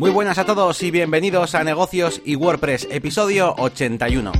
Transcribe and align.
Muy 0.00 0.10
buenas 0.10 0.38
a 0.38 0.46
todos 0.46 0.82
y 0.82 0.90
bienvenidos 0.90 1.54
a 1.54 1.62
Negocios 1.62 2.22
y 2.24 2.34
WordPress, 2.34 2.88
episodio 2.90 3.54
81. 3.58 4.32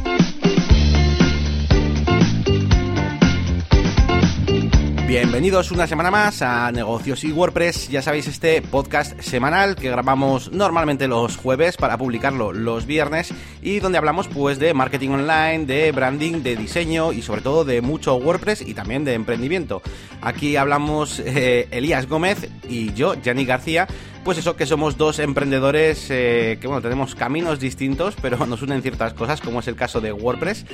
Bienvenidos 5.07 5.71
una 5.71 5.87
semana 5.87 6.11
más 6.11 6.41
a 6.41 6.73
Negocios 6.73 7.25
y 7.25 7.33
WordPress, 7.33 7.91
ya 7.91 8.01
sabéis 8.01 8.29
este 8.29 8.63
podcast 8.63 9.21
semanal 9.21 9.77
que 9.77 9.91
grabamos 9.91 10.51
normalmente 10.51 11.09
los 11.09 11.37
jueves 11.37 11.77
para 11.77 11.99
publicarlo 11.99 12.55
los 12.55 12.87
viernes 12.87 13.35
y 13.61 13.81
donde 13.81 13.99
hablamos 13.99 14.29
pues 14.29 14.59
de 14.59 14.73
marketing 14.73 15.11
online, 15.11 15.67
de 15.67 15.93
branding, 15.93 16.43
de 16.43 16.57
diseño 16.57 17.13
y 17.13 17.21
sobre 17.21 17.43
todo 17.43 17.65
de 17.67 17.83
mucho 17.83 18.15
WordPress 18.15 18.63
y 18.63 18.73
también 18.73 19.05
de 19.05 19.13
emprendimiento. 19.13 19.83
Aquí 20.23 20.57
hablamos 20.57 21.21
eh, 21.21 21.69
Elías 21.71 22.09
Gómez 22.09 22.49
y 22.67 22.95
yo, 22.95 23.13
Yanni 23.15 23.45
García, 23.45 23.89
pues 24.25 24.39
eso, 24.39 24.57
que 24.57 24.67
somos 24.67 24.97
dos 24.97 25.19
emprendedores 25.19 26.07
eh, 26.11 26.59
que, 26.61 26.67
bueno, 26.67 26.83
tenemos 26.83 27.15
caminos 27.15 27.59
distintos, 27.59 28.17
pero 28.21 28.45
nos 28.47 28.63
unen 28.63 28.83
ciertas 28.83 29.15
cosas, 29.15 29.41
como 29.41 29.61
es 29.61 29.69
el 29.69 29.77
caso 29.77 30.01
de 30.01 30.13
WordPress. 30.13 30.67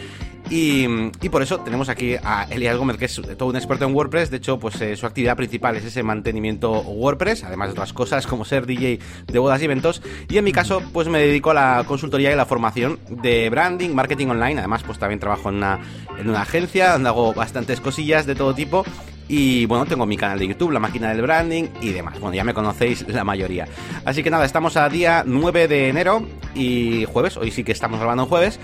Y, 0.49 0.87
por 1.29 1.43
eso 1.43 1.59
tenemos 1.61 1.89
aquí 1.89 2.15
a 2.23 2.45
Elías 2.51 2.77
Gómez, 2.77 2.97
que 2.97 3.07
es 3.07 3.21
todo 3.37 3.49
un 3.49 3.57
experto 3.57 3.85
en 3.85 3.95
WordPress. 3.95 4.31
De 4.31 4.37
hecho, 4.37 4.59
pues 4.59 4.81
eh, 4.81 4.97
su 4.97 5.05
actividad 5.07 5.37
principal 5.37 5.77
es 5.77 5.85
ese 5.85 6.03
mantenimiento 6.03 6.71
WordPress, 6.83 7.45
además 7.45 7.69
de 7.69 7.73
otras 7.73 7.93
cosas 7.93 8.27
como 8.27 8.45
ser 8.45 8.65
DJ 8.65 9.01
de 9.27 9.39
bodas 9.39 9.61
y 9.61 9.65
eventos. 9.65 10.03
Y 10.29 10.39
en 10.39 10.45
mi 10.45 10.53
caso, 10.53 10.83
pues 10.93 11.09
me 11.09 11.19
dedico 11.19 11.51
a 11.51 11.55
la 11.55 11.85
consultoría 11.87 12.33
y 12.33 12.37
la 12.37 12.47
formación 12.47 13.01
de 13.09 13.51
branding, 13.51 13.91
marketing 13.91 14.29
online. 14.29 14.59
Además, 14.59 14.83
pues 14.85 14.99
también 14.99 15.19
trabajo 15.19 15.49
en 15.49 15.57
una, 15.57 15.81
en 16.19 16.29
una 16.31 16.43
agencia 16.43 16.93
donde 16.93 17.09
hago 17.09 17.35
bastantes 17.35 17.81
cosillas 17.81 18.25
de 18.27 18.37
todo 18.37 18.55
tipo. 18.55 18.85
Y 19.29 19.67
bueno, 19.67 19.87
tengo 19.87 20.07
mi 20.07 20.17
canal 20.17 20.39
de 20.39 20.47
YouTube, 20.47 20.71
La 20.71 20.79
Máquina 20.79 21.09
del 21.09 21.23
Branding 21.23 21.65
y 21.81 21.91
demás. 21.91 22.21
Bueno, 22.21 22.35
ya 22.35 22.45
me 22.45 22.55
conocéis 22.55 23.07
la 23.09 23.25
mayoría. 23.25 23.67
Así 24.05 24.23
que 24.23 24.31
nada, 24.31 24.45
estamos 24.45 24.77
a 24.77 24.89
día 24.89 25.25
9 25.27 25.67
de 25.67 25.89
enero 25.89 26.27
y 26.55 27.05
jueves. 27.07 27.37
Hoy 27.37 27.51
sí 27.51 27.65
que 27.65 27.73
estamos 27.73 27.99
grabando 27.99 28.27
jueves. 28.27 28.61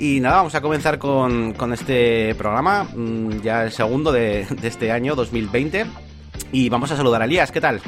Y 0.00 0.18
nada, 0.20 0.36
vamos 0.36 0.54
a 0.54 0.60
comenzar 0.60 0.98
con, 0.98 1.54
este 1.72 2.34
programa, 2.34 2.84
mm, 2.84 3.42
ya 3.42 3.64
el 3.64 3.70
segundo 3.70 4.10
de, 4.10 4.46
este 4.62 4.90
año 4.90 5.14
2020. 5.14 5.86
Y 6.52 6.68
vamos 6.68 6.90
a 6.90 6.96
saludar 6.96 7.22
a 7.22 7.26
Elías, 7.26 7.52
¿qué 7.52 7.60
tal? 7.60 7.80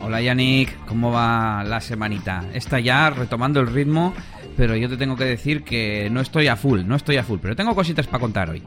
Hola 0.00 0.20
Yannick, 0.20 0.86
¿cómo 0.86 1.12
va 1.12 1.62
la 1.64 1.80
semanita? 1.80 2.44
Está 2.54 2.80
ya 2.80 3.10
retomando 3.10 3.60
el 3.60 3.66
ritmo, 3.66 4.14
pero 4.56 4.74
yo 4.74 4.88
te 4.88 4.96
tengo 4.96 5.16
que 5.16 5.24
decir 5.24 5.64
que 5.64 6.08
no 6.10 6.20
estoy 6.20 6.48
a 6.48 6.56
full, 6.56 6.82
no 6.86 6.96
estoy 6.96 7.16
a 7.16 7.24
full, 7.24 7.38
pero 7.40 7.54
tengo 7.54 7.74
cositas 7.74 8.06
para 8.06 8.20
contar 8.20 8.50
hoy. 8.50 8.62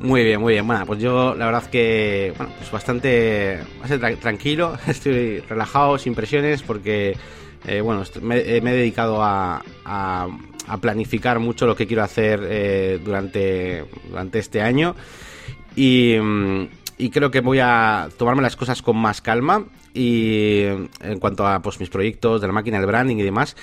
Muy 0.00 0.24
bien, 0.24 0.40
muy 0.40 0.54
bien. 0.54 0.66
Bueno, 0.66 0.84
pues 0.86 1.00
yo 1.00 1.34
la 1.34 1.46
verdad 1.46 1.64
que, 1.70 2.34
bueno, 2.36 2.52
pues 2.58 2.70
bastante, 2.70 3.60
bastante 3.80 4.16
tranquilo, 4.16 4.76
estoy 4.86 5.40
relajado, 5.40 5.98
sin 5.98 6.14
presiones, 6.14 6.62
porque, 6.62 7.16
eh, 7.66 7.80
bueno, 7.80 8.02
me, 8.20 8.38
he 8.38 8.60
dedicado 8.60 9.22
a, 9.22 9.62
a, 9.84 10.28
planificar 10.80 11.38
mucho 11.38 11.66
lo 11.66 11.76
que 11.76 11.86
quiero 11.86 12.02
hacer 12.02 12.40
eh, 12.42 13.00
durante, 13.04 13.84
durante 14.08 14.40
este 14.40 14.60
año. 14.60 14.96
Y, 15.76 16.14
y 16.98 17.10
creo 17.10 17.30
que 17.30 17.40
voy 17.40 17.58
a 17.60 18.08
tomarme 18.16 18.42
las 18.42 18.56
cosas 18.56 18.82
con 18.82 18.96
más 18.96 19.20
calma 19.20 19.66
y 19.92 20.62
en 20.62 21.18
cuanto 21.20 21.46
a 21.46 21.60
pues 21.60 21.78
mis 21.80 21.88
proyectos 21.88 22.40
de 22.40 22.46
la 22.46 22.52
máquina 22.52 22.78
del 22.78 22.86
branding 22.86 23.16
y 23.16 23.22
demás. 23.22 23.56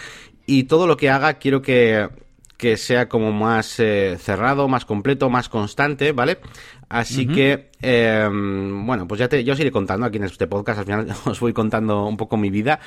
Y 0.46 0.64
todo 0.64 0.88
lo 0.88 0.98
que 0.98 1.10
haga 1.10 1.36
quiero 1.36 1.62
que 1.62 2.10
que 2.62 2.78
sea 2.78 3.10
como 3.10 3.32
más 3.32 3.80
eh, 3.80 4.18
cerrado, 4.20 4.68
más 4.68 4.86
completo, 4.86 5.32
más 5.32 5.50
constante, 5.50 6.12
¿vale? 6.12 6.38
Así 6.90 7.26
que, 7.26 7.72
em, 7.82 8.86
bueno, 8.86 9.08
pues 9.08 9.18
ya 9.18 9.28
te, 9.28 9.44
yo 9.44 9.54
os 9.54 9.60
iré 9.60 9.72
contando 9.72 10.06
aquí 10.06 10.18
en 10.18 10.26
este 10.26 10.46
podcast, 10.46 10.78
al 10.78 10.86
final 10.86 11.08
os 11.26 11.40
voy 11.40 11.54
contando 11.54 12.06
un 12.06 12.18
poco 12.18 12.38
mi 12.38 12.52
vida, 12.52 12.80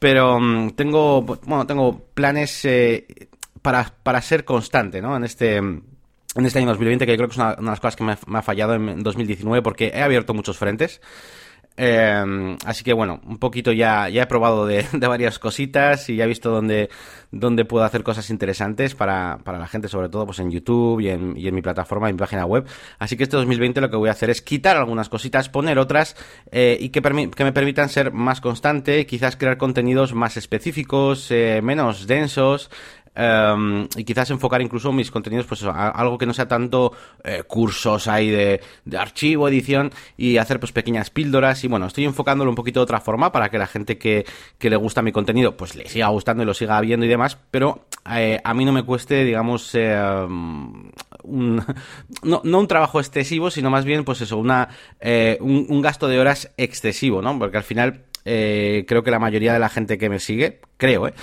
pero 0.00 0.40
mm, 0.40 0.70
tengo, 0.70 1.22
bueno, 1.22 1.64
tengo 1.68 2.00
planes 2.14 2.64
eh, 2.64 3.06
para, 3.62 3.94
para 4.02 4.20
ser 4.22 4.44
constante, 4.44 5.00
¿no? 5.00 5.16
En 5.16 5.22
este, 5.22 5.58
en 5.58 5.84
este 6.34 6.58
año 6.58 6.66
2020, 6.70 7.06
que 7.06 7.12
yo 7.12 7.18
creo 7.18 7.28
que 7.28 7.34
es 7.34 7.38
una, 7.38 7.54
de 7.54 7.62
las 7.62 7.78
cosas 7.78 7.94
que 7.94 8.02
me, 8.02 8.16
me 8.26 8.38
ha 8.38 8.42
fallado 8.42 8.74
en 8.74 9.04
2019, 9.04 9.62
porque 9.62 9.92
he 9.94 10.02
abierto 10.02 10.34
muchos 10.34 10.58
frentes. 10.58 11.00
Eh, 11.76 12.56
así 12.66 12.84
que 12.84 12.92
bueno, 12.92 13.20
un 13.24 13.38
poquito 13.38 13.72
ya, 13.72 14.08
ya 14.08 14.22
he 14.22 14.26
probado 14.26 14.66
de, 14.66 14.86
varias 14.92 15.38
cositas 15.38 16.08
y 16.08 16.16
ya 16.16 16.24
he 16.24 16.26
visto 16.26 16.50
dónde, 16.50 16.90
dónde 17.30 17.64
puedo 17.64 17.84
hacer 17.84 18.02
cosas 18.02 18.30
interesantes 18.30 18.94
para, 18.94 19.38
para 19.44 19.58
la 19.58 19.66
gente, 19.66 19.88
sobre 19.88 20.08
todo 20.08 20.26
pues 20.26 20.38
en 20.38 20.50
YouTube 20.50 21.00
y 21.00 21.08
en, 21.08 21.36
y 21.36 21.48
en 21.48 21.54
mi 21.54 21.62
plataforma, 21.62 22.08
en 22.08 22.16
mi 22.16 22.20
página 22.20 22.44
web. 22.44 22.66
Así 22.98 23.16
que 23.16 23.24
este 23.24 23.36
2020 23.36 23.80
lo 23.80 23.90
que 23.90 23.96
voy 23.96 24.08
a 24.08 24.12
hacer 24.12 24.30
es 24.30 24.42
quitar 24.42 24.76
algunas 24.76 25.08
cositas, 25.08 25.48
poner 25.48 25.78
otras 25.78 26.16
eh, 26.50 26.76
y 26.80 26.90
que, 26.90 27.00
que, 27.00 27.44
me 27.44 27.52
permitan 27.52 27.88
ser 27.88 28.12
más 28.12 28.40
constante, 28.40 29.06
quizás 29.06 29.36
crear 29.36 29.56
contenidos 29.56 30.14
más 30.14 30.36
específicos, 30.36 31.30
eh, 31.30 31.60
menos 31.62 32.06
densos, 32.06 32.70
Em, 33.14 33.86
y 33.94 34.04
quizás 34.04 34.30
enfocar 34.30 34.62
incluso 34.62 34.90
mis 34.90 35.10
contenidos 35.10 35.44
pues 35.44 35.62
a 35.64 35.90
algo 35.90 36.16
que 36.16 36.24
no 36.24 36.32
sea 36.32 36.48
tanto 36.48 36.92
eh, 37.22 37.42
cursos 37.46 38.08
ahí 38.08 38.30
de, 38.30 38.60
archivo, 38.98 39.48
edición 39.48 39.90
y 40.16 40.38
hacer 40.38 40.58
pues 40.58 40.72
pequeñas 40.72 41.10
píldoras 41.10 41.62
y 41.62 41.68
bueno, 41.68 41.86
estoy 41.86 42.06
enfocándolo 42.06 42.50
un 42.50 42.54
poquito 42.54 42.80
de 42.80 42.84
otra 42.84 43.00
forma 43.00 43.30
para 43.30 43.50
que 43.50 43.58
la 43.58 43.66
gente 43.66 43.98
que, 43.98 44.24
le 44.60 44.76
gusta 44.76 45.02
mi 45.02 45.12
contenido 45.12 45.58
pues 45.58 45.74
le 45.74 45.86
siga 45.90 46.08
gustando 46.08 46.42
y 46.42 46.46
lo 46.46 46.54
siga 46.54 46.80
viendo 46.80 47.04
y 47.04 47.08
demás, 47.10 47.36
pero 47.50 47.84
eh, 48.10 48.40
a 48.42 48.54
mí 48.54 48.64
no 48.64 48.72
me 48.72 48.82
cueste 48.82 49.24
digamos 49.24 49.74
em, 49.74 50.90
no, 51.24 52.40
no, 52.44 52.58
un 52.58 52.66
trabajo 52.66 52.98
excesivo, 52.98 53.50
sino 53.50 53.68
más 53.68 53.84
bien 53.84 54.04
pues 54.04 54.22
eso, 54.22 54.38
una, 54.38 54.70
eh, 55.00 55.36
un, 55.42 55.66
un 55.68 55.82
gasto 55.82 56.08
de 56.08 56.18
horas 56.18 56.50
excesivo, 56.56 57.20
¿no? 57.20 57.38
Porque 57.38 57.58
al 57.58 57.64
final 57.64 58.04
creo 58.24 59.02
que 59.02 59.10
la 59.10 59.18
mayoría 59.18 59.52
de 59.52 59.58
la 59.58 59.68
gente 59.68 59.98
que 59.98 60.08
me 60.08 60.20
sigue, 60.20 60.60
creo, 60.76 61.08
¿eh? 61.08 61.14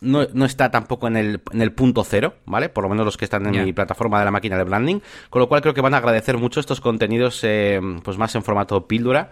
No, 0.00 0.26
no, 0.32 0.44
está 0.44 0.70
tampoco 0.70 1.06
en 1.08 1.16
el, 1.16 1.40
en 1.52 1.62
el 1.62 1.72
punto 1.72 2.04
cero, 2.04 2.36
¿vale? 2.46 2.68
Por 2.68 2.84
lo 2.84 2.90
menos 2.90 3.04
los 3.04 3.16
que 3.16 3.24
están 3.24 3.46
en 3.54 3.64
mi 3.64 3.72
plataforma 3.72 4.18
de 4.18 4.24
la 4.24 4.30
máquina 4.30 4.56
de 4.56 4.64
branding. 4.64 5.00
Con 5.30 5.40
lo 5.40 5.48
cual 5.48 5.62
creo 5.62 5.74
que 5.74 5.80
van 5.80 5.94
a 5.94 5.98
agradecer 5.98 6.38
mucho 6.38 6.60
estos 6.60 6.80
contenidos 6.80 7.40
eh, 7.42 7.80
pues 8.02 8.18
más 8.18 8.34
en 8.34 8.42
formato 8.42 8.86
píldora. 8.86 9.30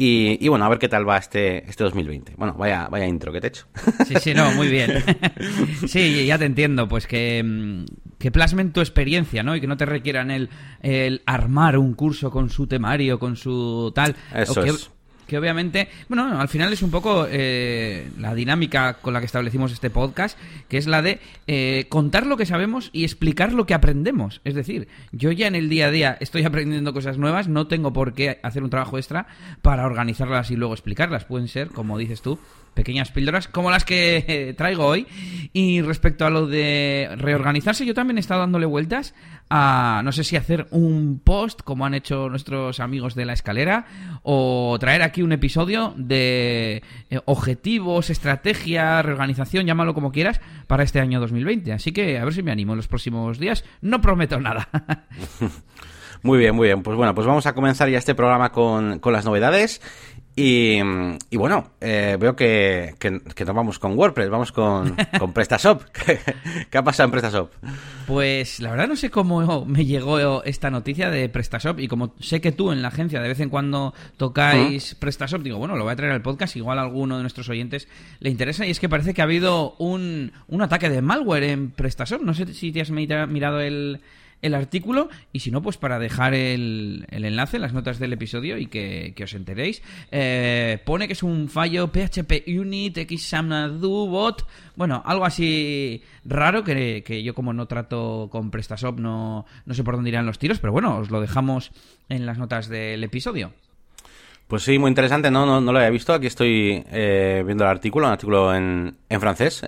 Y, 0.00 0.38
y, 0.40 0.46
bueno, 0.46 0.64
a 0.64 0.68
ver 0.68 0.78
qué 0.78 0.88
tal 0.88 1.08
va 1.08 1.16
este, 1.16 1.68
este 1.68 1.82
2020. 1.82 2.34
Bueno, 2.36 2.54
vaya, 2.54 2.86
vaya 2.88 3.04
intro 3.04 3.32
que 3.32 3.40
te 3.40 3.48
he 3.48 3.50
hecho. 3.50 3.66
Sí, 4.06 4.14
sí, 4.20 4.32
no, 4.32 4.52
muy 4.52 4.68
bien. 4.68 5.02
Sí, 5.88 6.24
ya 6.24 6.38
te 6.38 6.44
entiendo, 6.44 6.86
pues 6.86 7.08
que, 7.08 7.42
mm, 7.42 7.84
que 8.16 8.30
plasmen 8.30 8.72
tu 8.72 8.80
experiencia, 8.80 9.42
¿no? 9.42 9.56
Y 9.56 9.60
que 9.60 9.66
no 9.66 9.76
te 9.76 9.86
requieran 9.86 10.30
el, 10.30 10.50
el 10.82 11.22
armar 11.26 11.76
un 11.76 11.94
curso 11.94 12.30
con 12.30 12.48
su 12.48 12.68
temario, 12.68 13.18
con 13.18 13.34
su 13.34 13.90
tal. 13.92 14.14
Eso 14.32 14.62
es 14.62 14.92
que 15.28 15.38
obviamente, 15.38 15.88
bueno, 16.08 16.40
al 16.40 16.48
final 16.48 16.72
es 16.72 16.82
un 16.82 16.90
poco 16.90 17.26
eh, 17.30 18.10
la 18.18 18.34
dinámica 18.34 18.94
con 18.94 19.12
la 19.12 19.20
que 19.20 19.26
establecimos 19.26 19.70
este 19.72 19.90
podcast, 19.90 20.38
que 20.68 20.78
es 20.78 20.86
la 20.86 21.02
de 21.02 21.20
eh, 21.46 21.86
contar 21.88 22.26
lo 22.26 22.36
que 22.36 22.46
sabemos 22.46 22.90
y 22.92 23.04
explicar 23.04 23.52
lo 23.52 23.66
que 23.66 23.74
aprendemos. 23.74 24.40
Es 24.44 24.54
decir, 24.54 24.88
yo 25.12 25.30
ya 25.30 25.46
en 25.46 25.54
el 25.54 25.68
día 25.68 25.86
a 25.86 25.90
día 25.90 26.16
estoy 26.18 26.42
aprendiendo 26.46 26.92
cosas 26.92 27.18
nuevas, 27.18 27.46
no 27.46 27.66
tengo 27.66 27.92
por 27.92 28.14
qué 28.14 28.40
hacer 28.42 28.64
un 28.64 28.70
trabajo 28.70 28.96
extra 28.96 29.26
para 29.62 29.86
organizarlas 29.86 30.50
y 30.50 30.56
luego 30.56 30.72
explicarlas. 30.72 31.26
Pueden 31.26 31.48
ser, 31.48 31.68
como 31.68 31.98
dices 31.98 32.22
tú, 32.22 32.38
pequeñas 32.72 33.10
píldoras 33.10 33.48
como 33.48 33.70
las 33.70 33.84
que 33.84 34.54
traigo 34.56 34.86
hoy. 34.86 35.06
Y 35.52 35.82
respecto 35.82 36.24
a 36.24 36.30
lo 36.30 36.46
de 36.46 37.10
reorganizarse, 37.16 37.84
yo 37.84 37.92
también 37.92 38.16
he 38.16 38.20
estado 38.20 38.40
dándole 38.40 38.66
vueltas 38.66 39.14
a, 39.50 40.02
no 40.04 40.12
sé 40.12 40.24
si 40.24 40.36
hacer 40.36 40.66
un 40.70 41.20
post 41.22 41.62
como 41.62 41.86
han 41.86 41.94
hecho 41.94 42.28
nuestros 42.28 42.80
amigos 42.80 43.14
de 43.14 43.24
la 43.24 43.32
escalera 43.32 43.86
o 44.22 44.76
traer 44.78 45.02
aquí 45.02 45.22
un 45.22 45.32
episodio 45.32 45.94
de 45.96 46.82
eh, 47.10 47.20
objetivos, 47.24 48.10
estrategia, 48.10 49.02
reorganización, 49.02 49.66
llámalo 49.66 49.94
como 49.94 50.12
quieras, 50.12 50.40
para 50.66 50.82
este 50.82 51.00
año 51.00 51.20
2020. 51.20 51.72
Así 51.72 51.92
que 51.92 52.18
a 52.18 52.24
ver 52.24 52.34
si 52.34 52.42
me 52.42 52.52
animo 52.52 52.72
en 52.72 52.78
los 52.78 52.88
próximos 52.88 53.38
días. 53.38 53.64
No 53.80 54.00
prometo 54.00 54.40
nada. 54.40 54.68
Muy 56.22 56.38
bien, 56.38 56.54
muy 56.56 56.66
bien. 56.66 56.82
Pues 56.82 56.96
bueno, 56.96 57.14
pues 57.14 57.28
vamos 57.28 57.46
a 57.46 57.54
comenzar 57.54 57.88
ya 57.88 57.98
este 57.98 58.14
programa 58.14 58.50
con, 58.50 58.98
con 58.98 59.12
las 59.12 59.24
novedades. 59.24 59.80
Y, 60.40 60.80
bueno, 61.36 61.72
eh, 61.80 62.16
veo 62.20 62.36
que, 62.36 62.94
que, 63.00 63.20
que, 63.34 63.44
nos 63.44 63.56
vamos 63.56 63.80
con 63.80 63.98
WordPress, 63.98 64.30
vamos 64.30 64.52
con, 64.52 64.94
con 65.18 65.32
PrestaShop. 65.32 65.82
¿Qué, 66.70 66.78
ha 66.78 66.84
pasado 66.84 67.06
en 67.06 67.10
PrestaShop? 67.10 67.50
Pues 68.06 68.60
la 68.60 68.70
verdad 68.70 68.86
no 68.86 68.94
sé 68.94 69.10
cómo 69.10 69.64
me 69.66 69.84
llegó 69.84 70.44
esta 70.44 70.70
noticia 70.70 71.10
de 71.10 71.28
PrestaShop 71.28 71.80
y 71.80 71.88
como 71.88 72.14
sé 72.20 72.40
que 72.40 72.52
tú 72.52 72.70
en 72.70 72.82
la 72.82 72.88
agencia 72.88 73.20
de 73.20 73.26
vez 73.26 73.40
en 73.40 73.48
cuando 73.48 73.94
tocáis 74.16 74.94
PrestaShop, 74.94 75.42
digo, 75.42 75.58
bueno, 75.58 75.76
lo 75.76 75.82
voy 75.82 75.92
a 75.92 75.96
traer 75.96 76.12
al 76.12 76.22
podcast, 76.22 76.54
igual 76.54 76.78
a 76.78 76.82
alguno 76.82 77.16
de 77.16 77.22
nuestros 77.22 77.48
oyentes 77.48 77.88
le 78.20 78.30
interesa 78.30 78.64
y 78.64 78.70
es 78.70 78.78
que 78.78 78.88
parece 78.88 79.14
que 79.14 79.22
ha 79.22 79.24
habido 79.24 79.74
un, 79.78 80.30
un 80.46 80.62
ataque 80.62 80.88
de 80.88 81.02
malware 81.02 81.42
en 81.42 81.72
PrestaShop. 81.72 82.22
No 82.22 82.32
sé 82.32 82.54
si 82.54 82.70
te 82.70 82.80
has 82.80 82.92
mirado 82.92 83.60
el 83.60 84.00
el 84.42 84.54
artículo 84.54 85.08
y 85.32 85.40
si 85.40 85.50
no, 85.50 85.62
pues 85.62 85.76
para 85.76 85.98
dejar 85.98 86.34
el, 86.34 87.06
el 87.10 87.24
enlace, 87.24 87.58
las 87.58 87.72
notas 87.72 87.98
del 87.98 88.12
episodio 88.12 88.58
y 88.58 88.66
que, 88.66 89.14
os 89.22 89.34
enteréis. 89.34 89.82
Eh, 90.10 90.80
pone 90.84 91.06
que 91.06 91.12
es 91.12 91.22
un 91.22 91.48
fallo 91.48 91.90
PHP 91.92 92.48
Unit 92.48 92.98
bot 93.80 94.46
bueno, 94.76 95.02
algo 95.04 95.24
así 95.24 96.02
raro 96.24 96.62
que, 96.62 97.02
que, 97.04 97.22
yo 97.22 97.34
como 97.34 97.52
no 97.52 97.66
trato 97.66 98.28
con 98.30 98.50
PrestaShop 98.50 98.98
no, 98.98 99.46
no 99.64 99.74
sé 99.74 99.82
por 99.84 99.96
dónde 99.96 100.10
irán 100.10 100.26
los 100.26 100.38
tiros, 100.38 100.58
pero 100.60 100.72
bueno, 100.72 100.98
os 100.98 101.10
lo 101.10 101.20
dejamos 101.20 101.72
en 102.08 102.26
las 102.26 102.38
notas 102.38 102.68
del 102.68 103.02
episodio. 103.04 103.52
Pues 104.48 104.62
sí, 104.62 104.78
muy 104.78 104.88
interesante, 104.88 105.30
no, 105.30 105.44
no, 105.44 105.60
no 105.60 105.72
lo 105.72 105.78
había 105.78 105.90
visto, 105.90 106.14
aquí 106.14 106.26
estoy 106.26 106.82
eh, 106.90 107.42
viendo 107.44 107.64
el 107.64 107.70
artículo, 107.70 108.06
un 108.06 108.12
artículo 108.12 108.54
en, 108.54 108.96
en 109.06 109.20
francés. 109.20 109.60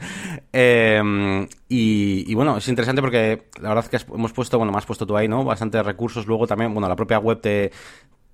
eh, 0.52 1.02
y, 1.68 2.24
y, 2.24 2.34
bueno, 2.34 2.56
es 2.56 2.68
interesante 2.68 3.02
porque 3.02 3.48
la 3.60 3.70
verdad 3.70 3.84
es 3.92 4.04
que 4.04 4.14
hemos 4.14 4.32
puesto, 4.32 4.56
bueno, 4.56 4.70
me 4.70 4.78
has 4.78 4.86
puesto 4.86 5.04
tú 5.04 5.16
ahí, 5.16 5.26
¿no? 5.26 5.42
Bastantes 5.42 5.84
recursos, 5.84 6.28
luego 6.28 6.46
también, 6.46 6.72
bueno, 6.72 6.88
la 6.88 6.94
propia 6.94 7.18
web 7.18 7.40
te, 7.40 7.72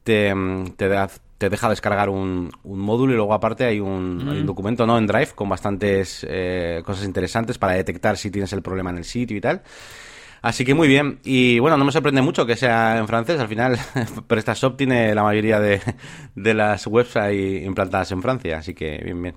te, 0.03 0.35
te, 0.77 0.89
da, 0.89 1.09
te 1.39 1.49
deja 1.49 1.71
descargar 1.71 2.11
un, 2.11 2.51
un, 2.65 2.79
módulo 2.79 3.15
y 3.15 3.17
luego 3.17 3.33
aparte 3.33 3.65
hay 3.65 3.81
un, 3.81 4.27
mm. 4.27 4.29
hay 4.29 4.41
un, 4.41 4.47
documento 4.47 4.87
no 4.87 4.99
en 4.99 5.07
Drive 5.07 5.33
con 5.35 5.49
bastantes 5.49 6.25
eh, 6.29 6.83
cosas 6.85 7.07
interesantes 7.07 7.57
para 7.57 7.73
detectar 7.73 8.19
si 8.19 8.31
tienes 8.31 8.53
el 8.53 8.61
problema 8.61 8.91
en 8.91 8.99
el 8.99 9.05
sitio 9.05 9.39
y 9.39 9.41
tal. 9.41 9.63
Así 10.45 10.63
que 10.67 10.75
muy 10.75 10.89
bien. 10.89 11.21
Y 11.25 11.59
bueno, 11.59 11.79
no 11.79 11.87
me 11.87 11.91
sorprende 11.91 12.21
mucho 12.21 12.45
que 12.45 12.55
sea 12.55 12.99
en 12.99 13.07
francés. 13.09 13.41
Al 13.41 13.49
final, 13.49 13.79
PrestaShop 14.27 14.77
tiene 14.77 15.15
la 15.15 15.23
mayoría 15.23 15.59
de, 15.59 15.81
de 16.35 16.53
las 16.53 16.87
webs 16.87 17.17
ahí 17.17 17.65
implantadas 17.65 18.13
en 18.13 18.21
Francia. 18.21 18.59
Así 18.59 18.75
que 18.75 19.01
bien, 19.03 19.23
bien. 19.23 19.37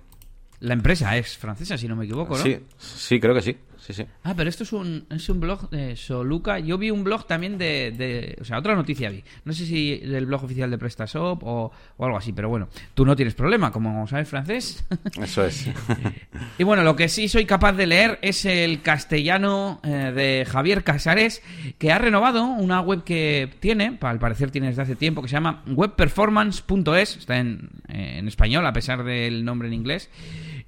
La 0.59 0.74
empresa 0.74 1.15
es 1.15 1.38
francesa, 1.38 1.77
si 1.77 1.88
no 1.88 1.95
me 1.95 2.04
equivoco, 2.04 2.36
¿no? 2.36 2.44
Sí, 2.44 2.59
sí, 2.77 3.21
creo 3.21 3.33
que 3.33 3.42
sí. 3.42 3.56
Sí, 3.87 3.93
sí. 3.93 4.05
Ah, 4.23 4.33
pero 4.35 4.49
esto 4.49 4.63
es 4.63 4.73
un, 4.73 5.05
es 5.09 5.29
un 5.29 5.39
blog 5.39 5.69
de 5.69 5.95
Soluca. 5.95 6.59
Yo 6.59 6.77
vi 6.77 6.91
un 6.91 7.05
blog 7.05 7.25
también 7.25 7.57
de, 7.57 7.93
de, 7.97 8.37
O 8.41 8.43
sea, 8.43 8.59
otra 8.59 8.75
noticia 8.75 9.09
vi. 9.09 9.23
No 9.45 9.53
sé 9.53 9.65
si 9.65 9.99
del 9.99 10.25
blog 10.25 10.43
oficial 10.43 10.69
de 10.69 10.77
PrestaShop 10.77 11.41
o, 11.41 11.71
o 11.95 12.05
algo 12.05 12.17
así, 12.17 12.33
pero 12.33 12.49
bueno, 12.49 12.67
tú 12.93 13.05
no 13.05 13.15
tienes 13.15 13.33
problema, 13.33 13.71
como 13.71 14.05
sabes 14.05 14.27
francés. 14.27 14.85
Eso 15.21 15.45
es. 15.45 15.69
y 16.57 16.63
bueno, 16.65 16.83
lo 16.83 16.97
que 16.97 17.07
sí 17.07 17.29
soy 17.29 17.45
capaz 17.45 17.71
de 17.73 17.87
leer 17.87 18.19
es 18.21 18.43
el 18.43 18.81
castellano 18.81 19.79
eh, 19.85 20.11
de 20.13 20.45
Javier 20.45 20.83
Casares, 20.83 21.41
que 21.77 21.93
ha 21.93 21.97
renovado 21.97 22.43
una 22.43 22.81
web 22.81 23.05
que 23.05 23.49
tiene, 23.61 23.97
al 24.01 24.19
parecer 24.19 24.51
tiene 24.51 24.67
desde 24.67 24.81
hace 24.81 24.97
tiempo, 24.97 25.21
que 25.21 25.29
se 25.29 25.35
llama 25.35 25.63
webperformance.es. 25.65 27.15
Está 27.15 27.37
en, 27.37 27.69
en 27.87 28.27
español, 28.27 28.65
a 28.65 28.73
pesar 28.73 29.05
del 29.05 29.45
nombre 29.45 29.69
en 29.69 29.75
inglés. 29.75 30.09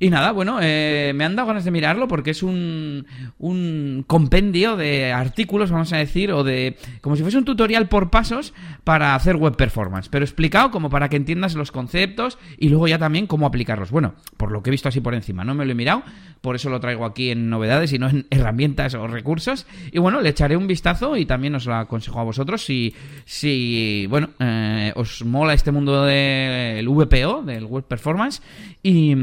Y 0.02 0.10
nada, 0.10 0.32
bueno, 0.32 0.60
eh, 0.62 1.12
me 1.14 1.26
han 1.26 1.36
dado 1.36 1.50
ganas 1.50 1.66
de 1.66 1.72
mirarlo 1.72 2.08
porque 2.08 2.32
es 2.32 2.42
un, 2.42 3.06
un 3.38 4.06
compendio 4.08 4.78
de 4.78 5.12
artículos, 5.12 5.72
vamos 5.72 5.92
a 5.92 5.98
decir, 5.98 6.32
o 6.32 6.46
de. 6.46 6.78
como 7.02 7.18
si 7.18 7.22
fuese 7.22 7.38
un 7.38 7.44
tutorial 7.44 7.90
por 7.90 8.10
pasos 8.10 8.54
para 8.86 9.14
hacer 9.14 9.36
web 9.36 9.58
performance, 9.58 10.08
pero 10.08 10.24
explicado 10.24 10.72
como 10.72 10.90
para 10.90 11.10
que 11.10 11.18
entiendas 11.18 11.56
los 11.56 11.74
conceptos 11.74 12.38
y 12.58 12.70
luego 12.70 12.88
ya 12.88 12.98
también 12.98 13.28
cómo 13.28 13.46
aplicarlos. 13.46 13.92
Bueno, 13.92 14.16
por 14.38 14.54
lo 14.54 14.64
que 14.64 14.70
he 14.70 14.72
visto 14.72 14.88
así 14.88 15.02
por 15.02 15.14
encima, 15.14 15.44
no 15.44 15.54
me 15.54 15.66
lo 15.66 15.74
he 15.74 15.76
mirado, 15.76 16.04
por 16.40 16.56
eso 16.56 16.70
lo 16.70 16.80
traigo 16.80 17.06
aquí 17.06 17.32
en 17.32 17.50
novedades 17.50 17.92
y 17.92 18.00
no 18.00 18.08
en 18.08 18.26
herramientas 18.30 18.94
o 18.94 19.06
recursos. 19.06 19.68
Y 19.92 20.00
bueno, 20.00 20.22
le 20.22 20.30
echaré 20.30 20.56
un 20.56 20.68
vistazo 20.68 21.18
y 21.18 21.26
también 21.26 21.56
os 21.56 21.66
lo 21.66 21.76
aconsejo 21.76 22.22
a 22.22 22.24
vosotros 22.24 22.64
si, 22.64 22.96
si 23.26 24.08
bueno, 24.10 24.30
eh, 24.40 24.94
os 24.96 25.26
mola 25.26 25.54
este 25.54 25.74
mundo 25.74 26.06
del 26.06 26.88
VPO, 26.88 27.44
del 27.44 27.66
web 27.66 27.84
performance, 27.84 28.42
y 28.82 29.14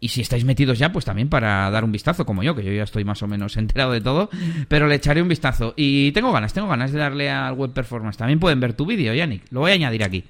y 0.00 0.08
si 0.08 0.22
estáis 0.22 0.44
metidos 0.44 0.78
ya, 0.78 0.92
pues 0.92 1.04
también 1.04 1.28
para 1.28 1.70
dar 1.70 1.84
un 1.84 1.92
vistazo, 1.92 2.24
como 2.24 2.42
yo, 2.42 2.54
que 2.56 2.64
yo 2.64 2.72
ya 2.72 2.84
estoy 2.84 3.04
más 3.04 3.22
o 3.22 3.28
menos 3.28 3.56
enterado 3.58 3.92
de 3.92 4.00
todo, 4.00 4.30
pero 4.68 4.86
le 4.86 4.94
echaré 4.94 5.20
un 5.20 5.28
vistazo. 5.28 5.74
Y 5.76 6.12
tengo 6.12 6.32
ganas, 6.32 6.52
tengo 6.54 6.68
ganas 6.68 6.92
de 6.92 6.98
darle 6.98 7.30
al 7.30 7.54
web 7.54 7.72
performance. 7.72 8.16
También 8.16 8.40
pueden 8.40 8.60
ver 8.60 8.72
tu 8.72 8.86
vídeo, 8.86 9.12
Yannick. 9.12 9.44
Lo 9.50 9.60
voy 9.60 9.72
a 9.72 9.74
añadir 9.74 10.02
aquí. 10.02 10.24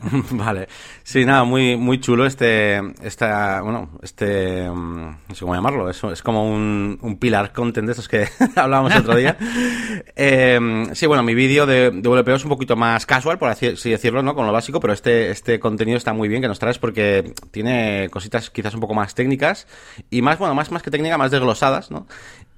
vale. 0.30 0.68
Sí, 1.02 1.24
nada, 1.24 1.44
muy, 1.44 1.76
muy 1.76 2.00
chulo 2.00 2.26
este, 2.26 2.80
esta, 3.02 3.60
bueno, 3.62 3.90
este, 4.02 4.68
mm, 4.70 5.16
no 5.28 5.34
sé 5.34 5.40
cómo 5.40 5.54
llamarlo, 5.54 5.90
es, 5.90 6.02
es 6.04 6.22
como 6.22 6.50
un, 6.50 6.98
un 7.00 7.16
pilar 7.18 7.52
content 7.52 7.86
de 7.86 7.92
estos 7.92 8.08
que 8.08 8.28
hablábamos 8.56 8.94
otro 8.96 9.16
día. 9.16 9.36
eh, 10.16 10.86
sí, 10.92 11.06
bueno, 11.06 11.22
mi 11.22 11.34
vídeo 11.34 11.66
de, 11.66 11.90
de 11.90 12.08
WPO 12.08 12.34
es 12.34 12.44
un 12.44 12.50
poquito 12.50 12.76
más 12.76 13.06
casual, 13.06 13.38
por 13.38 13.48
así 13.48 13.90
decirlo, 13.90 14.22
¿no? 14.22 14.34
Con 14.34 14.46
lo 14.46 14.52
básico, 14.52 14.80
pero 14.80 14.92
este, 14.92 15.30
este 15.30 15.60
contenido 15.60 15.98
está 15.98 16.12
muy 16.12 16.28
bien 16.28 16.42
que 16.42 16.48
nos 16.48 16.58
traes 16.58 16.78
porque 16.78 17.34
tiene 17.50 18.08
cositas 18.10 18.50
quizás 18.50 18.74
un 18.74 18.80
poco 18.80 18.94
más 18.94 19.14
técnicas 19.14 19.66
y 20.10 20.22
más, 20.22 20.38
bueno, 20.38 20.54
más, 20.54 20.70
más 20.70 20.82
que 20.82 20.90
técnica, 20.90 21.18
más 21.18 21.30
desglosadas, 21.30 21.90
¿no? 21.90 22.06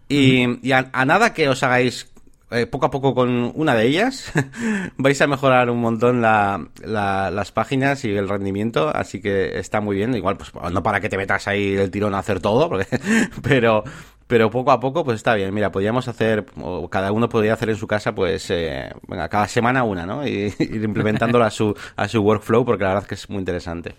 Y, 0.09 0.67
y 0.67 0.73
a, 0.73 0.91
a, 0.93 1.05
nada 1.05 1.33
que 1.33 1.49
os 1.49 1.63
hagáis 1.63 2.14
eh, 2.51 2.67
poco 2.67 2.87
a 2.87 2.91
poco 2.91 3.15
con 3.15 3.53
una 3.55 3.75
de 3.75 3.87
ellas 3.87 4.31
vais 4.97 5.21
a 5.21 5.27
mejorar 5.27 5.71
un 5.71 5.81
montón 5.81 6.21
la, 6.21 6.69
la, 6.85 7.31
las 7.31 7.53
páginas 7.53 8.05
y 8.05 8.11
el 8.11 8.29
rendimiento, 8.29 8.95
así 8.95 9.21
que 9.21 9.59
está 9.59 9.81
muy 9.81 9.97
bien. 9.97 10.15
Igual, 10.15 10.37
pues 10.37 10.53
no 10.73 10.83
para 10.83 11.01
que 11.01 11.09
te 11.09 11.17
metas 11.17 11.49
ahí 11.49 11.75
el 11.75 11.91
tirón 11.91 12.15
a 12.15 12.19
hacer 12.19 12.41
todo, 12.41 12.71
pero, 13.43 13.83
pero 14.27 14.51
poco 14.51 14.73
a 14.73 14.79
poco 14.79 15.05
pues 15.05 15.17
está 15.17 15.35
bien. 15.35 15.53
Mira, 15.55 15.73
podríamos 15.73 16.07
hacer, 16.07 16.45
o 16.61 16.89
cada 16.89 17.13
uno 17.13 17.29
podría 17.29 17.55
hacer 17.55 17.71
en 17.71 17.77
su 17.77 17.87
casa, 17.87 18.15
pues, 18.15 18.51
eh, 18.51 18.93
cada 19.09 19.49
semana 19.49 19.83
una, 19.83 20.05
¿no? 20.05 20.27
Y 20.27 20.55
ir 20.59 20.85
implementándola 20.85 21.47
a 21.47 21.51
su, 21.51 21.75
a 21.97 22.09
su 22.09 22.21
workflow, 22.21 22.65
porque 22.65 22.85
la 22.85 22.91
verdad 22.91 23.05
es 23.05 23.09
que 23.09 23.15
es 23.15 23.31
muy 23.31 23.39
interesante. 23.39 23.95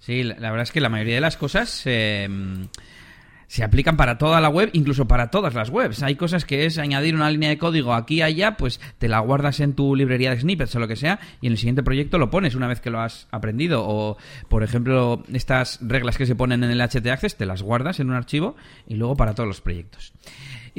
Sí, 0.00 0.22
la, 0.22 0.50
verdad 0.50 0.62
es 0.62 0.72
que 0.72 0.80
la 0.80 0.88
mayoría 0.88 1.14
de 1.16 1.20
las 1.20 1.36
cosas 1.36 1.82
eh, 1.86 2.28
se 3.48 3.64
aplican 3.64 3.96
para 3.96 4.18
toda 4.18 4.40
la 4.40 4.48
web, 4.48 4.70
incluso 4.72 5.06
para 5.06 5.30
todas 5.30 5.54
las 5.54 5.70
webs. 5.70 6.02
Hay 6.02 6.16
cosas 6.16 6.44
que 6.44 6.66
es 6.66 6.78
añadir 6.78 7.14
una 7.14 7.30
línea 7.30 7.48
de 7.48 7.58
código 7.58 7.94
aquí 7.94 8.16
y 8.16 8.22
allá, 8.22 8.56
pues 8.56 8.80
te 8.98 9.08
la 9.08 9.20
guardas 9.20 9.60
en 9.60 9.74
tu 9.74 9.94
librería 9.94 10.30
de 10.30 10.40
snippets 10.40 10.74
o 10.74 10.80
lo 10.80 10.88
que 10.88 10.96
sea, 10.96 11.20
y 11.40 11.46
en 11.46 11.52
el 11.52 11.58
siguiente 11.58 11.82
proyecto 11.82 12.18
lo 12.18 12.30
pones 12.30 12.54
una 12.54 12.66
vez 12.66 12.80
que 12.80 12.90
lo 12.90 13.00
has 13.00 13.28
aprendido. 13.30 13.84
O, 13.86 14.16
por 14.48 14.62
ejemplo, 14.62 15.22
estas 15.32 15.78
reglas 15.82 16.16
que 16.16 16.26
se 16.26 16.34
ponen 16.34 16.64
en 16.64 16.70
el 16.70 16.80
HT 16.80 17.06
Access, 17.06 17.36
te 17.36 17.46
las 17.46 17.62
guardas 17.62 18.00
en 18.00 18.10
un 18.10 18.16
archivo 18.16 18.56
y 18.86 18.94
luego 18.94 19.16
para 19.16 19.34
todos 19.34 19.48
los 19.48 19.60
proyectos. 19.60 20.12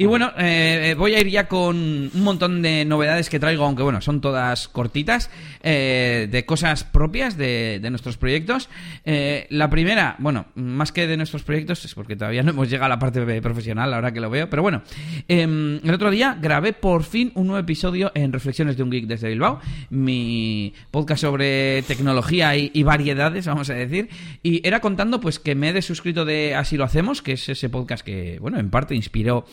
Y 0.00 0.06
bueno, 0.06 0.30
eh, 0.38 0.94
voy 0.96 1.16
a 1.16 1.20
ir 1.20 1.26
ya 1.26 1.48
con 1.48 1.76
un 1.76 2.22
montón 2.22 2.62
de 2.62 2.84
novedades 2.84 3.28
que 3.28 3.40
traigo, 3.40 3.64
aunque 3.64 3.82
bueno, 3.82 4.00
son 4.00 4.20
todas 4.20 4.68
cortitas, 4.68 5.28
eh, 5.60 6.28
de 6.30 6.46
cosas 6.46 6.84
propias 6.84 7.36
de, 7.36 7.80
de 7.82 7.90
nuestros 7.90 8.16
proyectos. 8.16 8.68
Eh, 9.04 9.48
la 9.50 9.68
primera, 9.68 10.14
bueno, 10.20 10.46
más 10.54 10.92
que 10.92 11.08
de 11.08 11.16
nuestros 11.16 11.42
proyectos, 11.42 11.84
es 11.84 11.94
porque 11.94 12.14
todavía 12.14 12.44
no 12.44 12.50
hemos 12.50 12.70
llegado 12.70 12.86
a 12.86 12.90
la 12.90 13.00
parte 13.00 13.42
profesional, 13.42 13.92
ahora 13.92 14.12
que 14.12 14.20
lo 14.20 14.30
veo, 14.30 14.48
pero 14.48 14.62
bueno, 14.62 14.82
em, 15.26 15.80
el 15.82 15.92
otro 15.92 16.12
día 16.12 16.38
grabé 16.40 16.74
por 16.74 17.02
fin 17.02 17.32
un 17.34 17.48
nuevo 17.48 17.58
episodio 17.58 18.12
en 18.14 18.32
Reflexiones 18.32 18.76
de 18.76 18.84
un 18.84 18.90
Geek 18.90 19.06
desde 19.06 19.28
Bilbao, 19.28 19.58
mi 19.90 20.74
podcast 20.92 21.22
sobre 21.22 21.82
tecnología 21.82 22.54
y, 22.54 22.82
variedades, 22.84 23.46
vamos 23.48 23.68
a 23.68 23.74
decir, 23.74 24.08
y 24.44 24.64
era 24.64 24.78
contando 24.78 25.20
pues 25.20 25.40
que 25.40 25.56
me 25.56 25.70
he 25.70 25.72
desuscrito 25.72 26.24
de 26.24 26.54
Así 26.54 26.76
lo 26.76 26.84
hacemos, 26.84 27.20
que 27.20 27.32
es 27.32 27.48
ese 27.48 27.68
podcast 27.68 28.06
que, 28.06 28.38
bueno, 28.40 28.60
en 28.60 28.70
parte 28.70 28.94
inspiró 28.94 29.44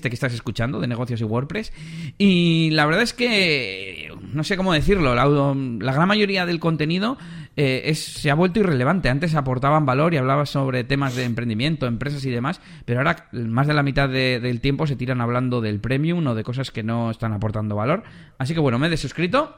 que 0.00 0.14
estás 0.14 0.34
escuchando, 0.34 0.80
de 0.80 0.86
negocios 0.86 1.20
y 1.20 1.24
WordPress. 1.24 1.72
Y 2.18 2.70
la 2.70 2.86
verdad 2.86 3.02
es 3.02 3.12
que, 3.12 4.12
no 4.32 4.44
sé 4.44 4.56
cómo 4.56 4.72
decirlo, 4.72 5.14
la, 5.14 5.92
gran 5.92 6.08
mayoría 6.08 6.46
del 6.46 6.60
contenido 6.60 7.16
eh, 7.56 7.82
es, 7.86 8.02
se 8.02 8.30
ha 8.30 8.34
vuelto 8.34 8.60
irrelevante. 8.60 9.08
Antes 9.08 9.34
aportaban 9.34 9.86
valor 9.86 10.14
y 10.14 10.16
hablaba 10.16 10.46
sobre 10.46 10.84
temas 10.84 11.16
de 11.16 11.24
emprendimiento, 11.24 11.86
empresas 11.86 12.24
y 12.24 12.30
demás, 12.30 12.60
pero 12.84 13.00
ahora 13.00 13.28
más 13.32 13.66
de 13.66 13.74
la 13.74 13.82
mitad 13.82 14.08
de, 14.08 14.40
del 14.40 14.60
tiempo 14.60 14.86
se 14.86 14.96
tiran 14.96 15.20
hablando 15.20 15.60
del 15.60 15.80
premium 15.80 16.26
o 16.26 16.34
de 16.34 16.44
cosas 16.44 16.70
que 16.70 16.82
no 16.82 17.10
están 17.10 17.32
aportando 17.32 17.76
valor. 17.76 18.02
Así 18.38 18.54
que 18.54 18.60
bueno, 18.60 18.78
me 18.78 18.88
he 18.88 18.90
desuscrito. 18.90 19.56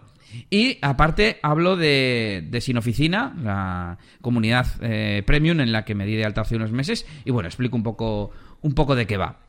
Y 0.50 0.78
aparte 0.82 1.38
hablo 1.42 1.76
de, 1.76 2.44
de 2.50 2.61
Sin 2.61 2.76
Oficina, 2.76 3.34
la 3.42 3.99
comunidad 4.20 4.66
eh, 4.80 5.22
premium 5.26 5.61
en 5.61 5.72
la 5.72 5.84
que 5.84 5.94
me 5.94 6.06
di 6.06 6.16
de 6.16 6.25
alta 6.25 6.42
hace 6.42 6.56
unos 6.56 6.72
meses. 6.72 7.06
Y 7.25 7.30
bueno, 7.30 7.49
explico 7.49 7.76
un 7.76 7.82
poco, 7.82 8.30
un 8.62 8.75
poco 8.75 8.94
de 8.94 9.06
qué 9.06 9.16
va. 9.16 9.45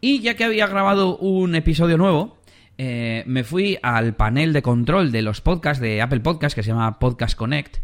Y 0.00 0.20
ya 0.20 0.34
que 0.34 0.44
había 0.44 0.66
grabado 0.66 1.16
un 1.16 1.54
episodio 1.54 1.98
nuevo, 1.98 2.38
eh, 2.76 3.24
me 3.26 3.42
fui 3.42 3.78
al 3.82 4.14
panel 4.14 4.52
de 4.52 4.62
control 4.62 5.10
de 5.10 5.22
los 5.22 5.40
podcasts 5.40 5.82
de 5.82 6.00
Apple 6.00 6.20
Podcasts 6.20 6.54
que 6.54 6.62
se 6.62 6.70
llama 6.70 7.00
Podcast 7.00 7.36
Connect 7.36 7.78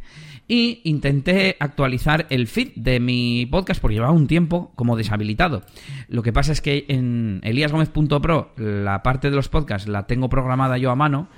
y 0.47 0.81
intenté 0.85 1.57
actualizar 1.59 2.27
el 2.31 2.47
feed 2.47 2.73
de 2.77 3.01
mi 3.01 3.47
podcast 3.47 3.81
porque 3.81 3.95
llevaba 3.95 4.13
un 4.13 4.27
tiempo 4.27 4.73
como 4.77 4.97
deshabilitado. 4.97 5.63
Lo 6.09 6.23
que 6.23 6.33
pasa 6.33 6.53
es 6.53 6.61
que 6.61 6.85
en 6.89 7.41
eliasgomez.pro 7.43 8.53
la 8.57 9.03
parte 9.03 9.31
de 9.31 9.37
los 9.37 9.49
podcasts 9.49 9.89
la 9.89 10.07
tengo 10.07 10.29
programada 10.29 10.79
yo 10.79 10.91
a 10.91 10.97
mano 10.97 11.29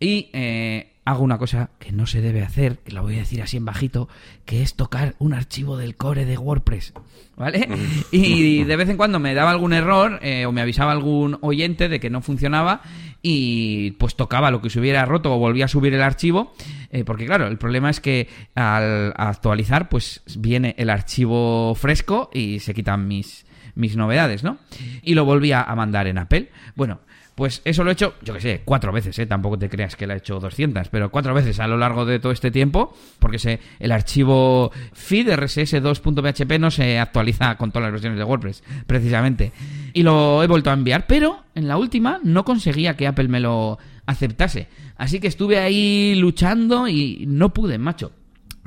y 0.00 0.30
eh, 0.32 0.92
hago 1.06 1.22
una 1.22 1.38
cosa 1.38 1.70
que 1.78 1.92
no 1.92 2.06
se 2.06 2.20
debe 2.20 2.42
hacer, 2.42 2.78
que 2.78 2.92
la 2.92 3.00
voy 3.00 3.14
a 3.14 3.18
decir 3.18 3.40
así 3.40 3.56
en 3.56 3.64
bajito, 3.64 4.08
que 4.44 4.62
es 4.62 4.74
tocar 4.74 5.14
un 5.18 5.34
archivo 5.34 5.76
del 5.76 5.96
core 5.96 6.24
de 6.24 6.36
WordPress, 6.36 6.92
¿vale? 7.36 7.68
Y 8.10 8.64
de 8.64 8.76
vez 8.76 8.88
en 8.88 8.96
cuando 8.96 9.20
me 9.20 9.32
daba 9.32 9.52
algún 9.52 9.72
error 9.72 10.18
eh, 10.22 10.46
o 10.46 10.52
me 10.52 10.60
avisaba 10.60 10.90
algún 10.90 11.38
oyente 11.42 11.88
de 11.88 12.00
que 12.00 12.10
no 12.10 12.22
funcionaba 12.22 12.82
y 13.22 13.92
pues 13.92 14.16
tocaba 14.16 14.50
lo 14.50 14.60
que 14.60 14.68
se 14.68 14.80
hubiera 14.80 15.04
roto 15.04 15.32
o 15.32 15.38
volvía 15.38 15.66
a 15.66 15.68
subir 15.68 15.94
el 15.94 16.02
archivo, 16.02 16.52
eh, 16.90 17.04
porque 17.04 17.26
claro, 17.26 17.46
el 17.46 17.56
problema 17.56 17.88
es 17.88 18.00
que 18.00 18.28
al 18.56 19.14
actualizar 19.16 19.88
pues 19.88 20.22
viene 20.36 20.74
el 20.76 20.90
archivo 20.90 21.74
fresco 21.76 22.30
y 22.34 22.58
se 22.58 22.74
quitan 22.74 23.06
mis 23.06 23.46
mis 23.76 23.94
novedades, 23.94 24.42
¿no? 24.42 24.58
Y 25.02 25.14
lo 25.14 25.24
volvía 25.24 25.62
a 25.62 25.74
mandar 25.76 26.06
en 26.06 26.18
Apple. 26.18 26.50
Bueno, 26.74 27.00
Pues 27.36 27.60
eso 27.66 27.84
lo 27.84 27.90
he 27.90 27.92
hecho, 27.92 28.14
yo 28.22 28.32
que 28.32 28.40
sé, 28.40 28.62
cuatro 28.64 28.92
veces, 28.92 29.18
¿eh? 29.18 29.26
Tampoco 29.26 29.58
te 29.58 29.68
creas 29.68 29.94
que 29.94 30.06
lo 30.06 30.14
he 30.14 30.16
hecho 30.16 30.40
200, 30.40 30.88
pero 30.88 31.10
cuatro 31.10 31.34
veces 31.34 31.60
a 31.60 31.66
lo 31.66 31.76
largo 31.76 32.06
de 32.06 32.18
todo 32.18 32.32
este 32.32 32.50
tiempo, 32.50 32.96
porque 33.18 33.38
se, 33.38 33.60
el 33.78 33.92
archivo 33.92 34.72
feed 34.94 35.28
rss2.php 35.28 36.58
no 36.58 36.70
se 36.70 36.98
actualiza 36.98 37.54
con 37.58 37.72
todas 37.72 37.88
las 37.88 37.92
versiones 37.92 38.18
de 38.18 38.24
WordPress, 38.24 38.64
precisamente. 38.86 39.52
Y 39.92 40.02
lo 40.02 40.42
he 40.42 40.46
vuelto 40.46 40.70
a 40.70 40.72
enviar, 40.72 41.06
pero 41.06 41.44
en 41.54 41.68
la 41.68 41.76
última 41.76 42.20
no 42.24 42.42
conseguía 42.42 42.96
que 42.96 43.06
Apple 43.06 43.28
me 43.28 43.40
lo 43.40 43.78
aceptase. 44.06 44.68
Así 44.96 45.20
que 45.20 45.28
estuve 45.28 45.58
ahí 45.58 46.14
luchando 46.14 46.88
y 46.88 47.26
no 47.28 47.52
pude, 47.52 47.76
macho. 47.76 48.12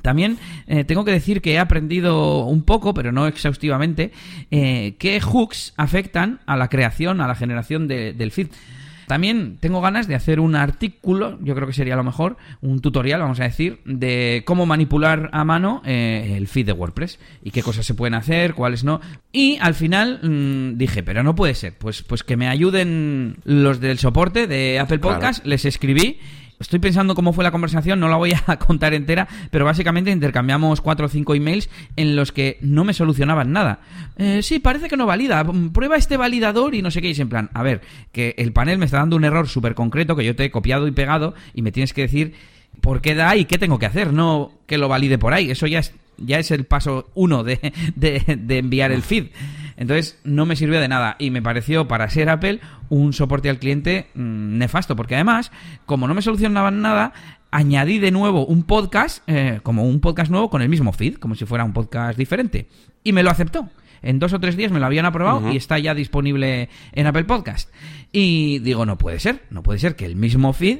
También 0.02 0.38
eh, 0.68 0.84
tengo 0.84 1.06
que 1.06 1.12
decir 1.12 1.42
que 1.42 1.54
he 1.54 1.60
aprendido 1.60 2.46
un 2.46 2.64
poco, 2.64 2.94
pero 2.94 3.12
no 3.12 3.28
exhaustivamente, 3.28 4.12
eh, 4.52 4.96
qué 5.00 5.20
hooks 5.22 5.74
afectan 5.78 6.40
a 6.46 6.58
la 6.58 6.70
creación, 6.70 7.22
a 7.22 7.28
la 7.28 7.36
generación 7.36 7.88
del 7.88 8.32
feed. 8.32 8.48
También 9.10 9.58
tengo 9.60 9.82
ganas 9.82 10.08
de 10.08 10.14
hacer 10.14 10.40
un 10.40 10.56
artículo, 10.56 11.40
yo 11.42 11.56
creo 11.56 11.66
que 11.66 11.74
sería 11.74 11.96
lo 11.96 12.04
mejor, 12.04 12.38
un 12.62 12.80
tutorial, 12.80 13.20
vamos 13.22 13.40
a 13.40 13.44
decir, 13.46 13.80
de 13.84 14.44
cómo 14.46 14.68
manipular 14.68 15.32
a 15.34 15.44
mano 15.44 15.82
eh, 15.84 16.36
el 16.38 16.48
feed 16.48 16.68
de 16.68 16.74
WordPress 16.74 17.18
y 17.42 17.50
qué 17.50 17.64
cosas 17.64 17.88
se 17.88 17.96
pueden 17.96 18.14
hacer, 18.14 18.54
cuáles 18.54 18.84
no. 18.84 19.02
Y 19.32 19.58
al 19.62 19.74
final 19.74 20.20
mm, 20.22 20.78
dije, 20.78 21.02
pero 21.02 21.24
no 21.24 21.34
puede 21.34 21.56
ser, 21.56 21.76
pues, 21.76 22.04
pues 22.04 22.22
que 22.22 22.38
me 22.38 22.50
ayuden 22.50 23.38
los 23.46 23.80
del 23.80 23.98
soporte 23.98 24.46
de 24.46 24.78
Apple 24.78 25.00
Podcast, 25.00 25.44
les 25.44 25.66
escribí 25.66 26.20
Estoy 26.60 26.80
pensando 26.80 27.16
cómo 27.16 27.32
fue 27.32 27.46
la 27.46 27.52
conversación, 27.52 28.02
no 28.02 28.10
la 28.10 28.18
voy 28.18 28.34
a 28.34 28.58
contar 28.60 28.94
entera, 28.94 29.28
pero 29.50 29.64
básicamente 29.64 30.12
intercambiamos 30.12 30.82
cuatro 30.82 31.06
o 31.06 31.10
cinco 31.10 31.34
emails 31.34 31.70
en 31.96 32.18
los 32.18 32.34
que 32.34 32.58
no 32.62 32.84
me 32.84 32.94
solucionaban 32.94 33.54
nada. 33.54 33.80
Eh, 34.18 34.42
sí, 34.44 34.60
parece 34.60 34.90
que 34.90 34.98
no 34.98 35.06
valida. 35.06 35.46
Prueba 35.74 35.96
este 35.96 36.18
validador 36.18 36.76
y 36.76 36.82
no 36.82 36.92
sé 36.92 37.02
qué. 37.02 37.12
Y 37.12 37.22
en 37.22 37.30
plan, 37.30 37.50
a 37.54 37.64
ver, 37.64 37.82
que 38.12 38.36
el 38.38 38.52
panel 38.52 38.78
me 38.78 38.86
está 38.86 38.98
dando 38.98 39.16
un 39.16 39.24
error 39.24 39.48
súper 39.48 39.74
concreto 39.74 40.18
que 40.18 40.26
yo 40.26 40.36
te 40.36 40.44
he 40.44 40.52
copiado 40.52 40.88
y 40.88 40.92
pegado 40.92 41.34
y 41.54 41.62
me 41.62 41.72
tienes 41.72 41.94
que 41.94 42.02
decir 42.02 42.34
por 42.82 43.02
qué 43.02 43.16
da 43.16 43.36
y 43.38 43.46
qué 43.46 43.58
tengo 43.58 43.80
que 43.80 43.86
hacer, 43.86 44.12
no 44.12 44.52
que 44.66 44.78
lo 44.78 44.90
valide 44.90 45.18
por 45.18 45.34
ahí. 45.34 45.52
Eso 45.52 45.66
ya 45.66 45.80
es, 45.80 45.94
ya 46.18 46.40
es 46.40 46.52
el 46.52 46.66
paso 46.66 47.10
uno 47.16 47.46
de, 47.46 47.74
de 47.96 48.58
enviar 48.58 48.92
el 48.92 49.02
feed. 49.02 49.28
Entonces 49.80 50.20
no 50.26 50.46
me 50.46 50.58
sirvió 50.58 50.82
de 50.82 50.90
nada 50.90 51.16
y 51.20 51.32
me 51.32 51.42
pareció 51.42 51.88
para 51.88 52.10
ser 52.10 52.30
Apple 52.30 52.60
un 52.90 53.14
soporte 53.14 53.50
al 53.50 53.60
cliente 53.60 54.10
mm, 54.14 54.58
nefasto, 54.58 54.98
porque 54.98 55.16
además, 55.16 55.54
como 55.86 56.06
no 56.06 56.14
me 56.14 56.22
solucionaban 56.22 56.82
nada, 56.82 57.14
añadí 57.50 57.98
de 57.98 58.12
nuevo 58.12 58.46
un 58.46 58.64
podcast, 58.64 59.24
eh, 59.28 59.62
como 59.64 59.86
un 59.86 60.02
podcast 60.02 60.30
nuevo 60.32 60.50
con 60.50 60.62
el 60.62 60.68
mismo 60.68 60.92
feed, 60.92 61.16
como 61.16 61.34
si 61.34 61.46
fuera 61.46 61.64
un 61.64 61.72
podcast 61.72 62.18
diferente. 62.18 62.68
Y 63.06 63.14
me 63.14 63.24
lo 63.24 63.32
aceptó. 63.32 63.70
En 64.02 64.20
dos 64.20 64.34
o 64.34 64.40
tres 64.42 64.58
días 64.58 64.74
me 64.74 64.82
lo 64.82 64.86
habían 64.86 65.06
aprobado 65.06 65.50
y 65.50 65.56
está 65.56 65.80
ya 65.80 65.94
disponible 65.94 66.68
en 66.92 67.08
Apple 67.08 67.24
Podcast. 67.24 67.74
Y 68.12 68.60
digo, 68.60 68.86
no 68.86 68.98
puede 68.98 69.20
ser, 69.20 69.44
no 69.50 69.64
puede 69.64 69.80
ser 69.80 69.96
que 69.96 70.06
el 70.06 70.18
mismo 70.18 70.52
feed 70.52 70.80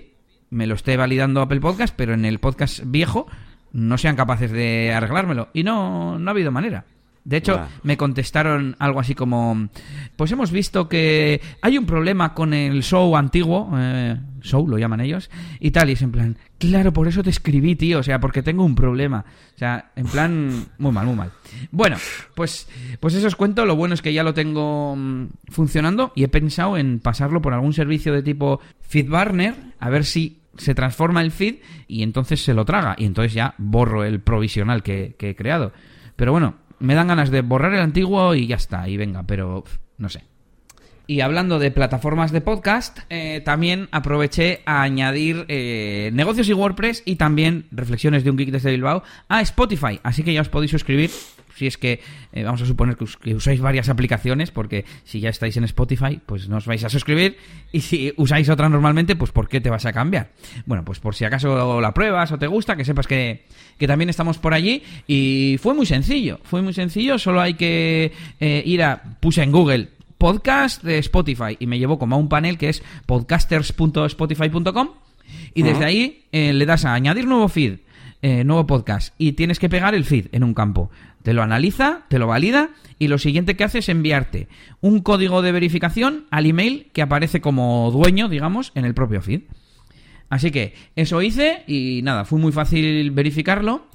me 0.50 0.68
lo 0.68 0.76
esté 0.76 0.98
validando 0.98 1.42
Apple 1.42 1.62
Podcast, 1.62 1.94
pero 1.96 2.14
en 2.14 2.26
el 2.26 2.40
podcast 2.40 2.82
viejo 2.86 3.28
no 3.72 3.98
sean 3.98 4.18
capaces 4.18 4.52
de 4.52 4.92
arreglármelo. 4.94 5.48
Y 5.54 5.64
no, 5.64 6.20
no 6.20 6.30
ha 6.30 6.34
habido 6.34 6.52
manera. 6.52 6.86
De 7.24 7.38
hecho, 7.38 7.68
me 7.84 7.98
contestaron 7.98 8.76
algo 8.80 9.00
así 9.00 9.14
como, 9.14 9.70
pues 10.16 10.32
hemos 10.32 10.52
visto 10.52 10.88
que 10.88 11.42
hay 11.62 11.78
un 11.78 11.86
problema 11.86 12.34
con 12.34 12.54
el 12.54 12.82
show 12.82 13.16
antiguo, 13.16 13.70
eh, 13.78 14.18
show 14.42 14.68
lo 14.68 14.78
llaman 14.78 15.02
ellos, 15.02 15.30
y 15.60 15.72
tal, 15.72 15.90
y 15.90 15.94
es 15.94 16.02
en 16.02 16.12
plan, 16.12 16.38
claro, 16.58 16.94
por 16.94 17.08
eso 17.08 17.22
te 17.22 17.30
escribí, 17.30 17.76
tío, 17.76 18.00
o 18.00 18.04
sea, 18.04 18.20
porque 18.20 18.42
tengo 18.42 18.64
un 18.64 18.74
problema. 18.74 19.26
O 19.56 19.58
sea, 19.58 19.92
en 19.96 20.08
plan, 20.08 20.66
muy 20.78 20.92
mal, 20.92 21.06
muy 21.06 21.16
mal. 21.16 21.32
Bueno, 21.72 21.98
pues, 22.36 22.68
pues 23.00 23.14
eso 23.14 23.28
os 23.28 23.36
cuento, 23.36 23.66
lo 23.66 23.76
bueno 23.76 23.94
es 23.94 24.02
que 24.02 24.14
ya 24.14 24.24
lo 24.24 24.34
tengo 24.34 24.96
mm, 24.96 25.28
funcionando 25.50 26.14
y 26.16 26.24
he 26.24 26.30
pensado 26.30 26.78
en 26.78 27.00
pasarlo 27.00 27.42
por 27.42 27.54
algún 27.54 27.74
servicio 27.74 28.14
de 28.14 28.24
tipo 28.24 28.60
FeedBurner, 28.82 29.56
a 29.80 29.90
ver 29.90 30.06
si 30.06 30.40
se 30.58 30.74
transforma 30.74 31.22
el 31.22 31.32
feed 31.32 31.58
y 31.88 32.04
entonces 32.04 32.44
se 32.44 32.54
lo 32.54 32.66
traga, 32.66 32.96
y 32.98 33.06
entonces 33.06 33.34
ya 33.34 33.56
borro 33.58 34.04
el 34.04 34.20
provisional 34.22 34.84
que 34.84 35.16
he 35.20 35.36
creado. 35.36 35.74
Pero 36.16 36.32
bueno, 36.32 36.56
me 36.80 36.96
dan 36.96 37.08
ganas 37.08 37.30
de 37.30 37.42
borrar 37.42 37.74
el 37.74 37.82
antiguo 37.82 38.36
y 38.36 38.48
ya 38.48 38.56
está, 38.56 38.88
y 38.88 38.98
venga, 38.98 39.24
pero 39.24 39.64
no 39.98 40.10
sé. 40.10 40.24
Y 41.10 41.22
hablando 41.22 41.58
de 41.58 41.72
plataformas 41.72 42.32
de 42.32 42.40
podcast, 42.42 43.00
eh, 43.10 43.42
también 43.44 43.90
aproveché 43.92 44.62
a 44.68 44.84
añadir 44.84 45.46
eh, 45.48 46.12
negocios 46.14 46.48
y 46.50 46.54
WordPress 46.54 47.02
y 47.04 47.16
también 47.16 47.66
reflexiones 47.72 48.24
de 48.24 48.30
un 48.30 48.38
geek 48.38 48.52
desde 48.52 48.70
Bilbao 48.70 49.02
a 49.28 49.42
Spotify. 49.42 50.00
Así 50.04 50.22
que 50.22 50.34
ya 50.34 50.42
os 50.42 50.50
podéis 50.50 50.70
suscribir 50.70 51.10
si 51.60 51.68
es 51.68 51.78
que 51.78 52.00
eh, 52.32 52.44
vamos 52.44 52.62
a 52.62 52.66
suponer 52.66 52.96
que, 52.96 53.36
usáis 53.36 53.60
varias 53.60 53.90
aplicaciones, 53.90 54.50
porque 54.50 54.86
si 55.04 55.20
ya 55.20 55.30
estáis 55.30 55.58
en 55.58 55.66
Spotify, 55.66 56.22
pues 56.26 56.48
no 56.48 56.58
os 56.58 56.66
vais 56.66 56.84
a 56.86 56.90
suscribir. 56.90 57.36
Y 57.74 57.82
si 57.82 58.14
usáis 58.16 58.50
otra 58.50 58.70
normalmente, 58.70 59.18
pues 59.18 59.32
¿por 59.32 59.50
qué 59.50 59.60
te 59.60 59.70
vas 59.70 59.86
a 59.86 59.92
cambiar? 59.92 60.32
Bueno, 60.66 60.86
pues 60.86 61.00
por 61.00 61.16
si 61.16 61.26
acaso 61.26 61.82
la 61.82 61.94
pruebas 61.94 62.32
o 62.32 62.40
te 62.40 62.48
gusta, 62.48 62.78
que 62.78 62.86
sepas 62.86 63.08
que, 63.08 63.44
que 63.78 63.88
también 63.88 64.10
estamos 64.10 64.38
por 64.38 64.54
allí. 64.54 64.84
Y 65.06 65.58
fue 65.62 65.74
muy 65.74 65.86
sencillo, 65.86 66.40
fue 66.44 66.62
muy 66.62 66.74
sencillo, 66.74 67.20
solo 67.20 67.42
hay 67.42 67.56
que 67.56 68.14
ir 68.40 68.84
a, 68.84 69.18
puse 69.20 69.44
en 69.44 69.52
Google 69.52 69.90
podcast 70.18 70.84
de 70.84 70.98
Spotify 71.00 71.58
y 71.60 71.66
me 71.66 71.80
llevó 71.80 71.98
como 71.98 72.16
a 72.16 72.20
un 72.20 72.28
panel 72.30 72.58
que 72.58 72.70
es 72.70 72.84
podcasters.spotify.com 73.06 74.90
y 75.54 75.64
desde 75.64 75.86
ahí 75.86 76.26
eh, 76.32 76.54
le 76.54 76.66
das 76.66 76.86
a 76.86 76.94
añadir 76.94 77.26
nuevo 77.26 77.48
feed, 77.48 77.80
eh, 78.22 78.44
nuevo 78.44 78.68
podcast 78.68 79.14
y 79.18 79.34
tienes 79.34 79.60
que 79.60 79.70
pegar 79.70 79.96
el 79.96 80.06
feed 80.06 80.28
en 80.34 80.44
un 80.44 80.54
campo. 80.54 80.90
Te 81.24 81.34
lo 81.34 81.42
analiza, 81.42 82.06
te 82.10 82.20
lo 82.20 82.28
valida 82.28 82.70
y 82.98 83.08
lo 83.08 83.18
siguiente 83.18 83.56
que 83.56 83.64
hace 83.64 83.80
es 83.80 83.90
enviarte 83.90 84.48
un 84.82 85.02
código 85.02 85.42
de 85.42 85.52
verificación 85.52 86.26
al 86.30 86.46
email 86.46 86.90
que 86.94 87.02
aparece 87.02 87.42
como 87.42 87.92
dueño, 87.92 88.30
digamos, 88.30 88.72
en 88.76 88.86
el 88.86 88.94
propio 88.94 89.22
feed. 89.22 89.44
Así 90.30 90.52
que 90.52 90.74
eso 90.96 91.22
hice 91.22 91.64
y 91.66 92.02
nada, 92.04 92.26
fue 92.26 92.40
muy 92.40 92.52
fácil 92.52 93.12
verificarlo 93.12 93.88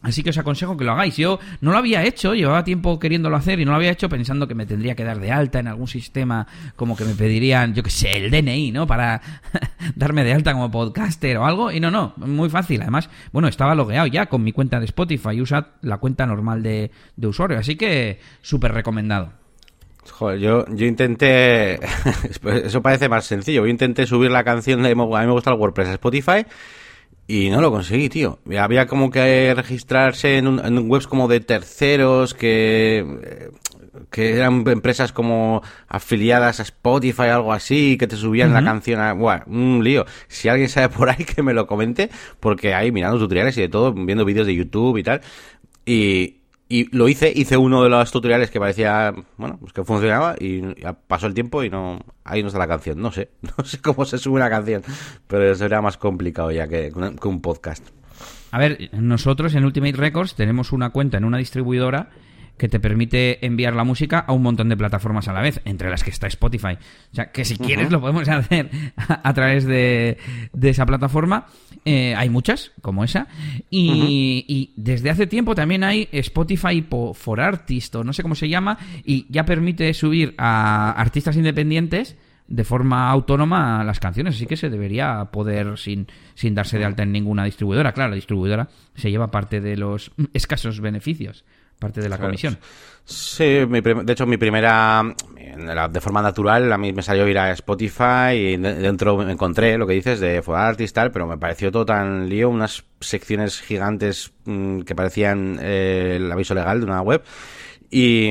Así 0.00 0.22
que 0.22 0.30
os 0.30 0.38
aconsejo 0.38 0.76
que 0.76 0.84
lo 0.84 0.92
hagáis. 0.92 1.16
Yo 1.16 1.40
no 1.60 1.72
lo 1.72 1.78
había 1.78 2.04
hecho, 2.04 2.32
llevaba 2.34 2.62
tiempo 2.62 3.00
queriéndolo 3.00 3.36
hacer 3.36 3.58
y 3.58 3.64
no 3.64 3.72
lo 3.72 3.78
había 3.78 3.90
hecho 3.90 4.08
pensando 4.08 4.46
que 4.46 4.54
me 4.54 4.64
tendría 4.64 4.94
que 4.94 5.02
dar 5.02 5.18
de 5.18 5.32
alta 5.32 5.58
en 5.58 5.66
algún 5.66 5.88
sistema, 5.88 6.46
como 6.76 6.96
que 6.96 7.04
me 7.04 7.14
pedirían, 7.14 7.74
yo 7.74 7.82
que 7.82 7.90
sé, 7.90 8.16
el 8.16 8.30
DNI, 8.30 8.70
¿no? 8.70 8.86
Para 8.86 9.20
darme 9.96 10.22
de 10.22 10.34
alta 10.34 10.52
como 10.52 10.70
podcaster 10.70 11.36
o 11.38 11.44
algo. 11.44 11.72
Y 11.72 11.80
no, 11.80 11.90
no, 11.90 12.14
muy 12.16 12.48
fácil. 12.48 12.80
Además, 12.82 13.10
bueno, 13.32 13.48
estaba 13.48 13.74
logueado 13.74 14.06
ya 14.06 14.26
con 14.26 14.44
mi 14.44 14.52
cuenta 14.52 14.78
de 14.78 14.84
Spotify 14.84 15.30
y 15.32 15.40
usa 15.40 15.72
la 15.82 15.98
cuenta 15.98 16.26
normal 16.26 16.62
de, 16.62 16.92
usuario. 17.20 17.58
Así 17.58 17.74
que 17.74 18.20
súper 18.40 18.72
recomendado. 18.72 19.32
Joder, 20.12 20.38
yo, 20.38 20.64
yo 20.74 20.86
intenté. 20.86 21.74
Eso 22.64 22.80
parece 22.80 23.08
más 23.08 23.26
sencillo. 23.26 23.66
Yo 23.66 23.70
intenté 23.70 24.06
subir 24.06 24.30
la 24.30 24.44
canción 24.44 24.82
de. 24.82 24.92
A 24.92 24.94
mí 24.94 25.26
me 25.26 25.32
gusta 25.32 25.50
el 25.50 25.58
WordPress 25.58 25.88
a 25.88 25.92
Spotify 25.94 26.46
y 27.30 27.50
no 27.50 27.60
lo 27.60 27.70
conseguí, 27.70 28.08
tío. 28.08 28.38
Había 28.58 28.86
como 28.86 29.10
que 29.10 29.52
registrarse 29.54 30.38
en, 30.38 30.48
un, 30.48 30.90
webs 30.90 31.06
como 31.06 31.28
de 31.28 31.40
terceros 31.40 32.32
que, 32.32 33.50
que 34.10 34.34
eran 34.34 34.66
empresas 34.66 35.12
como 35.12 35.62
afiliadas 35.88 36.58
a 36.58 36.62
Spotify, 36.62 37.24
algo 37.24 37.52
así, 37.52 37.98
que 37.98 38.06
te 38.06 38.16
subían 38.16 38.54
la 38.54 38.64
canción. 38.64 39.02
A, 39.02 39.12
bueno, 39.12 39.44
un 39.46 39.84
lío. 39.84 40.06
Si 40.28 40.48
alguien 40.48 40.70
sabe 40.70 40.88
por 40.88 41.10
ahí, 41.10 41.24
que 41.36 41.42
me 41.42 41.52
lo 41.52 41.66
comente, 41.66 42.08
porque 42.40 42.72
ahí 42.72 42.90
mirando 42.90 43.18
tutoriales 43.18 43.58
y 43.58 43.60
de 43.60 43.68
todo, 43.68 43.92
viendo 43.92 44.24
vídeos 44.24 44.46
de 44.46 44.54
YouTube 44.54 44.96
y 44.96 45.02
tal. 45.02 45.20
Y, 45.84 46.37
y 46.68 46.94
lo 46.94 47.08
hice, 47.08 47.32
hice 47.34 47.56
uno 47.56 47.82
de 47.82 47.88
los 47.88 48.12
tutoriales 48.12 48.50
que 48.50 48.60
parecía, 48.60 49.14
bueno, 49.38 49.56
pues 49.58 49.72
que 49.72 49.84
funcionaba 49.84 50.36
y 50.38 50.62
pasó 51.06 51.26
el 51.26 51.34
tiempo 51.34 51.64
y 51.64 51.70
no, 51.70 51.98
ahí 52.24 52.42
no 52.42 52.48
está 52.48 52.58
la 52.58 52.68
canción. 52.68 53.00
No 53.00 53.10
sé, 53.10 53.30
no 53.58 53.64
sé 53.64 53.80
cómo 53.80 54.04
se 54.04 54.18
sube 54.18 54.36
una 54.36 54.50
canción, 54.50 54.82
pero 55.26 55.54
sería 55.54 55.80
más 55.80 55.96
complicado 55.96 56.50
ya 56.50 56.68
que, 56.68 56.92
que 56.92 57.28
un 57.28 57.40
podcast. 57.40 57.86
A 58.50 58.58
ver, 58.58 58.90
nosotros 58.92 59.54
en 59.54 59.64
Ultimate 59.64 59.96
Records 59.96 60.34
tenemos 60.34 60.72
una 60.72 60.90
cuenta 60.90 61.18
en 61.18 61.24
una 61.24 61.38
distribuidora 61.38 62.10
que 62.58 62.68
te 62.68 62.80
permite 62.80 63.44
enviar 63.46 63.74
la 63.74 63.84
música 63.84 64.18
a 64.18 64.32
un 64.32 64.42
montón 64.42 64.68
de 64.68 64.76
plataformas 64.76 65.28
a 65.28 65.32
la 65.32 65.40
vez, 65.40 65.60
entre 65.64 65.88
las 65.88 66.04
que 66.04 66.10
está 66.10 66.26
Spotify. 66.26 66.76
O 67.12 67.14
sea, 67.14 67.30
que 67.30 67.44
si 67.44 67.56
quieres 67.56 67.90
lo 67.90 68.00
podemos 68.00 68.28
hacer 68.28 68.68
a, 68.96 69.32
través 69.32 69.64
de, 69.64 70.18
esa 70.60 70.84
plataforma. 70.84 71.46
Eh, 71.84 72.14
hay 72.16 72.28
muchas, 72.28 72.72
como 72.82 73.04
esa. 73.04 73.28
Y, 73.70 74.74
desde 74.76 75.10
hace 75.10 75.26
tiempo 75.26 75.54
también 75.54 75.84
hay 75.84 76.08
Spotify 76.12 76.84
for 77.14 77.40
Artist, 77.40 77.94
o 77.94 78.04
no 78.04 78.12
sé 78.12 78.22
cómo 78.22 78.34
se 78.34 78.48
llama, 78.48 78.78
y 79.04 79.26
ya 79.30 79.44
permite 79.44 79.94
subir 79.94 80.34
a 80.36 80.92
artistas 80.92 81.36
independientes 81.36 82.16
de 82.48 82.64
forma 82.64 83.10
autónoma 83.10 83.84
las 83.84 84.00
canciones, 84.00 84.34
así 84.34 84.46
que 84.46 84.56
se 84.56 84.70
debería 84.70 85.26
poder 85.30 85.76
sin, 85.76 86.06
sin 86.34 86.54
darse 86.54 86.78
de 86.78 86.86
alta 86.86 87.02
en 87.02 87.12
ninguna 87.12 87.44
distribuidora. 87.44 87.92
Claro, 87.92 88.10
la 88.10 88.16
distribuidora 88.16 88.68
se 88.94 89.10
lleva 89.10 89.30
parte 89.30 89.60
de 89.60 89.76
los 89.76 90.10
escasos 90.32 90.80
beneficios 90.80 91.44
parte 91.78 92.00
de 92.00 92.08
la 92.08 92.18
comisión. 92.18 92.58
Sí, 93.04 93.44
de 93.44 94.12
hecho 94.12 94.26
mi 94.26 94.36
primera, 94.36 95.02
de 95.90 96.00
forma 96.00 96.20
natural, 96.20 96.70
a 96.70 96.76
mí 96.76 96.92
me 96.92 97.02
salió 97.02 97.26
ir 97.26 97.38
a 97.38 97.52
Spotify 97.52 98.32
y 98.34 98.56
dentro 98.58 99.16
me 99.16 99.32
encontré 99.32 99.78
lo 99.78 99.86
que 99.86 99.94
dices 99.94 100.20
de 100.20 100.42
For 100.42 100.56
Artist 100.56 100.94
tal, 100.94 101.10
pero 101.10 101.26
me 101.26 101.38
pareció 101.38 101.72
todo 101.72 101.86
tan 101.86 102.28
lío, 102.28 102.50
unas 102.50 102.84
secciones 103.00 103.62
gigantes 103.62 104.32
mm, 104.44 104.80
que 104.80 104.94
parecían 104.94 105.58
eh, 105.62 106.16
el 106.16 106.30
aviso 106.30 106.54
legal 106.54 106.80
de 106.80 106.86
una 106.86 107.00
web 107.00 107.22
y, 107.90 108.30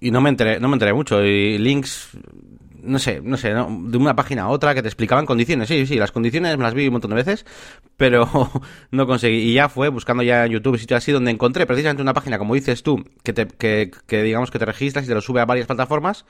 y 0.00 0.10
no 0.10 0.20
me 0.20 0.30
enteré, 0.30 0.58
no 0.58 0.68
me 0.68 0.74
enteré 0.74 0.92
mucho. 0.92 1.24
Y 1.24 1.58
links 1.58 2.10
no 2.82 2.98
sé, 2.98 3.20
no 3.22 3.36
sé, 3.36 3.50
de 3.50 3.98
una 3.98 4.16
página 4.16 4.42
a 4.42 4.48
otra 4.48 4.74
que 4.74 4.82
te 4.82 4.88
explicaban 4.88 5.26
condiciones. 5.26 5.68
Sí, 5.68 5.86
sí, 5.86 5.96
las 5.96 6.12
condiciones 6.12 6.56
me 6.56 6.64
las 6.64 6.74
vi 6.74 6.86
un 6.86 6.92
montón 6.92 7.10
de 7.10 7.16
veces, 7.16 7.46
pero 7.96 8.28
no 8.90 9.06
conseguí. 9.06 9.38
Y 9.50 9.54
ya 9.54 9.68
fue 9.68 9.88
buscando 9.88 10.22
ya 10.22 10.46
en 10.46 10.52
YouTube 10.52 10.78
sitios 10.78 10.98
así 10.98 11.12
donde 11.12 11.30
encontré 11.30 11.66
precisamente 11.66 12.02
una 12.02 12.14
página, 12.14 12.38
como 12.38 12.54
dices 12.54 12.82
tú, 12.82 13.04
que, 13.22 13.32
te, 13.32 13.46
que, 13.46 13.90
que 14.06 14.22
digamos 14.22 14.50
que 14.50 14.58
te 14.58 14.64
registras 14.64 15.04
y 15.04 15.08
te 15.08 15.14
lo 15.14 15.20
sube 15.20 15.40
a 15.40 15.46
varias 15.46 15.66
plataformas 15.66 16.24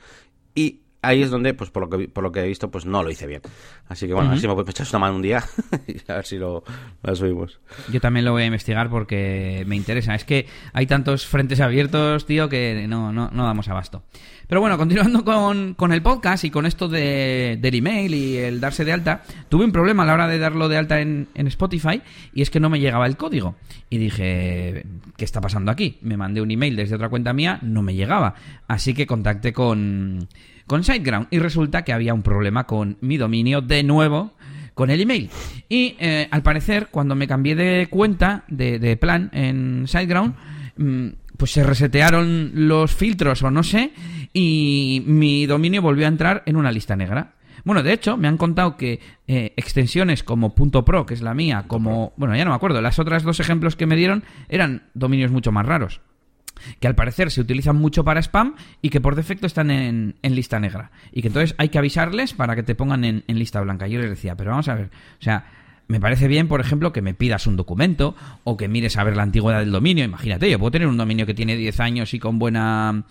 y 0.55 0.81
ahí 1.01 1.21
es 1.21 1.29
donde, 1.29 1.53
pues 1.53 1.69
por 1.69 1.83
lo 1.83 1.89
que, 1.89 2.07
por 2.07 2.23
lo 2.23 2.31
que 2.31 2.41
he 2.41 2.47
visto, 2.47 2.69
pues 2.69 2.85
no 2.85 3.03
lo 3.03 3.09
hice 3.09 3.27
bien. 3.27 3.41
Así 3.87 4.07
que 4.07 4.13
bueno, 4.13 4.29
a 4.29 4.31
ver 4.31 4.39
si 4.39 4.47
me 4.47 4.53
echar 4.53 4.87
una 4.89 4.99
mano 4.99 5.15
un 5.15 5.21
día 5.21 5.43
y 5.87 6.11
a 6.11 6.15
ver 6.15 6.25
si 6.25 6.37
lo, 6.37 6.63
subimos. 7.13 7.59
Yo 7.91 7.99
también 7.99 8.25
lo 8.25 8.31
voy 8.31 8.43
a 8.43 8.45
investigar 8.45 8.89
porque 8.89 9.63
me 9.67 9.75
interesa. 9.75 10.15
Es 10.15 10.25
que 10.25 10.47
hay 10.73 10.85
tantos 10.85 11.25
frentes 11.25 11.59
abiertos, 11.59 12.25
tío, 12.25 12.49
que 12.49 12.85
no, 12.87 13.11
no, 13.11 13.29
no 13.31 13.45
damos 13.45 13.67
abasto. 13.67 14.03
Pero 14.47 14.59
bueno, 14.59 14.77
continuando 14.77 15.23
con, 15.23 15.75
con 15.75 15.93
el 15.93 16.01
podcast 16.01 16.43
y 16.43 16.51
con 16.51 16.65
esto 16.65 16.87
de, 16.87 17.57
del 17.61 17.75
email 17.75 18.13
y 18.13 18.37
el 18.37 18.59
darse 18.59 18.83
de 18.83 18.91
alta, 18.91 19.23
tuve 19.47 19.63
un 19.63 19.71
problema 19.71 20.03
a 20.03 20.05
la 20.05 20.13
hora 20.13 20.27
de 20.27 20.39
darlo 20.39 20.67
de 20.67 20.77
alta 20.77 20.99
en, 20.99 21.29
en 21.35 21.47
Spotify 21.47 22.01
y 22.33 22.41
es 22.41 22.49
que 22.49 22.59
no 22.59 22.69
me 22.69 22.79
llegaba 22.79 23.07
el 23.07 23.15
código. 23.17 23.55
Y 23.89 23.97
dije, 23.97 24.85
¿qué 25.17 25.25
está 25.25 25.41
pasando 25.41 25.71
aquí? 25.71 25.99
Me 26.01 26.17
mandé 26.17 26.41
un 26.41 26.51
email 26.51 26.75
desde 26.75 26.95
otra 26.95 27.09
cuenta 27.09 27.33
mía, 27.33 27.59
no 27.61 27.81
me 27.81 27.95
llegaba. 27.95 28.35
Así 28.67 28.93
que 28.93 29.07
contacté 29.07 29.53
con 29.53 30.27
con 30.71 30.85
SiteGround 30.85 31.27
y 31.31 31.39
resulta 31.39 31.83
que 31.83 31.91
había 31.91 32.13
un 32.13 32.23
problema 32.23 32.65
con 32.65 32.95
mi 33.01 33.17
dominio 33.17 33.59
de 33.59 33.83
nuevo 33.83 34.31
con 34.73 34.89
el 34.89 35.01
email. 35.01 35.29
Y 35.67 35.97
eh, 35.99 36.29
al 36.31 36.43
parecer, 36.43 36.87
cuando 36.89 37.13
me 37.13 37.27
cambié 37.27 37.55
de 37.55 37.87
cuenta, 37.89 38.45
de, 38.47 38.95
plan 38.95 39.29
en 39.33 39.83
SiteGround, 39.85 40.33
mm, 40.77 41.07
pues 41.35 41.51
se 41.51 41.63
resetearon 41.63 42.51
los 42.53 42.95
filtros 42.95 43.43
o 43.43 43.51
no 43.51 43.63
sé, 43.63 43.91
y 44.31 45.03
mi 45.05 45.45
dominio 45.45 45.81
volvió 45.81 46.05
a 46.05 46.07
entrar 46.07 46.41
en 46.45 46.55
una 46.55 46.71
lista 46.71 46.95
negra. 46.95 47.33
Bueno, 47.65 47.83
de 47.83 47.91
hecho, 47.91 48.15
me 48.15 48.29
han 48.29 48.37
contado 48.37 48.77
que 48.77 49.01
eh, 49.27 49.51
extensiones 49.57 50.23
como 50.23 50.55
.pro, 50.55 51.05
que 51.05 51.15
es 51.15 51.21
la 51.21 51.33
mía, 51.33 51.65
como... 51.67 52.13
Bueno, 52.15 52.33
ya 52.37 52.45
no 52.45 52.51
me 52.51 52.55
acuerdo, 52.55 52.79
las 52.79 52.97
otras 52.97 53.23
dos 53.23 53.41
ejemplos 53.41 53.75
que 53.75 53.87
me 53.87 53.97
dieron 53.97 54.23
eran 54.47 54.83
dominios 54.93 55.31
mucho 55.31 55.51
más 55.51 55.65
raros 55.65 55.99
que 56.79 56.87
al 56.87 56.95
parecer 56.95 57.31
se 57.31 57.41
utilizan 57.41 57.75
mucho 57.75 58.03
para 58.03 58.19
spam 58.21 58.55
y 58.81 58.89
que 58.89 59.01
por 59.01 59.15
defecto 59.15 59.47
están 59.47 59.71
en, 59.71 60.15
lista 60.23 60.59
negra. 60.59 60.91
Y 61.11 61.21
que 61.21 61.27
entonces 61.27 61.55
hay 61.57 61.69
que 61.69 61.77
avisarles 61.77 62.33
para 62.33 62.55
que 62.55 62.63
te 62.63 62.75
pongan 62.75 63.03
en, 63.03 63.23
lista 63.27 63.61
blanca. 63.61 63.87
Yo 63.87 63.99
les 63.99 64.09
decía, 64.09 64.35
pero 64.35 64.51
vamos 64.51 64.67
a 64.67 64.75
ver, 64.75 64.85
o 65.19 65.23
sea, 65.23 65.45
me 65.87 65.99
parece 65.99 66.27
bien, 66.27 66.47
por 66.47 66.61
ejemplo, 66.61 66.93
que 66.93 67.01
me 67.01 67.13
pidas 67.13 67.47
un 67.47 67.57
documento 67.57 68.15
o 68.43 68.55
que 68.55 68.67
mires 68.67 68.97
a 68.97 69.03
ver 69.03 69.17
la 69.17 69.23
antigüedad 69.23 69.59
del 69.59 69.71
dominio. 69.71 70.05
Imagínate, 70.05 70.49
yo 70.49 70.57
puedo 70.57 70.71
tener 70.71 70.87
un 70.87 70.97
dominio 70.97 71.25
que 71.25 71.33
tiene 71.33 71.57
10 71.57 71.79
años 71.81 72.13
y 72.13 72.19
con 72.19 72.39
buena 72.39 73.03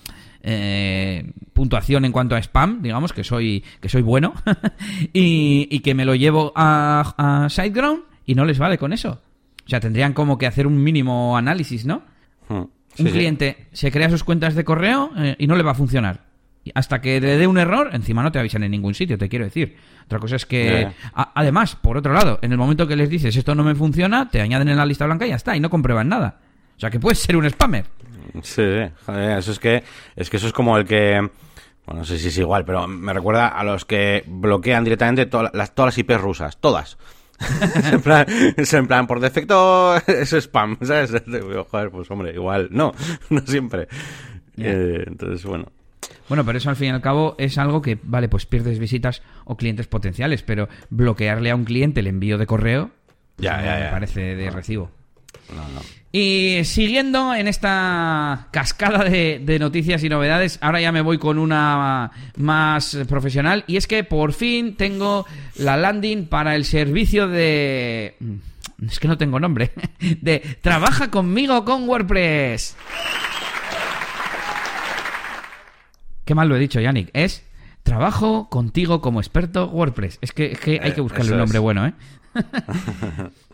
eh, 0.43 1.31
puntuación 1.53 2.07
en 2.07 2.13
cuanto 2.13 2.35
a 2.35 2.39
spam, 2.39 2.81
digamos 2.81 3.13
que 3.13 3.23
soy, 3.23 3.63
que 3.81 3.91
soy 3.91 4.03
bueno, 4.03 4.33
y, 5.13 5.81
que 5.81 5.95
me 5.95 6.07
lo 6.07 6.15
llevo 6.15 6.53
a, 6.57 7.15
a 7.19 7.49
SiteGround 7.51 8.05
y 8.25 8.35
no 8.35 8.45
les 8.47 8.59
vale 8.59 8.79
con 8.79 8.93
eso. 8.93 9.21
O 9.67 9.69
sea, 9.69 9.81
tendrían 9.81 10.15
como 10.15 10.39
que 10.39 10.47
hacer 10.47 10.67
un 10.67 10.83
mínimo 10.83 11.37
análisis, 11.37 11.85
¿no? 11.85 12.03
Hmm 12.49 12.65
un 13.01 13.11
cliente 13.11 13.67
se 13.73 13.91
crea 13.91 14.11
sus 14.11 14.25
cuentas 14.25 14.55
de 14.55 14.65
correo 14.65 15.11
eh, 15.17 15.37
y 15.39 15.47
no 15.47 15.57
le 15.57 15.63
va 15.63 15.73
a 15.73 15.75
funcionar. 15.75 16.31
Hasta 16.75 17.01
que 17.01 17.21
le 17.21 17.39
dé 17.39 17.47
un 17.47 17.59
error, 17.59 17.91
encima 17.93 18.23
no 18.23 18.31
te 18.31 18.39
avisan 18.39 18.63
en 18.63 18.71
ningún 18.71 18.95
sitio, 18.95 19.17
te 19.17 19.29
quiero 19.29 19.47
decir. 19.47 19.77
Otra 20.05 20.19
cosa 20.19 20.37
es 20.37 20.45
que, 20.45 20.89
además, 21.15 21.75
por 21.77 21.97
otro 21.97 22.13
lado, 22.13 22.39
en 22.43 22.53
el 22.53 22.59
momento 22.59 22.87
que 22.87 22.97
les 22.97 23.09
dices 23.09 23.35
esto 23.35 23.55
no 23.55 23.65
me 23.65 23.75
funciona, 23.75 24.29
te 24.29 24.41
añaden 24.41 24.69
en 24.69 24.77
la 24.77 24.85
lista 24.85 25.07
blanca 25.07 25.27
y 25.27 25.31
ya 25.31 25.37
está, 25.37 25.57
y 25.57 25.61
no 25.61 25.71
comprueban 25.71 26.09
nada. 26.09 26.41
O 26.77 26.81
sea 26.81 26.91
que 26.91 27.01
puedes 27.01 27.19
ser 27.19 27.37
un 27.37 27.49
spammer. 27.49 27.87
Sí, 28.43 28.63
eso 28.63 29.53
es 29.53 29.59
que, 29.59 29.83
es 30.17 30.31
que 30.31 30.37
eso 30.37 30.47
es 30.47 30.53
como 30.53 30.77
el 30.77 30.85
que, 30.85 31.21
bueno, 31.87 32.01
no 32.01 32.05
sé 32.05 32.19
si 32.19 32.29
es 32.29 32.39
igual, 32.39 32.65
pero 32.65 32.87
me 32.87 33.13
recuerda 33.13 33.49
a 33.49 33.65
los 33.65 33.85
que 33.85 34.25
bloquean 34.27 34.85
directamente 34.85 35.27
todas 35.27 35.51
las, 35.55 35.75
todas 35.75 35.89
las 35.89 35.99
IPs 35.99 36.21
rusas, 36.21 36.57
todas. 36.59 36.99
en, 37.93 38.01
plan, 38.01 38.27
en 38.29 38.87
plan, 38.87 39.07
por 39.07 39.21
defecto 39.21 39.97
es 40.07 40.33
spam, 40.33 40.79
¿sabes? 40.83 41.11
Joder, 41.71 41.91
pues 41.91 42.11
hombre, 42.11 42.33
igual, 42.35 42.69
no, 42.71 42.93
no 43.31 43.41
siempre. 43.47 43.89
Eh, 44.57 45.05
entonces, 45.07 45.45
bueno. 45.45 45.67
Bueno, 46.29 46.45
pero 46.45 46.59
eso 46.59 46.71
al 46.71 46.77
fin 46.77 46.89
y 46.89 46.91
al 46.91 47.01
cabo 47.01 47.35
es 47.39 47.59
algo 47.59 47.83
que, 47.83 47.99
vale, 48.03 48.29
pues 48.29 48.47
pierdes 48.47 48.79
visitas 48.79 49.23
o 49.45 49.57
clientes 49.57 49.89
potenciales, 49.89 50.43
pero 50.43 50.69
bloquearle 50.89 51.51
a 51.51 51.57
un 51.57 51.65
cliente 51.65 52.01
el 52.01 52.07
envío 52.07 52.39
de 52.39 52.47
correo 52.47 52.91
ya, 53.37 53.63
ya, 53.63 53.79
ya. 53.79 53.85
me 53.87 53.91
parece 53.91 54.37
de 54.37 54.51
recibo. 54.51 54.91
Y 56.13 56.63
siguiendo 56.65 57.35
en 57.35 57.47
esta 57.47 58.49
cascada 58.51 59.05
de, 59.05 59.59
noticias 59.61 60.03
y 60.03 60.09
novedades, 60.09 60.59
ahora 60.61 60.81
ya 60.81 60.91
me 60.91 61.03
voy 61.03 61.19
con 61.19 61.39
una 61.39 62.11
más 62.37 62.99
profesional. 63.09 63.65
Y 63.69 63.77
es 63.77 63.87
que 63.87 64.03
por 64.03 64.33
fin 64.33 64.75
tengo 64.75 65.25
la 65.57 65.77
landing 65.77 66.27
para 66.27 66.57
el 66.57 66.65
servicio 66.65 67.29
de... 67.29 68.17
Es 68.85 68.99
que 68.99 69.07
no 69.07 69.19
tengo 69.19 69.39
nombre. 69.39 69.73
De 70.21 70.41
Trabaja 70.63 71.11
conmigo 71.11 71.65
con 71.65 71.89
WordPress. 71.89 72.77
Qué 76.25 76.35
mal 76.35 76.49
lo 76.49 76.57
he 76.57 76.59
dicho, 76.59 76.81
Yannick. 76.81 77.11
Es 77.13 77.45
Trabajo 77.85 78.49
contigo 78.49 79.01
como 79.01 79.21
experto 79.21 79.67
WordPress. 79.67 80.19
Es 80.23 80.33
que, 80.33 80.57
hay 80.83 80.93
que 80.93 81.01
eh, 81.01 81.03
buscarle 81.03 81.33
un 81.33 81.39
nombre 81.39 81.59
bueno, 81.61 81.87
¿eh? 81.87 81.93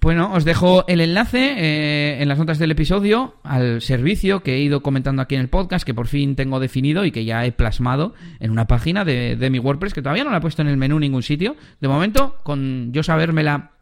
Bueno, 0.00 0.32
os 0.32 0.44
dejo 0.44 0.84
el 0.86 1.00
enlace 1.00 1.54
eh, 1.56 2.22
en 2.22 2.28
las 2.28 2.38
notas 2.38 2.60
del 2.60 2.70
episodio 2.70 3.34
al 3.42 3.82
servicio 3.82 4.40
que 4.40 4.54
he 4.54 4.60
ido 4.60 4.80
comentando 4.80 5.20
aquí 5.20 5.34
en 5.34 5.40
el 5.40 5.48
podcast, 5.48 5.84
que 5.84 5.94
por 5.94 6.06
fin 6.06 6.36
tengo 6.36 6.60
definido 6.60 7.04
y 7.04 7.10
que 7.10 7.24
ya 7.24 7.44
he 7.44 7.50
plasmado 7.50 8.14
en 8.38 8.52
una 8.52 8.68
página 8.68 9.04
de, 9.04 9.34
de 9.34 9.50
mi 9.50 9.58
WordPress, 9.58 9.94
que 9.94 10.02
todavía 10.02 10.22
no 10.22 10.30
la 10.30 10.36
he 10.36 10.40
puesto 10.40 10.62
en 10.62 10.68
el 10.68 10.76
menú 10.76 10.96
en 10.96 11.00
ningún 11.00 11.24
sitio. 11.24 11.56
De 11.80 11.88
momento, 11.88 12.36
con 12.44 12.92
yo 12.92 13.02
sabérmela 13.02 13.72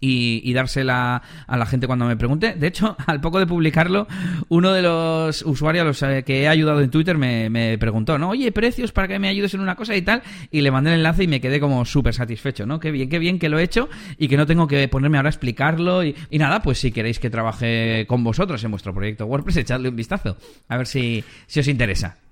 y, 0.00 0.52
dársela 0.52 1.22
a 1.46 1.56
la 1.56 1.66
gente 1.66 1.86
cuando 1.86 2.06
me 2.06 2.16
pregunte. 2.16 2.54
De 2.54 2.66
hecho, 2.66 2.96
al 3.06 3.20
poco 3.20 3.38
de 3.38 3.46
publicarlo, 3.46 4.06
uno 4.48 4.72
de 4.72 4.82
los 4.82 5.42
usuarios 5.42 5.86
los 5.86 6.02
eh, 6.02 6.22
que 6.24 6.42
he 6.42 6.48
ayudado 6.48 6.80
en 6.80 6.90
Twitter 6.90 7.16
me, 7.16 7.78
preguntó, 7.78 8.18
¿no? 8.18 8.30
Oye, 8.30 8.50
precios 8.52 8.92
para 8.92 9.08
que 9.08 9.18
me 9.18 9.28
ayudes 9.28 9.54
en 9.54 9.60
una 9.60 9.76
cosa 9.76 9.96
y 9.96 10.02
tal. 10.02 10.22
Y 10.50 10.60
le 10.60 10.70
mandé 10.70 10.90
el 10.90 10.96
enlace 10.96 11.24
y 11.24 11.28
me 11.28 11.40
quedé 11.40 11.60
como 11.60 11.84
súper 11.84 12.14
satisfecho, 12.14 12.66
¿no? 12.66 12.80
Qué 12.80 12.90
bien, 12.90 13.08
qué 13.08 13.18
bien 13.18 13.38
que 13.38 13.48
lo 13.48 13.58
he 13.58 13.62
hecho 13.62 13.88
y 14.18 14.28
que 14.28 14.36
no 14.36 14.46
tengo 14.46 14.66
que 14.66 14.88
ponerme 14.88 15.18
ahora 15.18 15.28
a 15.28 15.30
explicarlo. 15.30 16.04
Y, 16.04 16.14
nada, 16.32 16.62
pues 16.62 16.78
si 16.78 16.92
queréis 16.92 17.18
que 17.18 17.30
trabaje 17.30 18.06
con 18.08 18.24
vosotros 18.24 18.62
en 18.64 18.70
vuestro 18.70 18.94
proyecto 18.94 19.26
WordPress, 19.26 19.58
echadle 19.58 19.88
un 19.88 19.96
vistazo. 19.96 20.36
A 20.68 20.76
ver 20.76 20.86
si, 20.86 21.24
si 21.46 21.60
os 21.60 21.68
interesa. 21.68 22.27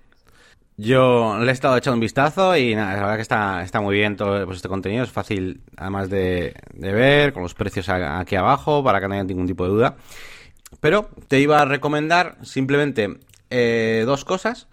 Yo 0.79 1.39
le 1.39 1.51
he 1.51 1.55
estado 1.55 1.77
echando 1.77 1.95
un 1.95 2.01
vistazo 2.01 2.55
y 2.55 2.75
nada, 2.75 2.93
la 2.93 3.01
verdad 3.01 3.17
que 3.17 3.23
está, 3.23 3.63
está 3.63 3.81
muy 3.81 3.95
bien 3.95 4.15
todo 4.15 4.45
pues, 4.45 4.57
este 4.57 4.69
contenido, 4.69 5.05
es 5.05 5.11
fácil 5.11 5.63
además 5.75 6.11
de, 6.11 6.55
ver, 6.75 7.33
con 7.33 7.43
los 7.43 7.55
precios 7.55 7.89
aquí 7.89 8.37
abajo, 8.37 8.85
para 8.85 9.01
que 9.01 9.09
no 9.09 9.15
haya 9.15 9.25
ningún 9.25 9.47
tipo 9.47 9.65
de 9.65 9.71
duda. 9.71 9.97
Pero 10.81 11.09
te 11.29 11.41
iba 11.41 11.61
a 11.61 11.65
recomendar 11.65 12.37
simplemente 12.43 13.19
eh, 13.49 14.03
dos 14.05 14.27
cosas. 14.27 14.69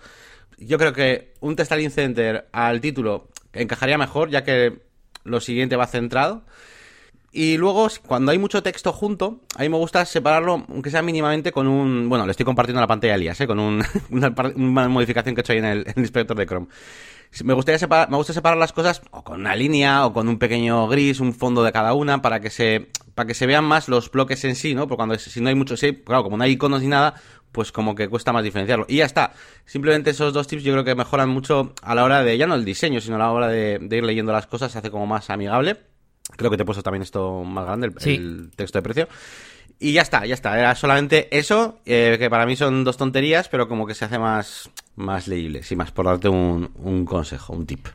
Yo 0.57 0.77
creo 0.77 0.91
que 0.91 1.33
un 1.39 1.55
Testing 1.55 1.89
Center 1.89 2.49
al 2.51 2.81
título 2.81 3.29
encajaría 3.53 3.97
mejor, 3.97 4.29
ya 4.29 4.43
que 4.43 4.81
lo 5.23 5.39
siguiente 5.39 5.77
va 5.77 5.87
centrado. 5.87 6.43
Y 7.35 7.57
luego, 7.57 7.87
cuando 8.05 8.31
hay 8.31 8.37
mucho 8.37 8.61
texto 8.61 8.93
junto, 8.93 9.41
a 9.55 9.63
mí 9.63 9.69
me 9.69 9.77
gusta 9.77 10.05
separarlo, 10.05 10.67
aunque 10.69 10.91
sea 10.91 11.01
mínimamente 11.01 11.51
con 11.51 11.67
un... 11.67 12.07
Bueno, 12.07 12.27
le 12.27 12.31
estoy 12.31 12.45
compartiendo 12.45 12.79
la 12.79 12.85
pantalla 12.85 13.13
a 13.13 13.15
Elías, 13.15 13.41
¿eh? 13.41 13.47
Con 13.47 13.59
un, 13.59 13.83
una, 14.11 14.87
modificación 14.87 15.33
que 15.33 15.41
he 15.41 15.43
hecho 15.43 15.53
ahí 15.53 15.57
en 15.57 15.65
el, 15.65 15.93
inspector 15.95 16.37
de 16.37 16.45
Chrome. 16.45 16.67
Me, 17.43 17.55
gustaría 17.55 17.79
separar, 17.79 18.11
me 18.11 18.17
gusta 18.17 18.33
separar 18.33 18.59
las 18.59 18.71
cosas 18.71 19.01
o 19.09 19.23
con 19.23 19.39
una 19.39 19.55
línea 19.55 20.05
o 20.05 20.13
con 20.13 20.27
un 20.27 20.37
pequeño 20.37 20.87
gris, 20.87 21.19
un 21.19 21.33
fondo 21.33 21.63
de 21.63 21.71
cada 21.71 21.95
una, 21.95 22.21
para 22.21 22.39
que 22.39 22.51
se, 22.51 22.91
para 23.15 23.25
que 23.25 23.33
se 23.33 23.47
vean 23.47 23.65
más 23.65 23.87
los 23.89 24.11
bloques 24.11 24.43
en 24.45 24.55
sí, 24.55 24.75
¿no? 24.75 24.87
Porque 24.87 24.97
cuando 24.97 25.17
si 25.17 25.41
no 25.41 25.49
hay 25.49 25.55
mucho, 25.55 25.75
sí, 25.75 26.03
claro, 26.05 26.23
como 26.23 26.37
no 26.37 26.43
hay 26.43 26.51
iconos 26.51 26.83
ni 26.83 26.87
nada, 26.87 27.15
pues 27.51 27.71
como 27.71 27.95
que 27.95 28.09
cuesta 28.09 28.31
más 28.31 28.43
diferenciarlo. 28.43 28.85
Y 28.87 28.97
ya 28.97 29.05
está. 29.05 29.33
Simplemente 29.65 30.11
esos 30.11 30.33
dos 30.33 30.45
tips 30.45 30.61
yo 30.61 30.73
creo 30.73 30.83
que 30.83 30.93
mejoran 30.93 31.29
mucho 31.29 31.73
a 31.81 31.95
la 31.95 32.03
hora 32.03 32.21
de, 32.21 32.37
ya 32.37 32.45
no 32.45 32.53
el 32.53 32.63
diseño, 32.63 33.01
sino 33.01 33.15
a 33.15 33.19
la 33.19 33.31
hora 33.31 33.47
de, 33.47 33.79
de 33.81 33.97
ir 33.97 34.03
leyendo 34.03 34.31
las 34.31 34.45
cosas, 34.45 34.71
se 34.71 34.77
hace 34.77 34.91
como 34.91 35.07
más 35.07 35.31
amigable. 35.31 35.92
Creo 36.35 36.49
que 36.49 36.57
te 36.57 36.63
he 36.63 36.65
puesto 36.65 36.83
también 36.83 37.03
esto 37.03 37.43
más 37.43 37.65
grande, 37.65 37.91
el, 38.05 38.51
texto 38.55 38.77
de 38.77 38.83
precio. 38.83 39.07
Y 39.79 39.93
ya 39.93 40.01
está, 40.01 40.25
ya 40.25 40.33
está. 40.33 40.57
Era 40.57 40.75
solamente 40.75 41.37
eso, 41.37 41.79
eh, 41.85 42.15
que 42.17 42.29
para 42.29 42.45
mí 42.45 42.55
son 42.55 42.83
dos 42.83 42.97
tonterías, 42.97 43.49
pero 43.49 43.67
como 43.67 43.85
que 43.85 43.93
se 43.93 44.05
hace 44.05 44.17
más, 44.17 44.69
más 44.95 45.27
leíble. 45.27 45.63
Sin 45.63 45.77
más, 45.77 45.91
por 45.91 46.05
darte 46.05 46.29
un, 46.29 46.71
un 46.75 47.05
consejo, 47.05 47.53
un 47.53 47.65
tip. 47.65 47.87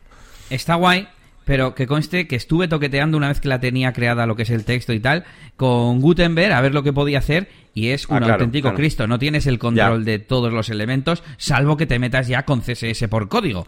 Está 0.50 0.74
guay, 0.74 1.08
pero 1.48 1.74
que 1.74 1.86
conste 1.86 2.28
que 2.28 2.36
estuve 2.36 2.68
toqueteando 2.68 3.16
una 3.16 3.28
vez 3.28 3.40
que 3.40 3.48
la 3.48 3.58
tenía 3.58 3.94
creada 3.94 4.26
lo 4.26 4.36
que 4.36 4.42
es 4.42 4.50
el 4.50 4.66
texto 4.66 4.92
y 4.92 5.00
tal, 5.00 5.24
con 5.56 5.98
Gutenberg 6.02 6.52
a 6.52 6.60
ver 6.60 6.74
lo 6.74 6.82
que 6.82 6.92
podía 6.92 7.20
hacer 7.20 7.48
y 7.72 7.88
es 7.88 8.06
un 8.08 8.22
ah, 8.22 8.32
auténtico 8.34 8.74
Cristo. 8.74 9.06
No 9.06 9.18
tienes 9.18 9.46
el 9.46 9.58
control 9.58 10.04
de 10.04 10.18
todos 10.18 10.52
los 10.52 10.68
elementos, 10.68 11.22
salvo 11.38 11.78
que 11.78 11.86
te 11.86 11.98
metas 11.98 12.28
ya 12.28 12.44
con 12.44 12.60
CSS 12.60 13.08
por 13.08 13.30
código. 13.30 13.66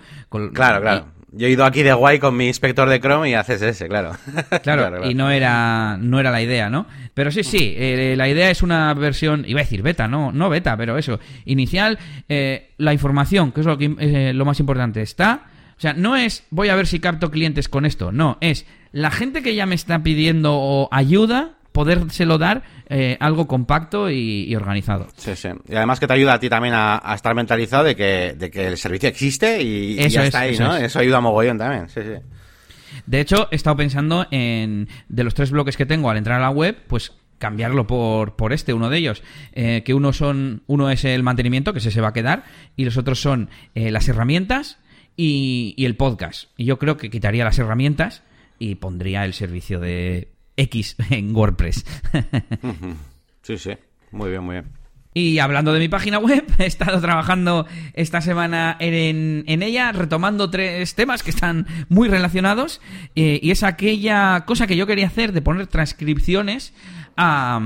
claro, 0.53 0.83
claro. 0.83 1.07
Yo 1.33 1.47
he 1.47 1.51
ido 1.51 1.65
aquí 1.65 1.83
de 1.83 1.93
guay 1.93 2.19
con 2.19 2.37
mi 2.37 2.49
inspector 2.49 2.89
de 2.89 2.99
Chrome 2.99 3.31
y 3.31 3.35
haces 3.35 3.63
ese, 3.63 3.89
claro. 3.89 4.13
Claro, 4.63 5.09
y 5.09 5.15
no 5.15 5.31
era, 5.31 5.97
no 5.97 6.19
era 6.19 6.31
la 6.31 6.43
idea, 6.43 6.69
¿no? 6.69 6.87
Pero 7.15 7.31
sí, 7.31 7.45
sí, 7.45 7.75
eh, 7.77 8.15
la 8.17 8.29
idea 8.29 8.51
es 8.51 8.63
una 8.63 8.93
versión, 8.95 9.45
iba 9.47 9.61
a 9.61 9.63
decir 9.63 9.83
beta, 9.83 10.09
no, 10.09 10.33
no 10.33 10.49
beta, 10.49 10.77
pero 10.77 10.99
eso, 10.99 11.21
inicial, 11.45 11.99
eh, 12.29 12.73
la 12.79 12.93
información, 12.93 13.53
que 13.53 13.61
es 13.61 13.67
lo, 13.67 13.79
que, 13.79 13.95
eh, 13.99 14.33
lo 14.35 14.45
más 14.45 14.59
importante, 14.59 15.03
está, 15.03 15.45
O 15.77 15.81
sea, 15.81 15.93
no 15.93 16.17
es 16.17 16.45
voy 16.51 16.69
a 16.69 16.75
ver 16.75 16.87
si 16.87 16.99
capto 16.99 17.31
clientes 17.31 17.69
con 17.69 17.87
esto, 17.87 18.11
no, 18.11 18.37
es 18.41 18.67
la 18.93 19.11
gente 19.11 19.43
que 19.43 19.55
ya 19.55 19.67
me 19.67 19.77
está 19.77 20.03
pidiendo 20.03 20.89
ayuda, 20.91 21.60
podérselo 21.73 22.39
dar 22.39 22.63
eh, 22.89 23.17
algo 23.21 23.47
compacto 23.47 24.11
y, 24.11 24.55
organizado. 24.55 25.09
Sí, 25.17 25.37
sí. 25.37 25.49
Y 25.69 25.75
además 25.75 26.01
que 26.01 26.07
te 26.07 26.13
ayuda 26.15 26.35
a 26.35 26.41
ti 26.41 26.49
también 26.49 26.75
a, 26.77 27.01
estar 27.15 27.35
mentalizado 27.35 27.85
de 27.85 27.97
que, 27.97 28.35
de 28.37 28.51
que 28.51 28.67
el 28.67 28.77
servicio 28.77 29.09
existe 29.09 29.63
y, 29.63 29.97
ya 30.09 30.25
está 30.25 30.41
ahí, 30.41 30.59
¿no? 30.59 30.77
Eso 30.77 30.99
ayuda 30.99 31.19
a 31.19 31.21
mogollón 31.21 31.59
también, 31.59 31.89
sí, 31.89 32.01
sí. 32.03 32.21
De 33.07 33.21
hecho, 33.21 33.49
he 33.51 33.57
estado 33.57 33.77
pensando 33.77 34.27
en, 34.31 34.89
de 35.09 35.25
los 35.25 35.35
tres 35.35 35.51
bloques 35.51 35.77
que 35.77 35.87
tengo 35.87 36.11
al 36.11 36.17
entrar 36.17 36.39
a 36.39 36.43
la 36.43 36.51
web, 36.51 36.77
pues 36.89 37.13
cambiarlo 37.39 37.87
por, 37.87 38.37
por 38.37 38.53
este, 38.53 38.75
uno 38.75 38.91
de 38.91 38.99
ellos. 38.99 39.23
Eh, 39.53 39.83
que 39.85 39.95
uno 39.95 40.13
son, 40.13 40.63
uno 40.67 40.91
es 40.91 41.05
el 41.05 41.23
mantenimiento, 41.23 41.73
que 41.73 41.79
ese 41.79 41.91
se 41.91 42.01
va 42.01 42.09
a 42.09 42.13
quedar, 42.13 42.45
y 42.77 42.85
los 42.85 42.97
otros 42.97 43.21
son 43.21 43.49
eh, 43.75 43.91
las 43.91 44.09
herramientas 44.09 44.79
y, 45.17 45.75
y 45.77 45.87
el 45.87 45.97
podcast. 45.97 46.51
Y 46.57 46.65
yo 46.65 46.79
creo 46.79 46.97
que 46.97 47.11
quitaría 47.11 47.45
las 47.45 47.59
herramientas 47.59 48.23
y 48.59 48.75
pondría 48.75 49.25
el 49.25 49.33
servicio 49.33 49.81
de 49.81 50.29
X 50.61 50.97
en 51.11 51.35
WordPress. 51.35 51.85
sí, 53.43 53.59
sí, 53.59 53.73
muy 54.13 54.31
bien, 54.31 54.43
muy 54.43 54.55
bien. 54.55 54.67
Y 55.13 55.41
hablando 55.41 55.73
de 55.73 55.81
mi 55.81 55.89
página 55.89 56.19
web, 56.19 56.45
he 56.59 56.67
estado 56.67 57.01
trabajando 57.01 57.67
esta 57.95 58.21
semana 58.21 58.77
en, 58.79 59.45
ella, 59.63 59.91
retomando 59.93 60.51
tres 60.51 60.95
temas 60.95 61.23
que 61.23 61.31
están 61.31 61.67
muy 61.89 62.09
relacionados. 62.09 62.81
Eh, 63.17 63.41
y 63.43 63.51
es 63.51 63.65
aquella 63.65 64.45
cosa 64.47 64.67
que 64.67 64.77
yo 64.77 64.87
quería 64.87 65.09
hacer 65.09 65.33
de 65.33 65.43
poner 65.43 65.67
transcripciones 65.67 66.75
a, 67.17 67.61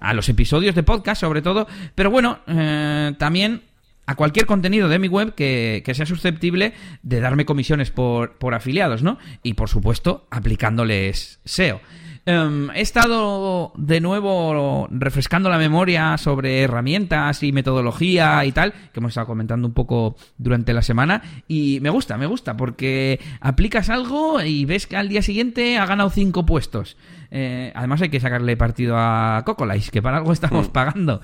a 0.00 0.14
los 0.14 0.28
episodios 0.28 0.74
de 0.74 0.82
podcast, 0.82 1.20
sobre 1.20 1.42
todo. 1.42 1.68
Pero 1.94 2.10
bueno, 2.10 2.40
eh, 2.48 3.14
también 3.18 3.62
a 4.08 4.14
cualquier 4.14 4.46
contenido 4.46 4.88
de 4.88 4.98
mi 4.98 5.06
web 5.06 5.34
que, 5.34 5.82
sea 5.94 6.06
susceptible 6.06 6.72
de 7.02 7.20
darme 7.20 7.44
comisiones 7.44 7.90
por, 7.90 8.38
por 8.38 8.54
afiliados, 8.54 9.02
¿no? 9.02 9.18
Y 9.42 9.52
por 9.52 9.68
supuesto, 9.68 10.26
aplicándoles 10.30 11.40
SEO. 11.44 11.82
Em, 12.30 12.68
he 12.74 12.82
estado 12.82 13.72
de 13.78 14.02
nuevo 14.02 14.86
refrescando 14.90 15.48
la 15.48 15.56
memoria 15.56 16.18
sobre 16.18 16.60
herramientas 16.60 17.42
y 17.42 17.52
metodología 17.52 18.44
y 18.44 18.52
tal, 18.52 18.74
que 18.92 19.00
hemos 19.00 19.12
estado 19.12 19.28
comentando 19.28 19.66
un 19.66 19.72
poco 19.72 20.14
durante 20.36 20.74
la 20.74 20.82
semana, 20.82 21.22
y 21.48 21.78
me 21.80 21.88
gusta, 21.88 22.18
me 22.18 22.26
gusta, 22.26 22.54
porque 22.54 23.18
aplicas 23.40 23.88
algo 23.88 24.42
y 24.42 24.66
ves 24.66 24.86
que 24.86 24.98
al 24.98 25.08
día 25.08 25.22
siguiente 25.22 25.78
ha 25.78 25.86
ganado 25.86 26.10
cinco 26.10 26.44
puestos. 26.44 26.98
Eh, 27.30 27.72
además 27.74 28.00
hay 28.00 28.08
que 28.08 28.20
sacarle 28.20 28.56
partido 28.56 28.96
a 28.98 29.42
Cocolice, 29.44 29.90
que 29.90 30.00
para 30.00 30.18
algo 30.18 30.32
estamos 30.32 30.68
mm. 30.68 30.72
pagando. 30.72 31.20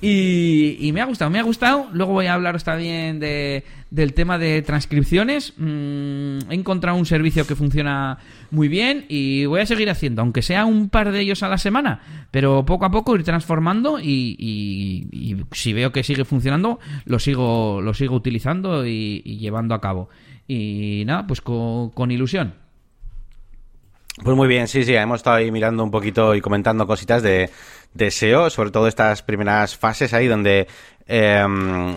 Y, 0.00 0.90
me 0.92 1.00
ha 1.00 1.04
gustado, 1.04 1.30
me 1.30 1.38
ha 1.38 1.42
gustado. 1.42 1.88
Luego 1.92 2.12
voy 2.12 2.26
a 2.26 2.34
hablaros 2.34 2.64
también 2.64 3.20
de, 3.20 3.64
del 3.90 4.14
tema 4.14 4.38
de 4.38 4.62
transcripciones. 4.62 5.54
Mm, 5.56 6.50
he 6.50 6.54
encontrado 6.54 6.96
un 6.98 7.06
servicio 7.06 7.46
que 7.46 7.54
funciona 7.54 8.18
muy 8.50 8.68
bien 8.68 9.06
y 9.08 9.46
voy 9.46 9.60
a 9.60 9.66
seguir 9.66 9.90
haciendo, 9.90 10.22
aunque 10.22 10.42
sea 10.42 10.64
un 10.64 10.88
par 10.88 11.12
de 11.12 11.20
ellos 11.20 11.42
a 11.42 11.48
la 11.48 11.58
semana, 11.58 12.26
pero 12.30 12.64
poco 12.64 12.84
a 12.84 12.90
poco 12.90 13.14
ir 13.16 13.24
transformando 13.24 13.98
y, 14.00 15.44
si 15.52 15.72
veo 15.72 15.92
que 15.92 16.02
sigue 16.02 16.24
funcionando, 16.24 16.78
lo 17.04 17.18
sigo, 17.18 17.80
lo 17.80 17.94
sigo 17.94 18.14
utilizando 18.14 18.86
y, 18.86 19.20
llevando 19.38 19.74
a 19.74 19.80
cabo. 19.80 20.08
Y 20.46 21.02
nada, 21.06 21.26
pues 21.26 21.40
con 21.40 22.10
ilusión. 22.10 22.54
Pues 24.22 24.36
muy 24.36 24.48
bien, 24.48 24.66
sí, 24.66 24.82
sí, 24.82 24.94
hemos 24.94 25.18
estado 25.18 25.36
ahí 25.36 25.52
mirando 25.52 25.84
un 25.84 25.92
poquito 25.92 26.34
y 26.34 26.40
comentando 26.40 26.86
cositas 26.88 27.22
de, 27.22 27.50
de 27.94 28.10
SEO, 28.10 28.50
sobre 28.50 28.70
todo 28.70 28.86
estas 28.86 29.22
primeras 29.22 29.76
fases 29.76 30.12
ahí 30.14 30.28
donde 30.28 30.68
em, 31.06 31.94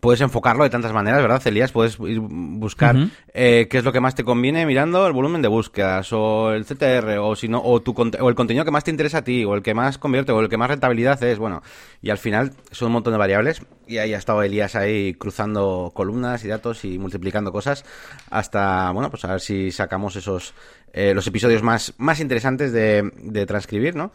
puedes 0.00 0.20
enfocarlo 0.20 0.64
de 0.64 0.70
tantas 0.70 0.92
maneras, 0.92 1.20
¿verdad, 1.20 1.44
Elías? 1.46 1.72
Puedes 1.72 1.98
ir 2.00 2.20
buscar 2.20 2.96
eh, 3.34 3.66
qué 3.68 3.78
es 3.78 3.84
lo 3.84 3.92
que 3.92 4.00
más 4.00 4.14
te 4.14 4.24
conviene 4.24 4.64
mirando 4.64 5.06
el 5.06 5.12
volumen 5.12 5.42
de 5.42 5.48
búsquedas 5.48 6.12
o 6.12 6.52
el 6.52 6.64
CTR 6.64 7.18
o 7.18 7.34
si 7.34 7.48
no 7.48 7.60
o 7.62 7.80
tu 7.82 7.94
o 8.20 8.28
el 8.28 8.34
contenido 8.34 8.64
que 8.64 8.70
más 8.70 8.84
te 8.84 8.90
interesa 8.90 9.18
a 9.18 9.24
ti 9.24 9.44
o 9.44 9.54
el 9.54 9.62
que 9.62 9.74
más 9.74 9.98
convierte 9.98 10.32
o 10.32 10.40
el 10.40 10.48
que 10.48 10.56
más 10.56 10.70
rentabilidad 10.70 11.22
es, 11.22 11.38
bueno, 11.38 11.62
y 12.00 12.10
al 12.10 12.18
final 12.18 12.52
son 12.70 12.86
un 12.86 12.92
montón 12.92 13.12
de 13.12 13.18
variables 13.18 13.62
y 13.86 13.98
ahí 13.98 14.14
ha 14.14 14.18
estado 14.18 14.42
Elías 14.42 14.76
ahí 14.76 15.14
cruzando 15.14 15.92
columnas 15.94 16.44
y 16.44 16.48
datos 16.48 16.84
y 16.84 16.98
multiplicando 16.98 17.52
cosas 17.52 17.84
hasta, 18.30 18.90
bueno, 18.92 19.10
pues 19.10 19.24
a 19.24 19.32
ver 19.32 19.40
si 19.40 19.72
sacamos 19.72 20.14
esos 20.16 20.54
eh, 20.92 21.12
los 21.14 21.26
episodios 21.26 21.62
más, 21.62 21.94
más 21.98 22.20
interesantes 22.20 22.72
de, 22.72 23.12
de 23.22 23.46
transcribir, 23.46 23.94
¿no? 23.94 24.12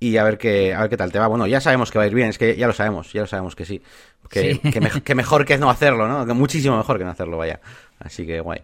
Y 0.00 0.16
a 0.16 0.24
ver 0.24 0.38
qué 0.38 0.74
a 0.74 0.80
ver 0.80 0.90
qué 0.90 0.96
tal 0.96 1.12
te 1.12 1.18
va. 1.18 1.26
Bueno, 1.26 1.46
ya 1.46 1.60
sabemos 1.60 1.90
que 1.90 1.98
va 1.98 2.04
a 2.04 2.06
ir 2.06 2.14
bien, 2.14 2.28
es 2.28 2.38
que 2.38 2.56
ya 2.56 2.66
lo 2.66 2.72
sabemos, 2.72 3.12
ya 3.12 3.22
lo 3.22 3.26
sabemos 3.26 3.56
que 3.56 3.64
sí. 3.64 3.82
Que, 4.28 4.58
que 5.04 5.14
mejor 5.14 5.44
que 5.44 5.58
no 5.58 5.70
hacerlo, 5.70 6.08
¿no? 6.08 6.26
Que 6.26 6.32
muchísimo 6.32 6.76
mejor 6.76 6.98
que 6.98 7.04
no 7.04 7.10
hacerlo, 7.10 7.36
vaya. 7.36 7.60
Así 8.00 8.26
que 8.26 8.40
guay. 8.40 8.62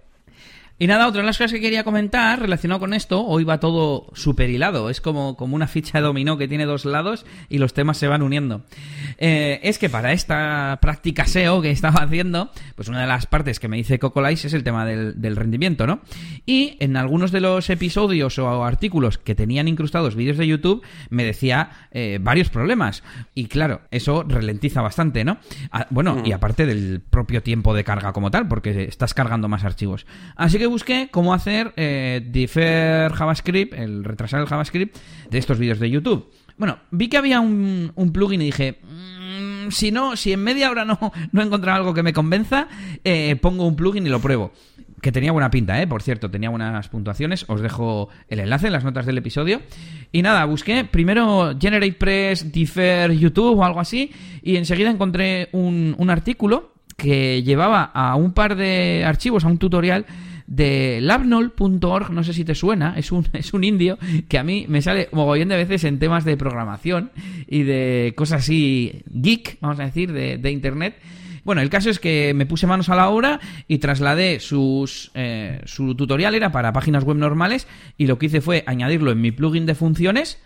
Y 0.82 0.86
nada, 0.86 1.08
otra 1.08 1.20
de 1.20 1.26
las 1.26 1.36
cosas 1.36 1.52
que 1.52 1.60
quería 1.60 1.84
comentar 1.84 2.40
relacionado 2.40 2.80
con 2.80 2.94
esto, 2.94 3.22
hoy 3.26 3.44
va 3.44 3.60
todo 3.60 4.06
super 4.14 4.48
hilado, 4.48 4.88
es 4.88 5.02
como, 5.02 5.36
como 5.36 5.54
una 5.54 5.66
ficha 5.66 5.98
de 5.98 6.04
dominó 6.04 6.38
que 6.38 6.48
tiene 6.48 6.64
dos 6.64 6.86
lados 6.86 7.26
y 7.50 7.58
los 7.58 7.74
temas 7.74 7.98
se 7.98 8.08
van 8.08 8.22
uniendo. 8.22 8.62
Eh, 9.18 9.60
es 9.62 9.78
que 9.78 9.90
para 9.90 10.12
esta 10.12 10.78
práctica 10.80 11.26
SEO 11.26 11.60
que 11.60 11.70
estaba 11.70 12.02
haciendo, 12.02 12.50
pues 12.76 12.88
una 12.88 13.02
de 13.02 13.06
las 13.06 13.26
partes 13.26 13.60
que 13.60 13.68
me 13.68 13.76
dice 13.76 13.98
Cocolice 13.98 14.46
es 14.46 14.54
el 14.54 14.64
tema 14.64 14.86
del, 14.86 15.36
rendimiento, 15.36 15.86
¿no? 15.86 16.00
Y 16.46 16.78
en 16.80 16.96
algunos 16.96 17.30
de 17.30 17.42
los 17.42 17.68
episodios 17.68 18.38
o 18.38 18.64
artículos 18.64 19.18
que 19.18 19.34
tenían 19.34 19.68
incrustados 19.68 20.14
vídeos 20.14 20.38
de 20.38 20.46
YouTube, 20.46 20.82
me 21.10 21.24
decía 21.24 21.88
eh, 21.90 22.18
varios 22.22 22.48
problemas. 22.48 23.02
Y 23.34 23.48
claro, 23.48 23.82
eso 23.90 24.24
ralentiza 24.26 24.80
bastante, 24.80 25.26
¿no? 25.26 25.40
Ah, 25.72 25.86
bueno, 25.90 26.22
y 26.24 26.30
mm. 26.30 26.32
aparte 26.32 26.64
del 26.64 27.02
propio 27.02 27.42
tiempo 27.42 27.74
de 27.74 27.84
carga 27.84 28.14
como 28.14 28.30
tal, 28.30 28.48
porque 28.48 28.84
estás 28.84 29.12
cargando 29.12 29.46
más 29.46 29.64
archivos. 29.64 30.06
Así 30.36 30.56
que 30.56 30.69
busqué 30.70 31.08
cómo 31.10 31.34
hacer 31.34 31.72
eh, 31.76 32.22
defer 32.24 33.12
JavaScript, 33.12 33.74
el 33.74 34.04
retrasar 34.04 34.40
el 34.40 34.46
JavaScript 34.46 34.96
de 35.28 35.38
estos 35.38 35.58
vídeos 35.58 35.78
de 35.78 35.90
YouTube. 35.90 36.30
Bueno, 36.56 36.78
vi 36.90 37.08
que 37.08 37.16
había 37.16 37.40
un, 37.40 38.10
plugin 38.12 38.42
y 38.42 38.46
dije, 38.46 38.78
mm, 38.82 39.70
si 39.70 39.90
no, 39.90 40.16
si 40.16 40.32
en 40.32 40.42
media 40.42 40.70
hora 40.70 40.84
no, 40.84 40.98
no 41.32 41.40
he 41.40 41.44
encontrado 41.44 41.78
algo 41.78 41.94
que 41.94 42.02
me 42.02 42.12
convenza, 42.12 42.68
eh, 43.04 43.36
pongo 43.36 43.66
un 43.66 43.76
plugin 43.76 44.06
y 44.06 44.10
lo 44.10 44.20
pruebo. 44.20 44.52
Que 45.00 45.12
tenía 45.12 45.32
buena 45.32 45.50
pinta, 45.50 45.80
¿eh? 45.80 45.86
Por 45.86 46.02
cierto, 46.02 46.30
tenía 46.30 46.50
buenas 46.50 46.88
puntuaciones. 46.88 47.46
Os 47.48 47.62
dejo 47.62 48.10
el 48.28 48.40
enlace 48.40 48.66
en 48.66 48.74
las 48.74 48.84
notas 48.84 49.06
del 49.06 49.16
episodio. 49.16 49.62
Y 50.12 50.20
nada, 50.20 50.44
busqué 50.44 50.84
primero 50.84 51.56
GeneratePress, 51.58 52.52
Defer 52.52 53.12
YouTube 53.12 53.58
o 53.58 53.64
algo 53.64 53.80
así. 53.80 54.12
Y 54.42 54.56
enseguida 54.56 54.90
encontré 54.90 55.48
un, 55.52 55.94
un 55.96 56.10
artículo 56.10 56.74
que 56.98 57.42
llevaba 57.42 57.84
a 57.84 58.14
un 58.14 58.32
par 58.32 58.56
de 58.56 59.02
archivos, 59.06 59.44
a 59.44 59.48
un 59.48 59.56
tutorial 59.56 60.04
de 60.50 60.98
labnol.org, 61.00 62.10
no 62.10 62.24
sé 62.24 62.34
si 62.34 62.44
te 62.44 62.54
suena, 62.54 62.94
es 62.98 63.12
un, 63.12 63.26
es 63.32 63.54
un 63.54 63.64
indio 63.64 63.98
que 64.28 64.36
a 64.36 64.44
mí 64.44 64.66
me 64.68 64.82
sale 64.82 65.08
mogollón 65.12 65.48
de 65.48 65.56
veces 65.56 65.84
en 65.84 65.98
temas 65.98 66.24
de 66.26 66.36
programación 66.36 67.12
y 67.46 67.62
de 67.62 68.12
cosas 68.16 68.42
así 68.42 69.02
geek, 69.06 69.58
vamos 69.60 69.80
a 69.80 69.84
decir, 69.84 70.12
de, 70.12 70.36
de 70.36 70.50
internet. 70.50 70.96
Bueno, 71.44 71.62
el 71.62 71.70
caso 71.70 71.88
es 71.88 71.98
que 71.98 72.34
me 72.34 72.46
puse 72.46 72.66
manos 72.66 72.90
a 72.90 72.96
la 72.96 73.08
obra 73.08 73.40
y 73.66 73.78
trasladé 73.78 74.40
sus, 74.40 75.10
eh, 75.14 75.60
su 75.64 75.94
tutorial, 75.94 76.34
era 76.34 76.52
para 76.52 76.72
páginas 76.72 77.04
web 77.04 77.16
normales, 77.16 77.66
y 77.96 78.06
lo 78.06 78.18
que 78.18 78.26
hice 78.26 78.40
fue 78.40 78.62
añadirlo 78.66 79.10
en 79.10 79.20
mi 79.20 79.30
plugin 79.30 79.66
de 79.66 79.74
funciones 79.74 80.38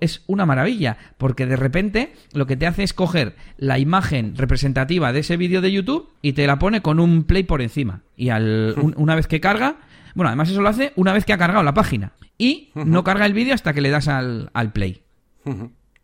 es 0.00 0.22
una 0.26 0.46
maravilla, 0.46 0.96
porque 1.18 1.46
de 1.46 1.56
repente 1.56 2.12
lo 2.32 2.46
que 2.46 2.56
te 2.56 2.66
hace 2.66 2.82
es 2.82 2.94
coger 2.94 3.36
la 3.56 3.78
imagen 3.78 4.36
representativa 4.36 5.12
de 5.12 5.20
ese 5.20 5.36
vídeo 5.36 5.60
de 5.60 5.72
YouTube 5.72 6.08
y 6.22 6.32
te 6.32 6.46
la 6.46 6.58
pone 6.58 6.82
con 6.82 7.00
un 7.00 7.24
play 7.24 7.42
por 7.42 7.62
encima. 7.62 8.02
Y 8.16 8.30
al, 8.30 8.74
una 8.96 9.14
vez 9.14 9.26
que 9.26 9.40
carga, 9.40 9.76
bueno, 10.14 10.28
además 10.28 10.50
eso 10.50 10.62
lo 10.62 10.68
hace 10.68 10.92
una 10.96 11.12
vez 11.12 11.24
que 11.24 11.32
ha 11.32 11.38
cargado 11.38 11.62
la 11.62 11.74
página. 11.74 12.12
Y 12.38 12.70
no 12.74 13.04
carga 13.04 13.26
el 13.26 13.34
vídeo 13.34 13.54
hasta 13.54 13.74
que 13.74 13.82
le 13.82 13.90
das 13.90 14.08
al, 14.08 14.50
al 14.54 14.72
play. 14.72 15.02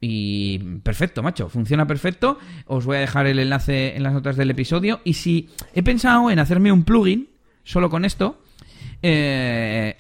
Y 0.01 0.59
perfecto, 0.83 1.23
macho, 1.23 1.49
funciona 1.49 1.87
perfecto. 1.87 2.39
Os 2.67 2.85
voy 2.85 2.99
a 2.99 3.01
dejar 3.01 3.27
el 3.27 3.39
enlace 3.39 3.97
en 3.97 4.03
las 4.03 4.13
notas 4.13 4.37
del 4.37 4.51
episodio. 4.51 5.01
Y 5.05 5.15
si 5.15 5.49
he 5.75 5.83
pensado 5.83 6.31
en 6.31 6.39
hacerme 6.39 6.73
un 6.73 6.85
plugin 6.85 7.31
solo 7.65 7.89
con 7.89 8.05
esto, 8.05 8.43
eh, 9.03 9.97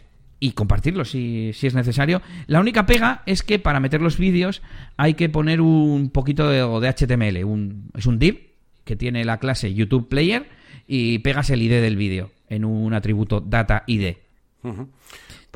y 0.46 0.52
compartirlo 0.52 1.04
si, 1.04 1.50
si, 1.54 1.66
es 1.66 1.74
necesario. 1.74 2.22
La 2.46 2.61
única 2.61 2.87
pega 2.87 3.22
es 3.26 3.42
que 3.42 3.59
para 3.59 3.80
meter 3.80 4.00
los 4.00 4.16
vídeos 4.16 4.62
hay 4.96 5.14
que 5.14 5.28
poner 5.28 5.61
un 5.61 6.11
poquito 6.11 6.48
de, 6.48 6.59
de 6.59 6.88
HTML. 6.88 7.44
Un, 7.44 7.90
es 7.94 8.06
un 8.06 8.20
div 8.20 8.38
que 8.85 8.94
tiene 8.94 9.24
la 9.24 9.38
clase 9.38 9.74
YouTube 9.74 10.09
Player 10.09 10.48
y 10.87 11.18
pegas 11.18 11.50
el 11.50 11.62
ID 11.62 11.80
del 11.80 11.96
vídeo 11.96 12.30
en 12.48 12.64
un 12.64 12.94
atributo 12.94 13.40
data 13.40 13.82
ID. 13.88 14.14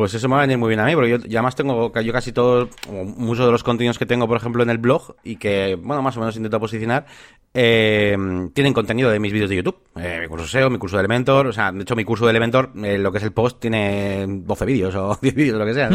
Pues 0.01 0.15
eso 0.15 0.31
me 0.31 0.37
va 0.37 0.41
a 0.41 0.47
venir 0.47 0.57
muy 0.57 0.69
bien 0.69 0.81
a 0.81 0.87
mí, 0.87 0.95
porque 0.95 1.11
yo 1.11 1.19
ya 1.19 1.43
más 1.43 1.55
tengo 1.55 1.93
yo 1.93 2.13
casi 2.15 2.33
todo, 2.33 2.71
muchos 2.89 3.45
de 3.45 3.53
los 3.53 3.63
contenidos 3.63 3.99
que 3.99 4.07
tengo, 4.07 4.27
por 4.27 4.39
ejemplo, 4.39 4.63
en 4.63 4.71
el 4.71 4.79
blog 4.79 5.15
y 5.23 5.37
que, 5.37 5.75
bueno, 5.75 6.01
más 6.01 6.17
o 6.17 6.21
menos 6.21 6.35
intento 6.37 6.59
posicionar, 6.59 7.05
eh, 7.53 8.17
tienen 8.55 8.73
contenido 8.73 9.11
de 9.11 9.21
mis 9.21 9.31
vídeos 9.31 9.51
de 9.51 9.57
YouTube. 9.57 9.77
Eh, 9.97 10.21
mi 10.23 10.27
curso 10.27 10.47
SEO, 10.47 10.71
mi 10.71 10.79
curso 10.79 10.97
de 10.97 11.01
Elementor, 11.01 11.49
o 11.49 11.53
sea, 11.53 11.71
de 11.71 11.83
hecho 11.83 11.97
mi 11.97 12.07
curso 12.07 12.25
de 12.25 12.31
Elementor, 12.31 12.73
eh, 12.83 12.97
lo 12.97 13.13
que 13.13 13.19
es 13.19 13.25
el 13.25 13.33
post, 13.33 13.61
tiene 13.61 14.25
12 14.27 14.65
vídeos 14.65 14.95
o 14.95 15.19
10 15.21 15.35
vídeos, 15.35 15.59
lo 15.59 15.67
que 15.67 15.75
sea. 15.75 15.91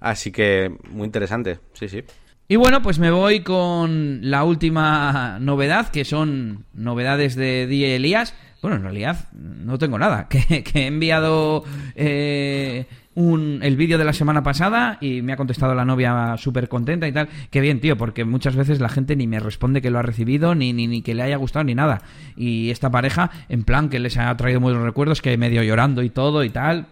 Así 0.00 0.32
que 0.32 0.76
muy 0.90 1.04
interesante, 1.04 1.60
sí, 1.72 1.88
sí. 1.88 2.02
Y 2.48 2.56
bueno, 2.56 2.82
pues 2.82 2.98
me 2.98 3.12
voy 3.12 3.44
con 3.44 4.28
la 4.28 4.42
última 4.42 5.38
novedad, 5.38 5.90
que 5.90 6.04
son 6.04 6.64
novedades 6.74 7.36
de 7.36 7.68
Die 7.68 7.94
Elías. 7.94 8.34
Bueno, 8.60 8.78
en 8.78 8.82
realidad 8.82 9.28
no 9.32 9.78
tengo 9.78 10.00
nada. 10.00 10.28
Que, 10.28 10.64
he 10.74 10.86
enviado 10.86 11.62
eh, 11.94 12.86
un, 13.16 13.58
el 13.62 13.76
vídeo 13.76 13.98
de 13.98 14.04
la 14.04 14.12
semana 14.12 14.44
pasada 14.44 14.98
y 15.00 15.22
me 15.22 15.32
ha 15.32 15.36
contestado 15.36 15.74
la 15.74 15.84
novia 15.84 16.36
súper 16.36 16.68
contenta 16.68 17.08
y 17.08 17.12
tal. 17.12 17.28
Qué 17.50 17.60
bien, 17.60 17.80
tío, 17.80 17.96
porque 17.96 18.24
muchas 18.24 18.54
veces 18.54 18.78
la 18.78 18.88
gente 18.88 19.16
ni 19.16 19.26
me 19.26 19.40
responde 19.40 19.82
que 19.82 19.90
lo 19.90 19.98
ha 19.98 20.02
recibido, 20.02 20.54
ni, 20.54 20.72
ni, 20.72 20.86
ni 20.86 21.02
que 21.02 21.14
le 21.14 21.22
haya 21.22 21.36
gustado, 21.36 21.64
ni 21.64 21.74
nada. 21.74 22.02
Y 22.36 22.70
esta 22.70 22.90
pareja, 22.90 23.30
en 23.48 23.64
plan, 23.64 23.88
que 23.88 23.98
les 23.98 24.16
ha 24.16 24.36
traído 24.36 24.60
buenos 24.60 24.82
recuerdos, 24.82 25.20
que 25.20 25.36
medio 25.36 25.62
llorando 25.62 26.02
y 26.02 26.10
todo 26.10 26.44
y 26.44 26.50
tal. 26.50 26.86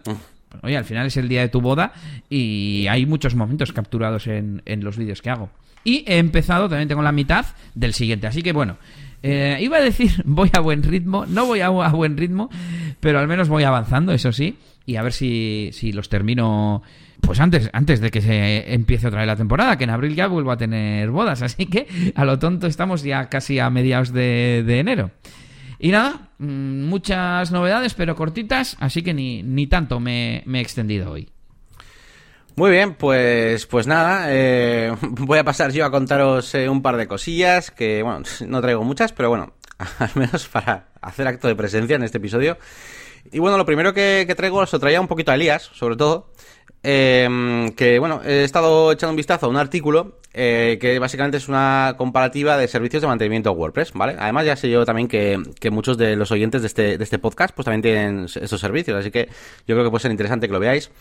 Oye, 0.61 0.75
al 0.75 0.85
final 0.85 1.07
es 1.07 1.17
el 1.17 1.29
día 1.29 1.41
de 1.41 1.49
tu 1.49 1.61
boda 1.61 1.93
y 2.29 2.87
hay 2.89 3.05
muchos 3.05 3.35
momentos 3.35 3.71
capturados 3.71 4.27
en, 4.27 4.61
en 4.65 4.83
los 4.83 4.97
vídeos 4.97 5.21
que 5.21 5.29
hago. 5.29 5.49
Y 5.83 6.03
he 6.07 6.17
empezado, 6.17 6.67
también 6.67 6.87
tengo 6.87 7.03
la 7.03 7.11
mitad 7.11 7.45
del 7.75 7.93
siguiente. 7.93 8.25
Así 8.25 8.41
que 8.41 8.51
bueno, 8.51 8.77
eh, 9.27 9.57
iba 9.59 9.77
a 9.77 9.81
decir 9.81 10.11
voy 10.25 10.51
a 10.53 10.59
buen 10.59 10.83
ritmo, 10.83 11.25
no 11.25 11.47
voy 11.47 11.61
a, 11.61 11.69
buen 11.69 12.15
ritmo, 12.15 12.49
pero 12.99 13.19
al 13.19 13.27
menos 13.27 13.49
voy 13.49 13.63
avanzando, 13.63 14.11
eso 14.11 14.31
sí, 14.31 14.57
y 14.85 14.95
a 14.95 15.01
ver 15.01 15.13
si, 15.13 15.69
si 15.73 15.91
los 15.91 16.09
termino 16.09 16.83
pues 17.21 17.39
antes, 17.39 17.69
antes 17.73 18.01
de 18.01 18.11
que 18.11 18.21
se 18.21 18.73
empiece 18.73 19.07
otra 19.07 19.19
vez 19.19 19.27
la 19.27 19.35
temporada, 19.35 19.77
que 19.77 19.85
en 19.85 19.89
abril 19.89 20.15
ya 20.15 20.27
vuelvo 20.27 20.51
a 20.51 20.57
tener 20.57 21.09
bodas, 21.09 21.41
así 21.41 21.65
que 21.65 22.13
a 22.15 22.25
lo 22.25 22.39
tonto 22.39 22.67
estamos 22.67 23.03
ya 23.03 23.29
casi 23.29 23.59
a 23.59 23.69
mediados 23.69 24.13
de, 24.13 24.59
enero. 24.67 25.11
Y 25.79 25.89
nada, 25.91 26.29
mm, 26.37 26.83
muchas 26.83 27.51
novedades, 27.51 27.93
pero 27.93 28.15
cortitas, 28.15 28.77
así 28.79 29.01
que 29.01 29.13
ni, 29.13 29.43
ni 29.43 29.67
tanto 29.67 29.99
me 29.99 30.43
he 30.45 30.59
extendido 30.59 31.11
hoy. 31.11 31.29
Muy 32.57 32.71
bien, 32.71 32.93
pues, 32.93 33.65
pues 33.65 33.85
nada, 33.85 34.27
eh, 34.29 34.95
voy 35.01 35.39
a 35.39 35.43
pasar 35.43 35.73
yo 35.73 35.85
a 35.85 35.91
contaros 35.91 36.55
eh, 36.55 36.69
un 36.69 36.81
par 36.81 36.95
de 36.95 37.05
cosillas 37.05 37.69
que, 37.69 38.01
bueno, 38.01 38.21
no 38.47 38.61
traigo 38.61 38.83
muchas, 38.83 39.11
pero 39.11 39.29
bueno, 39.29 39.53
al 39.99 40.11
menos 40.15 40.47
para 40.47 40.87
hacer 41.01 41.27
acto 41.27 41.49
de 41.49 41.55
presencia 41.55 41.97
en 41.97 42.03
este 42.03 42.17
episodio. 42.17 42.57
Y 43.31 43.39
bueno, 43.39 43.57
lo 43.57 43.65
primero 43.65 43.93
que, 43.93 44.25
que 44.27 44.35
traigo 44.35 44.63
lo 44.63 44.79
traía 44.79 45.01
un 45.01 45.07
poquito 45.07 45.31
a 45.31 45.35
Elías, 45.35 45.69
sobre 45.73 45.95
todo, 45.95 46.27
eh, 46.87 47.71
que 47.75 47.97
bueno, 47.97 48.21
he 48.23 48.43
estado 48.43 48.91
echando 48.91 49.11
un 49.11 49.17
vistazo 49.17 49.47
a 49.47 49.49
un 49.49 49.57
artículo 49.57 50.19
eh, 50.35 50.77
que 50.79 50.99
básicamente 50.99 51.37
es 51.37 51.47
una 51.47 51.95
comparativa 51.97 52.57
de 52.57 52.67
servicios 52.67 53.01
de 53.01 53.07
mantenimiento 53.07 53.51
WordPress, 53.53 53.93
¿vale? 53.93 54.15
Además 54.19 54.45
ya 54.45 54.55
sé 54.55 54.69
yo 54.69 54.85
también 54.85 55.07
que, 55.07 55.41
que 55.59 55.71
muchos 55.71 55.97
de 55.97 56.15
los 56.15 56.29
oyentes 56.31 56.61
de 56.61 56.67
este, 56.67 56.97
de 56.99 57.03
este 57.03 57.17
podcast 57.17 57.55
pues 57.55 57.65
también 57.65 57.81
tienen 57.81 58.25
estos 58.25 58.59
servicios, 58.61 58.99
así 58.99 59.09
que 59.09 59.29
yo 59.65 59.75
creo 59.75 59.85
que 59.85 59.89
puede 59.89 60.03
ser 60.03 60.11
interesante 60.11 60.45
que 60.45 60.53
lo 60.53 60.59
veáis. 60.59 60.91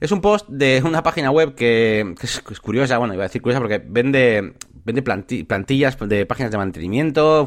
Es 0.00 0.12
un 0.12 0.20
post 0.20 0.46
de 0.48 0.82
una 0.84 1.02
página 1.02 1.30
web 1.30 1.54
que, 1.54 2.14
es, 2.20 2.40
curiosa, 2.60 2.98
bueno, 2.98 3.14
iba 3.14 3.22
a 3.22 3.28
decir 3.28 3.40
curiosa 3.40 3.60
porque 3.60 3.80
vende 3.82 4.54
vende 4.84 5.02
plantillas 5.02 5.96
de 5.98 6.26
páginas 6.26 6.50
de 6.50 6.58
mantenimiento, 6.58 7.46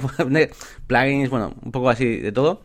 plugins, 0.87 1.29
bueno, 1.29 1.53
un 1.61 1.71
poco 1.71 1.89
así 1.89 2.17
de 2.17 2.31
todo. 2.31 2.61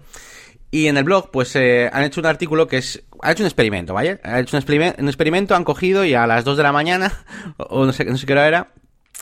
Y 0.70 0.86
en 0.86 0.98
el 0.98 1.04
blog, 1.04 1.30
pues 1.30 1.56
eh, 1.56 1.88
han 1.92 2.04
hecho 2.04 2.20
un 2.20 2.26
artículo 2.26 2.66
que 2.66 2.78
es. 2.78 3.02
Ha 3.22 3.32
hecho 3.32 3.42
un 3.42 3.46
experimento, 3.46 3.94
¿vale? 3.94 4.20
Ha 4.22 4.40
hecho 4.40 4.56
un, 4.56 4.58
experimento, 4.58 5.00
un 5.00 5.08
experimento 5.08 5.54
han 5.54 5.64
cogido 5.64 6.04
y 6.04 6.14
a 6.14 6.26
las 6.26 6.44
2 6.44 6.56
de 6.56 6.62
la 6.62 6.72
mañana, 6.72 7.12
o 7.56 7.86
no 7.86 7.92
sé, 7.92 8.04
no 8.04 8.16
sé 8.16 8.26
qué 8.26 8.32
hora 8.32 8.46
era, 8.46 8.72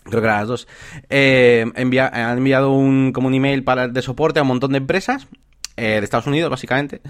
creo 0.04 0.20
que 0.20 0.26
era 0.26 0.38
a 0.38 0.40
las 0.40 0.48
2, 0.48 0.68
eh, 1.08 1.64
han 1.74 2.38
enviado 2.38 2.72
un, 2.72 3.12
como 3.12 3.28
un 3.28 3.34
email 3.34 3.62
para, 3.62 3.88
de 3.88 4.02
soporte 4.02 4.40
a 4.40 4.42
un 4.42 4.48
montón 4.48 4.72
de 4.72 4.78
empresas 4.78 5.28
eh, 5.76 5.98
de 5.98 6.04
Estados 6.04 6.26
Unidos, 6.26 6.50
básicamente. 6.50 7.00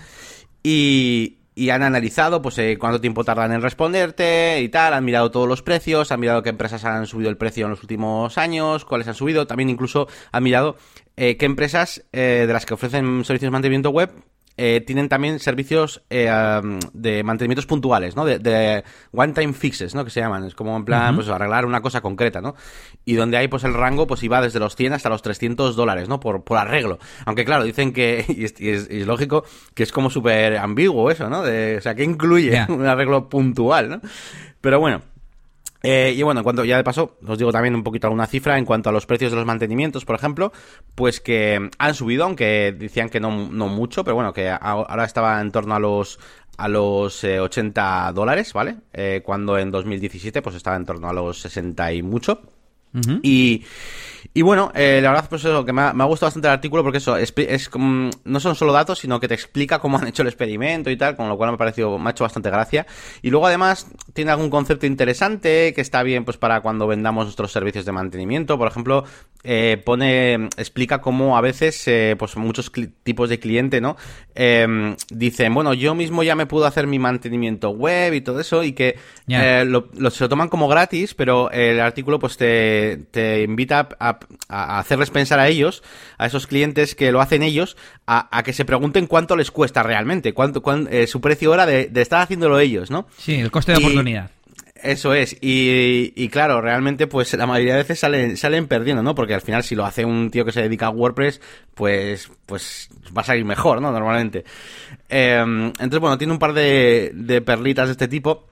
Y, 0.63 1.39
y 1.59 1.71
han 1.71 1.83
analizado 1.83 2.43
pues 2.43 2.59
eh, 2.59 2.77
cuánto 2.79 3.01
tiempo 3.01 3.25
tardan 3.25 3.51
en 3.51 3.63
responderte 3.63 4.61
y 4.61 4.69
tal, 4.69 4.93
han 4.93 5.05
mirado 5.05 5.31
todos 5.31 5.49
los 5.49 5.63
precios, 5.63 6.13
han 6.13 6.21
mirado 6.21 6.43
qué 6.43 6.51
empresas 6.51 6.85
han 6.85 7.07
subido 7.07 7.31
el 7.31 7.39
precio 7.39 7.65
en 7.65 7.71
los 7.71 7.81
últimos 7.81 8.37
años, 8.37 8.85
cuáles 8.85 9.09
han 9.09 9.15
subido, 9.15 9.47
también 9.47 9.71
incluso 9.71 10.07
han 10.33 10.43
mirado 10.43 10.77
eh, 11.17 11.39
qué 11.39 11.47
empresas 11.47 12.05
eh, 12.13 12.45
de 12.47 12.53
las 12.53 12.67
que 12.67 12.75
ofrecen 12.75 13.25
servicios 13.25 13.49
de 13.49 13.53
mantenimiento 13.53 13.89
web 13.89 14.11
eh, 14.57 14.81
tienen 14.81 15.09
también 15.09 15.39
servicios 15.39 16.03
eh, 16.09 16.31
de 16.93 17.23
mantenimientos 17.23 17.67
puntuales, 17.67 18.17
¿no? 18.17 18.25
De, 18.25 18.85
one-time 19.13 19.53
fixes, 19.53 19.95
¿no? 19.95 20.05
Que 20.05 20.11
se 20.11 20.21
llaman. 20.21 20.45
Es 20.45 20.55
como 20.55 20.77
en 20.77 20.85
plan, 20.85 21.15
pues 21.15 21.29
arreglar 21.29 21.67
una 21.67 21.83
cosa 21.83 22.01
concreta, 22.01 22.41
¿no? 22.41 22.55
Y 23.05 23.15
donde 23.15 23.37
hay, 23.37 23.49
pues 23.49 23.65
el 23.65 23.75
rango, 23.75 24.07
pues 24.07 24.23
iba 24.23 24.41
desde 24.41 24.59
los 24.59 24.75
100 24.75 24.95
hasta 24.95 25.09
los 25.09 25.23
300 25.23 25.77
dólares, 25.77 26.09
¿no? 26.09 26.21
Por, 26.21 26.45
por 26.45 26.59
arreglo. 26.59 26.99
Aunque 27.27 27.45
claro, 27.45 27.65
dicen 27.65 27.93
que, 27.93 28.25
y 28.59 28.71
es, 28.71 28.91
lógico, 29.07 29.45
que 29.75 29.83
es 29.83 29.93
como 29.93 30.11
súper 30.11 30.57
ambiguo 30.57 31.11
eso, 31.11 31.29
¿no? 31.29 31.43
De, 31.43 31.77
o 31.77 31.81
sea, 31.81 31.95
¿qué 31.95 32.05
incluye 32.05 32.65
un 32.69 32.87
arreglo 32.87 33.29
puntual, 33.29 33.89
¿no? 33.91 34.01
Pero 34.61 34.81
bueno. 34.81 35.03
Eh, 35.89 36.15
y 36.17 36.23
bueno, 36.25 36.41
en 36.41 36.45
cuanto 36.45 36.65
ya 36.65 36.77
de 36.77 36.83
paso, 36.83 37.17
os 37.25 37.39
digo 37.39 37.53
también 37.53 37.77
un 37.77 37.85
poquito 37.85 38.09
alguna 38.09 38.27
cifra 38.27 38.59
en 38.59 38.65
cuanto 38.65 38.91
a 38.91 38.93
los 38.93 39.07
precios 39.07 39.31
de 39.31 39.37
los 39.37 39.47
mantenimientos, 39.47 40.05
por 40.05 40.17
ejemplo, 40.17 40.53
pues 40.97 41.21
que 41.21 41.71
han 41.79 41.95
subido, 41.95 42.25
aunque 42.25 42.75
decían 42.77 43.09
que 43.09 43.21
no, 43.21 43.31
mucho, 43.31 44.03
pero 44.03 44.17
bueno, 44.17 44.33
que 44.33 44.51
ahora 44.51 45.05
estaba 45.05 45.41
en 45.41 45.53
torno 45.53 45.77
a 45.77 45.79
los 45.79 46.19
a 46.57 46.67
los 46.67 47.23
80 47.23 48.09
eh, 48.09 48.13
dólares, 48.15 48.53
¿vale? 48.53 48.79
Eh, 48.93 49.23
cuando 49.25 49.59
en 49.59 49.71
2017 49.71 50.43
pues 50.43 50.57
estaba 50.57 50.77
en 50.77 50.87
torno 50.87 51.09
a 51.09 51.13
los 51.13 51.41
60 51.41 51.93
y 51.93 52.03
mucho. 52.03 52.56
Y 53.23 53.65
y 54.37 54.43
bueno, 54.43 54.71
eh, 54.75 55.01
la 55.03 55.13
verdad, 55.13 55.27
pues 55.31 55.47
eso, 55.47 55.65
que 55.65 55.73
me 55.73 55.81
ha, 55.81 55.93
gustado 55.93 56.27
bastante 56.27 56.49
el 56.49 56.53
artículo 56.53 56.83
porque 56.83 56.99
eso, 56.99 57.17
es, 57.17 57.33
es 57.37 57.71
no 57.75 58.39
son 58.39 58.55
solo 58.55 58.71
datos, 58.71 58.99
sino 58.99 59.19
que 59.19 59.29
te 59.29 59.35
explica 59.35 59.79
cómo 59.79 59.97
han 59.99 60.09
hecho 60.09 60.21
el 60.21 60.29
experimento 60.29 60.91
y 60.91 60.97
tal, 60.99 61.17
con 61.17 61.27
lo 61.31 61.39
cual 61.39 61.53
me 61.53 61.55
ha 61.55 61.57
parecido, 61.57 61.99
me 61.99 62.09
ha 62.09 62.11
hecho 62.11 62.25
bastante 62.25 62.51
gracia. 62.51 62.87
Y 63.23 63.31
luego 63.31 63.47
además 63.47 63.87
tiene 64.13 64.33
algún 64.33 64.51
concepto 64.51 64.85
interesante 64.85 65.73
que 65.75 65.81
está 65.81 66.03
bien 66.03 66.27
pues 66.27 66.37
para 66.37 66.61
cuando 66.61 66.87
vendamos 66.87 67.25
nuestros 67.25 67.51
servicios 67.51 67.87
de 67.87 67.93
mantenimiento. 67.93 68.59
Por 68.59 68.69
ejemplo, 68.69 69.05
eh, 69.43 69.81
pone, 69.83 70.35
explica 70.59 71.01
cómo 71.01 71.39
a 71.39 71.41
veces, 71.41 71.89
eh, 71.89 72.15
pues 72.19 72.37
muchos 72.37 72.71
tipos 73.05 73.31
de 73.31 73.39
cliente, 73.39 73.81
¿no? 73.81 73.97
Em, 74.35 74.97
dicen, 75.11 75.55
bueno, 75.55 75.73
yo 75.73 75.95
mismo 75.95 76.23
ya 76.23 76.35
me 76.35 76.45
puedo 76.45 76.67
hacer 76.67 76.87
mi 76.87 76.99
mantenimiento 76.99 77.71
web 77.71 78.13
y 78.13 78.21
todo 78.21 78.39
eso 78.41 78.63
y 78.63 78.73
que 78.73 78.99
lo, 79.27 80.11
se 80.11 80.25
lo 80.25 80.29
toman 80.29 80.51
como 80.51 80.69
gratis, 80.69 81.15
pero 81.15 81.51
el 81.51 81.81
artículo 81.81 82.19
pues 82.19 82.37
te, 82.37 82.76
te 83.11 83.43
invita 83.43 83.89
a 84.01 84.19
a, 84.49 84.79
hacerles 84.79 85.11
pensar 85.11 85.39
a 85.39 85.49
ellos, 85.49 85.83
a 86.19 86.27
esos 86.27 86.47
clientes 86.47 86.95
que 86.95 87.13
lo 87.13 87.21
hacen 87.21 87.43
ellos, 87.43 87.77
a, 88.07 88.43
que 88.45 88.53
se 88.53 88.65
pregunten 88.65 89.07
cuánto 89.07 89.37
les 89.37 89.51
cuesta 89.51 89.83
realmente, 89.83 90.33
cuánto, 90.33 90.63
eh, 90.91 91.07
su 91.07 91.21
precio 91.21 91.51
hora 91.51 91.67
de, 91.67 91.91
estar 91.95 92.23
haciéndolo 92.23 92.59
ellos, 92.59 92.91
¿no? 92.91 93.07
Sí, 93.19 93.35
el 93.35 93.51
coste 93.51 93.73
de 93.73 93.79
oportunidad. 93.79 94.31
Eso 94.83 95.15
es, 95.15 95.37
y, 95.41 96.29
claro, 96.29 96.61
realmente 96.61 97.07
pues 97.07 97.33
la 97.33 97.47
mayoría 97.47 97.73
de 97.73 97.83
veces 97.83 97.99
salen, 97.99 98.37
salen 98.37 98.69
perdiendo, 98.69 99.03
¿no? 99.03 99.15
Porque 99.15 99.35
al 99.35 99.41
final 99.41 99.65
si 99.65 99.75
lo 99.75 99.87
hace 99.87 100.05
un 100.05 100.31
tío 100.31 100.45
que 100.45 100.53
se 100.53 100.63
dedica 100.63 100.87
a 100.87 100.91
WordPress, 100.91 101.41
pues, 101.75 102.31
pues 102.45 102.91
va 103.17 103.23
a 103.23 103.25
salir 103.25 103.45
mejor, 103.45 103.81
¿no? 103.81 103.91
Normalmente. 103.91 104.45
Em, 105.09 105.69
entonces, 105.69 105.99
bueno, 105.99 106.19
tiene 106.19 106.33
un 106.35 106.39
par 106.39 106.53
de, 106.53 107.11
de 107.15 107.41
perlitas 107.41 107.89
de 107.89 107.93
este 107.93 108.07
tipo 108.07 108.47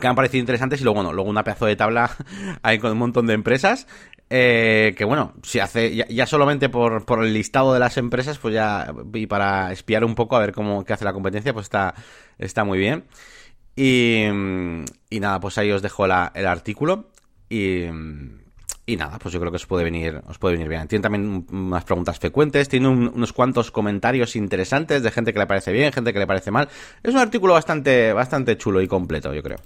que 0.00 0.06
han 0.06 0.14
parecido 0.14 0.40
interesantes 0.40 0.80
y 0.80 0.84
luego, 0.84 0.96
bueno, 0.96 1.12
luego 1.12 1.30
una 1.30 1.44
pedazo 1.44 1.66
de 1.66 1.76
tabla 1.76 2.10
ahí 2.62 2.78
con 2.78 2.92
un 2.92 2.98
montón 2.98 3.26
de 3.26 3.34
empresas 3.34 3.86
eh, 4.34 4.94
que 4.96 5.04
bueno, 5.04 5.34
si 5.42 5.58
hace 5.58 5.94
ya, 5.94 6.24
solamente 6.24 6.70
por, 6.70 7.04
por, 7.04 7.22
el 7.22 7.34
listado 7.34 7.74
de 7.74 7.78
las 7.78 7.98
empresas, 7.98 8.38
pues 8.38 8.54
ya 8.54 8.90
y 9.12 9.26
para 9.26 9.70
espiar 9.72 10.06
un 10.06 10.14
poco 10.14 10.36
a 10.36 10.38
ver 10.38 10.52
cómo 10.52 10.86
qué 10.86 10.94
hace 10.94 11.04
la 11.04 11.12
competencia, 11.12 11.52
pues 11.52 11.64
está, 11.64 11.94
está 12.38 12.64
muy 12.64 12.78
bien. 12.78 13.04
Y, 13.76 14.24
y 15.10 15.20
nada, 15.20 15.38
pues 15.38 15.58
ahí 15.58 15.70
os 15.70 15.82
dejo 15.82 16.06
el 16.06 16.12
artículo 16.46 17.10
y, 17.50 17.84
y 18.86 18.96
nada, 18.96 19.18
pues 19.18 19.34
yo 19.34 19.38
creo 19.38 19.52
que 19.52 19.56
os 19.56 19.66
puede 19.66 19.84
venir, 19.84 20.22
os 20.26 20.38
puede 20.38 20.54
venir 20.54 20.68
bien. 20.70 20.88
Tiene 20.88 21.02
también 21.02 21.46
unas 21.52 21.84
preguntas 21.84 22.18
frecuentes, 22.18 22.70
tiene 22.70 22.88
unos 22.88 23.34
cuantos 23.34 23.70
comentarios 23.70 24.34
interesantes 24.34 25.02
de 25.02 25.10
gente 25.10 25.34
que 25.34 25.40
le 25.40 25.46
parece 25.46 25.72
bien, 25.72 25.92
gente 25.92 26.10
que 26.14 26.18
le 26.18 26.26
parece 26.26 26.50
mal. 26.50 26.70
Es 27.02 27.12
un 27.12 27.20
artículo 27.20 27.52
bastante, 27.52 28.14
bastante 28.14 28.56
chulo 28.56 28.80
y 28.80 28.88
completo, 28.88 29.34
yo 29.34 29.42
creo. 29.42 29.58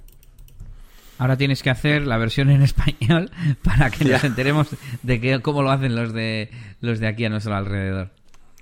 Ahora 1.18 1.36
tienes 1.36 1.62
que 1.62 1.70
hacer 1.70 2.06
la 2.06 2.18
versión 2.18 2.50
en 2.50 2.62
español 2.62 3.30
para 3.62 3.90
que 3.90 4.04
nos 4.04 4.22
enteremos 4.24 4.68
de 5.02 5.20
que, 5.20 5.40
cómo 5.40 5.62
lo 5.62 5.70
hacen 5.70 5.94
los 5.94 6.12
de, 6.12 6.50
los 6.80 7.00
de 7.00 7.08
aquí 7.08 7.24
a 7.24 7.28
nuestro 7.28 7.54
alrededor. 7.54 8.10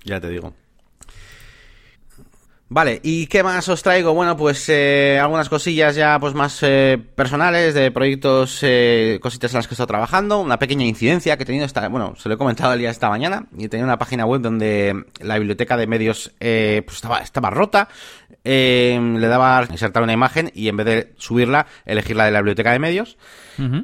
Ya 0.03 0.19
te 0.21 0.29
digo. 0.29 0.53
Vale, 2.67 2.99
¿y 3.03 3.27
qué 3.27 3.43
más 3.43 3.69
os 3.69 3.83
traigo? 3.83 4.15
Bueno, 4.15 4.35
pues 4.35 4.67
eh, 4.69 5.19
algunas 5.21 5.49
cosillas 5.49 5.95
ya 5.95 6.17
pues 6.19 6.33
más 6.33 6.57
eh, 6.63 6.97
personales 7.15 7.75
de 7.75 7.91
proyectos, 7.91 8.57
eh, 8.63 9.19
cositas 9.21 9.53
en 9.53 9.59
las 9.59 9.67
que 9.67 9.73
he 9.73 9.75
estado 9.75 9.85
trabajando, 9.85 10.39
una 10.39 10.57
pequeña 10.57 10.83
incidencia 10.83 11.37
que 11.37 11.43
he 11.43 11.45
tenido 11.45 11.63
esta, 11.63 11.87
bueno, 11.89 12.15
se 12.17 12.27
lo 12.27 12.33
he 12.33 12.37
comentado 12.39 12.73
el 12.73 12.79
día 12.79 12.89
esta 12.89 13.07
mañana, 13.07 13.45
y 13.55 13.67
tenía 13.67 13.85
una 13.85 13.99
página 13.99 14.25
web 14.25 14.41
donde 14.41 15.05
la 15.19 15.37
biblioteca 15.37 15.77
de 15.77 15.85
medios 15.85 16.33
pues 16.39 16.95
estaba, 16.95 17.19
estaba 17.19 17.51
rota, 17.51 17.87
le 18.43 19.27
daba 19.27 19.57
a 19.57 19.63
insertar 19.63 20.03
una 20.03 20.13
imagen 20.13 20.51
y 20.53 20.67
en 20.67 20.77
vez 20.77 20.85
de 20.85 21.13
subirla, 21.17 21.65
elegirla 21.85 22.25
de 22.25 22.31
la 22.31 22.39
biblioteca 22.39 22.71
de 22.71 22.79
medios. 22.79 23.17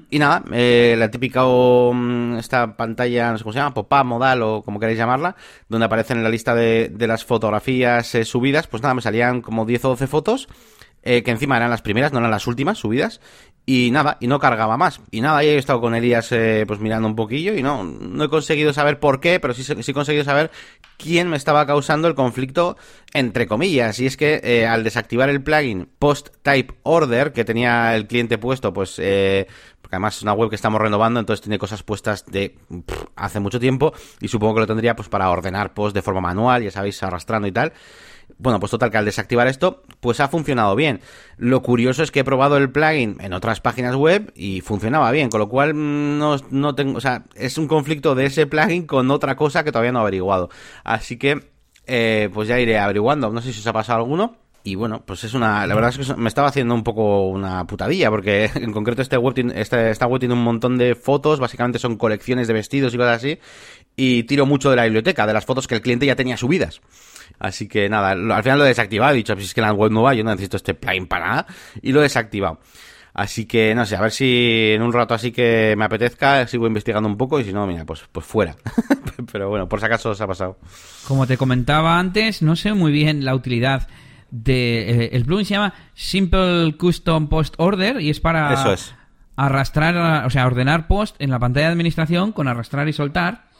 Y 0.10 0.20
nada, 0.20 0.44
eh, 0.52 0.96
la 0.98 1.10
típica 1.10 1.46
mm, 1.46 2.38
esta 2.38 2.76
pantalla, 2.76 3.32
no 3.32 3.38
sé 3.38 3.44
cómo 3.44 3.54
se 3.54 3.60
llama, 3.60 3.74
pop-up, 3.74 4.04
modal 4.04 4.42
o 4.42 4.62
como 4.64 4.80
queráis 4.80 4.98
llamarla, 4.98 5.36
donde 5.70 5.86
aparecen 5.86 6.18
en 6.18 6.24
la 6.24 6.30
lista 6.30 6.54
de, 6.54 6.90
de 6.90 7.08
las 7.08 7.24
fotografías 7.24 8.14
eh, 8.16 8.26
subidas, 8.26 8.68
pues 8.68 8.84
nada, 8.84 8.94
me 8.94 9.02
salían 9.02 9.42
como 9.42 9.66
10 9.66 9.86
o 9.86 9.90
12 9.90 10.08
fotos. 10.08 10.48
Eh, 11.04 11.24
que 11.24 11.32
encima 11.32 11.58
eran 11.58 11.72
las 11.72 11.82
primeras, 11.82 12.14
no 12.14 12.20
eran 12.20 12.30
las 12.30 12.46
últimas 12.46 12.78
subidas, 12.78 13.22
y 13.66 13.92
nada, 13.92 14.18
y 14.20 14.28
no 14.28 14.40
cargaba 14.40 14.76
más. 14.78 15.02
Y 15.12 15.22
nada, 15.22 15.44
y 15.44 15.48
he 15.48 15.58
estado 15.58 15.82
con 15.82 15.94
Elías 15.94 16.32
eh, 16.32 16.66
pues 16.68 16.80
mirando 16.80 17.08
un 17.08 17.16
poquillo 17.16 17.54
y 17.54 17.62
no, 17.62 17.84
no 17.84 18.24
he 18.24 18.30
conseguido 18.30 18.74
saber 18.74 19.00
por 19.00 19.20
qué, 19.20 19.40
pero 19.40 19.54
sí, 19.54 19.64
sí 19.64 19.92
he 19.92 19.94
conseguido 19.94 20.24
saber 20.24 20.52
quién 20.98 21.30
me 21.30 21.38
estaba 21.38 21.66
causando 21.66 22.08
el 22.08 22.16
conflicto, 22.16 22.78
entre 23.14 23.48
comillas. 23.48 24.00
Y 24.00 24.08
es 24.08 24.18
que 24.18 24.42
eh, 24.44 24.66
al 24.66 24.84
desactivar 24.84 25.30
el 25.30 25.44
plugin 25.44 25.90
Post 26.00 26.30
Type 26.42 26.74
Order 26.84 27.34
que 27.34 27.46
tenía 27.46 27.96
el 27.96 28.08
cliente 28.08 28.38
puesto, 28.38 28.74
pues... 28.74 28.98
Eh, 29.00 29.48
porque 29.82 29.98
además 29.98 30.16
es 30.16 30.24
una 30.24 30.32
web 30.32 30.50
que 30.50 30.56
estamos 30.56 30.80
renovando, 30.80 31.20
entonces 31.20 31.42
tiene 31.42 31.60
cosas 31.60 31.84
puestas 31.84 32.26
de 32.26 32.58
hace 33.18 33.42
mucho 33.42 33.60
tiempo 33.60 33.92
y 34.22 34.30
supongo 34.30 34.54
que 34.54 34.60
lo 34.62 34.68
tendría 34.68 34.96
pues 34.96 35.10
para 35.10 35.30
ordenar 35.30 35.74
post 35.74 35.94
de 35.94 36.02
forma 36.02 36.22
manual, 36.22 36.64
ya 36.64 36.72
sabéis, 36.72 37.04
arrastrando 37.04 37.46
y 37.46 37.52
tal. 37.52 37.74
Bueno, 38.38 38.60
pues 38.60 38.72
total, 38.72 38.92
que 38.92 38.98
al 38.98 39.06
desactivar 39.06 39.48
esto, 39.48 39.84
pues 40.00 40.20
ha 40.20 40.28
funcionado 40.28 40.76
bien. 40.76 41.02
Lo 41.38 41.62
curioso 41.62 42.04
es 42.04 42.12
que 42.12 42.22
he 42.22 42.24
probado 42.24 42.58
el 42.58 42.72
plugin 42.72 43.18
en 43.20 43.34
otras 43.34 43.62
páginas 43.62 43.96
web 43.96 44.32
y 44.36 44.62
funcionaba 44.62 45.12
bien, 45.12 45.30
con 45.30 45.40
lo 45.40 45.50
cual 45.50 45.74
mm, 45.74 46.18
no, 46.18 46.38
no 46.50 46.76
tengo, 46.76 46.98
o 46.98 47.02
sea, 47.02 47.26
es 47.36 47.58
un 47.58 47.68
conflicto 47.68 48.16
de 48.16 48.26
ese 48.26 48.48
plugin 48.48 48.86
con 48.86 49.12
otra 49.12 49.36
cosa 49.36 49.64
que 49.64 49.72
todavía 49.72 49.92
no 49.92 50.00
he 50.00 50.02
averiguado. 50.04 50.50
Así 50.84 51.18
que, 51.18 51.52
eh, 51.88 52.30
pues 52.34 52.48
ya 52.48 52.60
iré 52.60 52.78
averiguando. 52.80 53.30
No 53.32 53.42
sé 53.42 53.54
si 53.54 53.60
os 53.60 53.68
ha 53.68 53.74
pasado 53.74 54.00
alguno. 54.00 54.38
Y 54.64 54.76
bueno, 54.76 55.04
pues 55.06 55.24
es 55.24 55.34
una. 55.34 55.66
La 55.66 55.74
verdad 55.74 55.92
es 55.98 56.08
que 56.08 56.16
me 56.16 56.28
estaba 56.28 56.48
haciendo 56.48 56.76
un 56.76 56.84
poco 56.84 57.28
una 57.30 57.66
putadilla, 57.66 58.10
porque 58.10 58.50
en 58.56 58.72
concreto 58.72 59.02
este 59.02 59.18
web 59.18 59.34
este, 59.56 59.90
esta 59.90 60.06
web 60.06 60.20
tiene 60.20 60.36
un 60.36 60.44
montón 60.44 60.78
de 60.78 60.94
fotos, 60.96 61.40
básicamente 61.40 61.80
son 61.80 61.98
colecciones 61.98 62.48
de 62.48 62.54
vestidos 62.54 62.94
y 62.94 62.98
cosas 62.98 63.18
así, 63.18 63.40
y 63.96 64.24
tiro 64.24 64.46
mucho 64.46 64.70
de 64.70 64.76
la 64.76 64.84
biblioteca, 64.84 65.26
de 65.26 65.34
las 65.34 65.46
fotos 65.46 65.68
que 65.68 65.76
el 65.76 65.82
cliente 65.82 66.06
ya 66.06 66.16
tenía 66.16 66.38
subidas. 66.38 66.82
Así 67.42 67.68
que 67.68 67.90
nada, 67.90 68.12
al 68.12 68.44
final 68.44 68.60
lo 68.60 68.66
he 68.66 68.68
desactivado, 68.68 69.14
he 69.14 69.18
dicho, 69.18 69.36
si 69.36 69.46
es 69.46 69.54
que 69.56 69.62
la 69.62 69.74
web 69.74 69.92
no 69.92 70.04
va, 70.04 70.14
yo 70.14 70.24
no 70.24 70.30
necesito 70.30 70.58
este 70.58 70.76
plugin 70.76 71.08
para 71.08 71.28
nada, 71.28 71.48
y 71.82 71.92
lo 71.92 72.00
he 72.00 72.04
desactivado. 72.04 72.60
Así 73.16 73.46
que 73.46 73.74
no 73.74 73.84
sé, 73.86 73.96
a 73.96 74.02
ver 74.02 74.12
si 74.12 74.72
en 74.74 74.84
un 74.84 74.94
rato 74.94 75.16
así 75.16 75.32
que 75.32 75.74
me 75.76 75.84
apetezca 75.86 76.46
sigo 76.48 76.68
investigando 76.68 77.10
un 77.10 77.18
poco 77.18 77.40
y 77.40 77.44
si 77.44 77.52
no, 77.52 77.66
mira, 77.66 77.84
pues, 77.84 78.04
pues 78.12 78.26
fuera. 78.28 78.56
Pero 79.32 79.50
bueno, 79.50 79.68
por 79.68 79.80
si 79.80 79.86
acaso 79.88 80.12
os 80.12 80.22
ha 80.22 80.28
pasado. 80.28 80.60
Como 81.08 81.26
te 81.26 81.36
comentaba 81.36 81.98
antes, 81.98 82.44
no 82.44 82.56
sé 82.56 82.74
muy 82.74 82.92
bien 82.92 83.26
la 83.26 83.34
utilidad 83.34 83.88
de... 84.30 85.06
Eh, 85.06 85.10
el 85.14 85.26
plugin 85.26 85.46
se 85.46 85.56
llama 85.56 85.74
Simple 85.96 86.76
Custom 86.78 87.28
Post 87.28 87.56
Order 87.58 88.00
y 88.00 88.12
es 88.12 88.20
para 88.22 88.54
Eso 88.54 88.72
es. 88.74 88.94
arrastrar, 89.36 90.26
o 90.26 90.30
sea, 90.30 90.46
ordenar 90.46 90.88
post 90.88 91.16
en 91.20 91.32
la 91.32 91.40
pantalla 91.40 91.66
de 91.66 91.72
administración 91.74 92.32
con 92.32 92.48
arrastrar 92.48 92.88
y 92.88 92.94
soltar. 92.94 93.51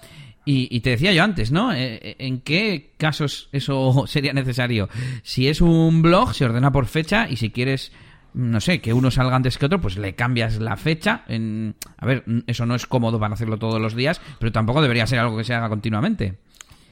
Y, 0.44 0.80
te 0.80 0.92
decía 0.92 1.14
yo 1.14 1.24
antes, 1.24 1.52
¿no? 1.52 1.72
Eh, 1.72 2.16
¿En 2.18 2.42
qué 2.42 2.94
casos 2.98 3.50
eso 3.52 4.04
sería 4.08 4.34
necesario? 4.34 4.90
Si 5.24 5.48
es 5.48 5.62
un 5.62 6.02
blog, 6.02 6.34
se 6.34 6.46
ordena 6.46 6.72
por 6.72 6.88
fecha 6.88 7.28
y 7.30 7.38
si 7.38 7.52
quieres, 7.52 7.92
no 8.34 8.60
sé, 8.60 8.82
que 8.82 8.94
uno 8.94 9.12
salga 9.12 9.36
antes 9.36 9.58
que 9.58 9.68
otro, 9.68 9.80
pues 9.80 9.98
le 9.98 10.16
cambias 10.16 10.60
la 10.60 10.78
fecha. 10.78 11.24
En... 11.28 11.76
A 11.98 12.06
ver, 12.06 12.24
eso 12.48 12.66
no 12.66 12.74
es 12.74 12.88
cómodo 12.88 13.20
para 13.20 13.36
hacerlo 13.36 13.58
todos 13.58 13.80
los 13.80 13.96
días, 13.96 14.20
pero 14.40 14.52
tampoco 14.52 14.82
debería 14.82 15.06
ser 15.06 15.20
algo 15.20 15.38
que 15.38 15.44
se 15.44 15.54
haga 15.54 15.70
continuamente. 15.70 16.40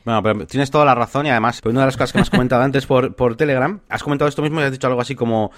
Bueno, 0.05 0.23
pero 0.23 0.47
tienes 0.47 0.71
toda 0.71 0.85
la 0.85 0.95
razón 0.95 1.25
y 1.25 1.29
además, 1.29 1.59
una 1.65 1.81
de 1.81 1.85
las 1.87 1.97
cosas 1.97 2.11
que 2.11 2.17
me 2.19 2.21
has 2.21 2.29
comentado 2.31 2.63
antes 2.63 2.85
por, 2.85 3.15
por 3.15 3.35
Telegram, 3.35 3.79
has 3.89 4.03
comentado 4.03 4.29
esto 4.29 4.41
mismo 4.41 4.61
y 4.61 4.63
has 4.63 4.71
dicho 4.71 4.87
algo 4.87 5.01
así 5.01 5.15
como 5.15 5.51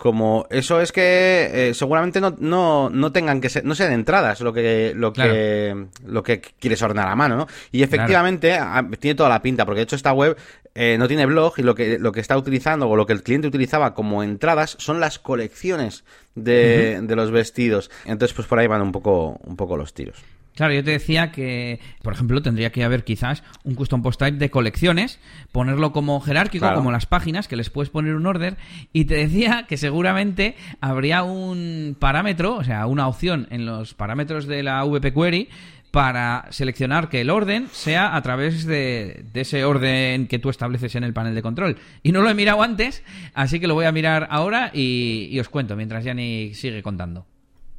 como 0.00 0.46
eso 0.48 0.80
es 0.80 0.92
que 0.92 1.50
eh, 1.52 1.74
seguramente 1.74 2.22
no, 2.22 2.34
no, 2.38 2.88
no, 2.88 3.12
tengan 3.12 3.38
que 3.38 3.50
ser, 3.50 3.66
no 3.66 3.74
sean 3.74 3.92
entradas 3.92 4.40
lo 4.40 4.50
que 4.50 4.94
lo 4.96 5.12
que 5.12 5.76
lo 6.06 6.22
que 6.22 6.40
quieres 6.40 6.80
ordenar 6.80 7.06
a 7.08 7.14
mano, 7.14 7.36
¿no? 7.36 7.46
Y 7.70 7.82
efectivamente 7.82 8.58
tiene 8.98 9.14
toda 9.14 9.28
la 9.28 9.42
pinta, 9.42 9.66
porque 9.66 9.80
de 9.80 9.82
hecho 9.82 9.96
esta 9.96 10.14
web 10.14 10.38
eh, 10.74 10.96
no 10.98 11.06
tiene 11.06 11.26
blog 11.26 11.52
y 11.58 11.62
lo 11.62 11.74
que 11.74 11.98
lo 11.98 12.12
que 12.12 12.20
está 12.20 12.38
utilizando 12.38 12.88
o 12.88 12.96
lo 12.96 13.04
que 13.04 13.12
el 13.12 13.22
cliente 13.22 13.48
utilizaba 13.48 13.92
como 13.92 14.22
entradas 14.22 14.74
son 14.78 15.00
las 15.00 15.18
colecciones 15.18 16.02
de, 16.34 17.00
de 17.02 17.16
los 17.16 17.30
vestidos. 17.30 17.90
Entonces 18.06 18.34
pues 18.34 18.48
por 18.48 18.58
ahí 18.58 18.68
van 18.68 18.80
un 18.80 18.92
poco 18.92 19.38
un 19.44 19.56
poco 19.56 19.76
los 19.76 19.92
tiros. 19.92 20.16
Claro, 20.54 20.74
yo 20.74 20.84
te 20.84 20.90
decía 20.90 21.32
que, 21.32 21.80
por 22.02 22.12
ejemplo, 22.12 22.42
tendría 22.42 22.70
que 22.70 22.84
haber 22.84 23.04
quizás 23.04 23.42
un 23.64 23.74
custom 23.74 24.02
post 24.02 24.18
type 24.18 24.36
de 24.36 24.50
colecciones, 24.50 25.18
ponerlo 25.52 25.92
como 25.92 26.20
jerárquico, 26.20 26.72
como 26.74 26.92
las 26.92 27.06
páginas, 27.06 27.48
que 27.48 27.56
les 27.56 27.70
puedes 27.70 27.90
poner 27.90 28.14
un 28.14 28.26
order, 28.26 28.56
y 28.92 29.06
te 29.06 29.14
decía 29.14 29.66
que 29.68 29.76
seguramente 29.76 30.56
habría 30.80 31.22
un 31.22 31.96
parámetro, 31.98 32.56
o 32.56 32.64
sea, 32.64 32.86
una 32.86 33.08
opción 33.08 33.46
en 33.50 33.64
los 33.64 33.94
parámetros 33.94 34.46
de 34.46 34.62
la 34.62 34.84
VP 34.84 35.14
Query 35.14 35.48
para 35.90 36.46
seleccionar 36.50 37.08
que 37.08 37.20
el 37.20 37.30
orden 37.30 37.68
sea 37.72 38.14
a 38.14 38.22
través 38.22 38.64
de, 38.64 39.24
ese 39.34 39.64
orden 39.64 40.28
que 40.28 40.38
tú 40.38 40.50
estableces 40.50 40.94
en 40.94 41.04
el 41.04 41.12
panel 41.12 41.34
de 41.34 41.42
control. 41.42 41.78
Y 42.02 42.12
no 42.12 42.22
lo 42.22 42.30
he 42.30 42.34
mirado 42.34 42.62
antes, 42.62 43.02
así 43.34 43.60
que 43.60 43.66
lo 43.66 43.74
voy 43.74 43.86
a 43.86 43.92
mirar 43.92 44.28
ahora 44.30 44.70
y, 44.72 45.28
y 45.30 45.40
os 45.40 45.48
cuento 45.48 45.76
mientras 45.76 46.04
Yanni 46.04 46.54
sigue 46.54 46.82
contando. 46.82 47.26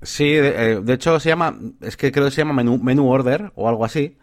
Sí, 0.01 0.29
de, 0.29 0.73
eh, 0.73 0.81
hecho 0.87 1.19
se 1.19 1.29
llama, 1.29 1.57
es 1.81 1.95
que 1.95 2.11
creo 2.11 2.25
que 2.25 2.31
se 2.31 2.41
llama 2.41 2.63
menú, 2.63 3.09
order 3.09 3.51
o 3.55 3.69
algo 3.69 3.85
así, 3.85 4.17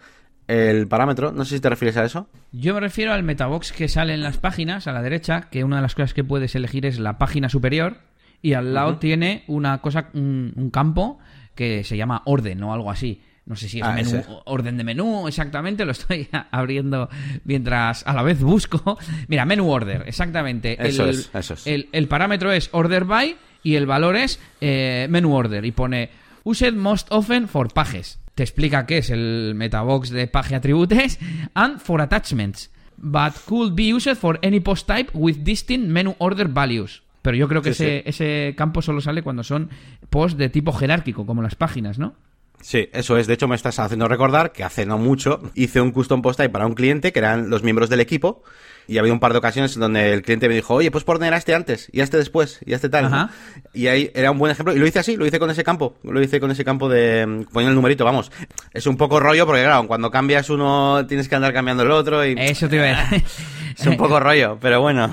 el 0.48 0.88
parámetro. 0.88 1.32
No 1.32 1.44
sé 1.44 1.56
si 1.56 1.60
te 1.60 1.68
refieres 1.68 1.96
a 1.96 2.04
eso. 2.04 2.28
Yo 2.52 2.74
me 2.74 2.80
refiero 2.80 3.12
al 3.12 3.22
metabox 3.22 3.72
que 3.72 3.88
sale 3.88 4.14
en 4.14 4.22
las 4.22 4.38
páginas 4.38 4.86
a 4.86 4.92
la 4.92 5.02
derecha, 5.02 5.48
que 5.50 5.64
una 5.64 5.76
de 5.76 5.82
las 5.82 5.94
cosas 5.94 6.14
que 6.14 6.24
puedes 6.24 6.54
elegir 6.54 6.84
es 6.86 6.98
la 6.98 7.18
página 7.18 7.48
superior 7.48 7.98
y 8.42 8.54
al 8.54 8.74
lado 8.74 8.98
tiene 8.98 9.44
una 9.46 9.78
cosa, 9.78 10.10
un, 10.14 10.70
campo 10.72 11.18
que 11.54 11.84
se 11.84 11.96
llama 11.96 12.22
orden 12.24 12.62
o 12.62 12.72
algo 12.72 12.90
así. 12.90 13.22
No 13.46 13.56
sé 13.56 13.66
si 13.68 13.78
es 13.78 13.84
ah, 13.86 14.42
orden 14.44 14.76
de 14.76 14.84
menú 14.84 15.26
exactamente, 15.26 15.86
lo 15.86 15.92
estoy 15.92 16.28
abriendo 16.50 17.08
mientras 17.44 18.06
a 18.06 18.12
la 18.12 18.22
vez 18.22 18.42
busco. 18.42 18.98
Mira, 19.28 19.46
menú 19.46 19.70
order, 19.70 20.04
exactamente. 20.06 20.76
Eso 20.86 21.06
es, 21.06 21.30
eso 21.32 21.54
es. 21.54 21.66
El, 21.66 21.88
el 21.92 22.08
parámetro 22.08 22.52
es 22.52 22.68
order 22.72 23.04
by 23.04 23.36
y 23.62 23.74
el 23.74 23.86
valor 23.86 24.16
es 24.16 24.40
eh, 24.60 25.06
menu 25.10 25.34
order 25.34 25.64
y 25.64 25.72
pone 25.72 26.10
used 26.44 26.74
most 26.74 27.08
often 27.10 27.48
for 27.48 27.72
pages. 27.72 28.18
Te 28.34 28.42
explica 28.42 28.86
qué 28.86 28.98
es 28.98 29.10
el 29.10 29.54
metabox 29.56 30.10
de 30.10 30.26
page 30.28 30.54
attributes 30.54 31.18
and 31.54 31.80
for 31.80 32.00
attachments, 32.00 32.70
but 32.96 33.32
could 33.46 33.74
be 33.74 33.92
used 33.92 34.16
for 34.16 34.38
any 34.42 34.60
post 34.60 34.86
type 34.86 35.10
with 35.12 35.38
distinct 35.38 35.88
menu 35.88 36.14
order 36.18 36.48
values. 36.48 37.02
Pero 37.22 37.36
yo 37.36 37.48
creo 37.48 37.62
que 37.62 37.70
ese, 37.70 38.02
ese 38.06 38.54
campo 38.56 38.80
solo 38.80 39.00
sale 39.00 39.22
cuando 39.22 39.42
son 39.42 39.70
posts 40.08 40.38
de 40.38 40.48
tipo 40.48 40.72
jerárquico, 40.72 41.26
como 41.26 41.42
las 41.42 41.56
páginas, 41.56 41.98
¿no? 41.98 42.14
Sí, 42.60 42.88
eso 42.92 43.16
es. 43.16 43.26
De 43.26 43.34
hecho, 43.34 43.48
me 43.48 43.56
estás 43.56 43.78
haciendo 43.78 44.08
recordar 44.08 44.52
que 44.52 44.64
hace 44.64 44.84
no 44.84 44.98
mucho 44.98 45.40
hice 45.54 45.80
un 45.80 45.92
custom 45.92 46.22
post 46.22 46.38
type 46.38 46.50
para 46.50 46.66
un 46.66 46.74
cliente 46.74 47.12
que 47.12 47.18
eran 47.18 47.50
los 47.50 47.62
miembros 47.62 47.88
del 47.88 48.00
equipo 48.00 48.42
y 48.88 48.96
había 48.96 49.12
un 49.12 49.20
par 49.20 49.32
de 49.32 49.38
ocasiones 49.38 49.74
donde 49.74 50.14
el 50.14 50.22
cliente 50.22 50.48
me 50.48 50.54
dijo, 50.54 50.74
oye, 50.74 50.90
pues 50.90 51.04
poner 51.04 51.34
a 51.34 51.36
este 51.36 51.54
antes, 51.54 51.90
y 51.92 52.00
a 52.00 52.04
este 52.04 52.16
después, 52.16 52.58
y 52.64 52.72
a 52.72 52.76
este 52.76 52.88
tal. 52.88 53.28
Y 53.74 53.86
ahí 53.86 54.10
era 54.14 54.30
un 54.30 54.38
buen 54.38 54.50
ejemplo. 54.50 54.74
Y 54.74 54.78
lo 54.78 54.86
hice 54.86 54.98
así, 54.98 55.14
lo 55.14 55.26
hice 55.26 55.38
con 55.38 55.50
ese 55.50 55.62
campo. 55.62 55.98
Lo 56.02 56.22
hice 56.22 56.40
con 56.40 56.50
ese 56.50 56.64
campo 56.64 56.88
de 56.88 57.44
poniendo 57.52 57.70
el 57.70 57.74
numerito, 57.74 58.06
vamos. 58.06 58.32
Es 58.72 58.86
un 58.86 58.96
poco 58.96 59.20
rollo 59.20 59.44
porque, 59.44 59.62
claro, 59.62 59.86
cuando 59.86 60.10
cambias 60.10 60.48
uno 60.48 61.04
tienes 61.06 61.28
que 61.28 61.34
andar 61.34 61.52
cambiando 61.52 61.82
el 61.82 61.90
otro. 61.90 62.24
y 62.24 62.34
Eso 62.38 62.66
te 62.66 62.76
iba 62.76 62.86
a 62.86 63.10
decir. 63.10 63.24
Es 63.78 63.86
un 63.86 63.96
poco 63.96 64.18
rollo, 64.18 64.58
pero 64.60 64.80
bueno. 64.80 65.08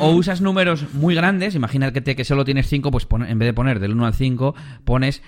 O 0.00 0.10
usas 0.10 0.40
números 0.40 0.86
muy 0.94 1.14
grandes, 1.14 1.54
imagínate 1.54 2.16
que 2.16 2.24
solo 2.24 2.44
tienes 2.44 2.66
5, 2.68 2.90
pues 2.90 3.06
en 3.10 3.38
vez 3.38 3.46
de 3.46 3.52
poner 3.52 3.78
del 3.78 3.92
1 3.92 4.06
al 4.06 4.14
5, 4.14 4.54
pones 4.84 5.22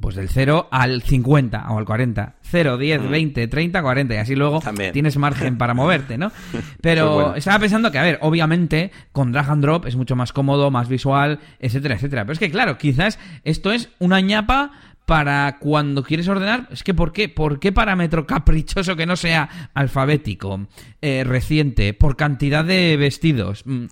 pues 0.00 0.14
del 0.16 0.28
0 0.28 0.68
al 0.70 1.02
50 1.02 1.70
o 1.70 1.78
al 1.78 1.84
40. 1.84 2.36
0, 2.42 2.78
10, 2.78 3.08
20, 3.08 3.48
30, 3.48 3.82
40 3.82 4.14
y 4.14 4.16
así 4.18 4.34
luego 4.34 4.60
tienes 4.92 5.16
margen 5.16 5.56
para 5.56 5.74
moverte, 5.74 6.18
¿no? 6.18 6.32
Pero 6.80 7.34
estaba 7.36 7.58
pensando 7.58 7.90
que, 7.90 7.98
a 7.98 8.02
ver, 8.02 8.18
obviamente 8.22 8.90
con 9.12 9.32
drag 9.32 9.50
and 9.50 9.62
drop 9.62 9.86
es 9.86 9.96
mucho 9.96 10.16
más 10.16 10.32
cómodo, 10.32 10.70
más 10.70 10.88
visual, 10.88 11.40
etcétera, 11.58 11.94
etcétera. 11.94 12.24
Pero 12.24 12.32
es 12.34 12.38
que, 12.38 12.50
claro, 12.50 12.76
quizás 12.76 13.18
esto 13.44 13.72
es 13.72 13.90
una 13.98 14.20
ñapa 14.20 14.72
para 15.10 15.56
cuando 15.58 16.04
quieres 16.04 16.28
ordenar, 16.28 16.68
es 16.70 16.84
que 16.84 16.94
¿por 16.94 17.10
qué? 17.10 17.28
¿Por 17.28 17.58
qué 17.58 17.72
parámetro 17.72 18.28
caprichoso 18.28 18.94
que 18.94 19.06
no 19.06 19.16
sea 19.16 19.70
alfabético, 19.74 20.68
eh, 21.02 21.24
reciente, 21.26 21.94
por 21.94 22.16
cantidad 22.16 22.64
de 22.64 22.96
vestidos? 22.96 23.66
Mm, 23.66 23.86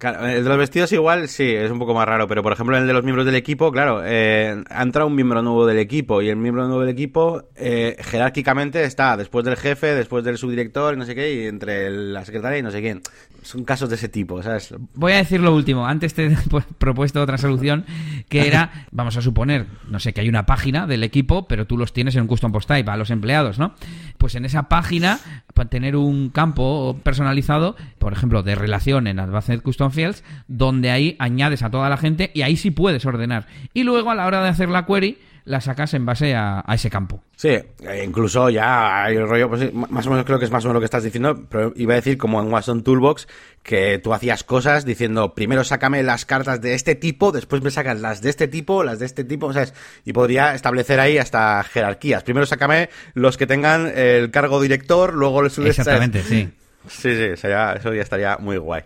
el 0.00 0.42
de 0.42 0.48
los 0.48 0.56
vestidos 0.56 0.90
igual 0.92 1.28
sí, 1.28 1.50
es 1.50 1.70
un 1.70 1.78
poco 1.78 1.92
más 1.92 2.08
raro, 2.08 2.26
pero 2.26 2.42
por 2.42 2.54
ejemplo 2.54 2.78
el 2.78 2.86
de 2.86 2.94
los 2.94 3.04
miembros 3.04 3.26
del 3.26 3.34
equipo, 3.34 3.70
claro, 3.70 4.00
eh, 4.06 4.64
ha 4.70 4.82
entrado 4.82 5.06
un 5.06 5.14
miembro 5.14 5.42
nuevo 5.42 5.66
del 5.66 5.78
equipo 5.80 6.22
y 6.22 6.30
el 6.30 6.36
miembro 6.36 6.66
nuevo 6.66 6.80
del 6.80 6.88
equipo 6.88 7.42
eh, 7.56 7.98
jerárquicamente 8.00 8.84
está 8.84 9.18
después 9.18 9.44
del 9.44 9.58
jefe, 9.58 9.88
después 9.88 10.24
del 10.24 10.38
subdirector 10.38 10.94
y 10.94 10.96
no 10.96 11.04
sé 11.04 11.14
qué, 11.14 11.34
y 11.34 11.46
entre 11.46 11.90
la 11.90 12.24
secretaria 12.24 12.58
y 12.60 12.62
no 12.62 12.70
sé 12.70 12.80
quién. 12.80 13.02
Son 13.44 13.62
casos 13.62 13.90
de 13.90 13.96
ese 13.96 14.08
tipo, 14.08 14.42
¿sabes? 14.42 14.74
Voy 14.94 15.12
a 15.12 15.16
decir 15.16 15.38
lo 15.38 15.54
último. 15.54 15.86
Antes 15.86 16.14
te 16.14 16.26
he 16.26 16.36
propuesto 16.78 17.20
otra 17.22 17.36
solución 17.36 17.84
que 18.30 18.46
era, 18.46 18.86
vamos 18.90 19.18
a 19.18 19.22
suponer, 19.22 19.66
no 19.88 20.00
sé, 20.00 20.14
que 20.14 20.22
hay 20.22 20.30
una 20.30 20.46
página 20.46 20.86
del 20.86 21.04
equipo, 21.04 21.46
pero 21.46 21.66
tú 21.66 21.76
los 21.76 21.92
tienes 21.92 22.16
en 22.16 22.22
un 22.22 22.26
custom 22.26 22.52
post 22.52 22.68
type 22.68 22.90
a 22.90 22.96
los 22.96 23.10
empleados, 23.10 23.58
¿no? 23.58 23.74
Pues 24.16 24.34
en 24.34 24.46
esa 24.46 24.70
página, 24.70 25.20
para 25.52 25.68
tener 25.68 25.94
un 25.94 26.30
campo 26.30 26.98
personalizado, 27.02 27.76
por 27.98 28.14
ejemplo, 28.14 28.42
de 28.42 28.54
relación 28.54 29.06
en 29.06 29.20
Advanced 29.20 29.60
Custom 29.60 29.90
Fields, 29.90 30.24
donde 30.48 30.90
ahí 30.90 31.14
añades 31.18 31.62
a 31.62 31.70
toda 31.70 31.90
la 31.90 31.98
gente 31.98 32.30
y 32.32 32.42
ahí 32.42 32.56
sí 32.56 32.70
puedes 32.70 33.04
ordenar. 33.04 33.46
Y 33.74 33.82
luego 33.82 34.10
a 34.10 34.14
la 34.14 34.26
hora 34.26 34.42
de 34.42 34.48
hacer 34.48 34.70
la 34.70 34.86
query, 34.86 35.18
la 35.44 35.60
sacas 35.60 35.92
en 35.94 36.06
base 36.06 36.34
a, 36.34 36.64
ese 36.72 36.88
campo. 36.88 37.22
Sí, 37.36 37.48
e 37.48 38.04
incluso 38.04 38.48
ya 38.48 39.04
hay 39.04 39.16
el 39.16 39.28
rollo, 39.28 39.50
pues 39.50 39.72
más 39.74 40.06
o 40.06 40.10
menos 40.10 40.24
creo 40.24 40.38
que 40.38 40.46
es 40.46 40.50
más 40.50 40.64
o 40.64 40.68
menos 40.68 40.76
lo 40.76 40.80
que 40.80 40.86
estás 40.86 41.02
diciendo, 41.02 41.46
pero 41.48 41.72
iba 41.76 41.92
a 41.92 41.96
decir 41.96 42.16
como 42.16 42.40
en 42.40 42.50
Watson 42.50 42.82
Toolbox, 42.82 43.28
que 43.62 43.98
tú 43.98 44.14
hacías 44.14 44.42
cosas 44.42 44.84
diciendo, 44.84 45.34
primero 45.34 45.62
sácame 45.62 46.02
las 46.02 46.24
cartas 46.24 46.60
de 46.60 46.74
este 46.74 46.94
tipo, 46.94 47.30
después 47.30 47.62
me 47.62 47.70
sacas 47.70 48.00
las 48.00 48.22
de 48.22 48.30
este 48.30 48.48
tipo, 48.48 48.84
las 48.84 48.98
de 48.98 49.06
este 49.06 49.24
tipo, 49.24 49.52
¿sabes? 49.52 49.74
Y 50.04 50.12
podría 50.12 50.54
establecer 50.54 50.98
ahí 51.00 51.18
hasta 51.18 51.62
jerarquías. 51.64 52.22
Primero 52.22 52.46
sácame 52.46 52.88
los 53.12 53.36
que 53.36 53.46
tengan 53.46 53.92
el 53.94 54.30
cargo 54.30 54.62
director, 54.62 55.12
luego 55.14 55.42
les 55.42 55.58
Exactamente, 55.58 56.22
sí. 56.22 56.50
Sí, 56.88 57.16
sí, 57.16 57.22
eso 57.34 57.48
ya 57.48 58.02
estaría 58.02 58.36
muy 58.38 58.56
guay. 58.58 58.82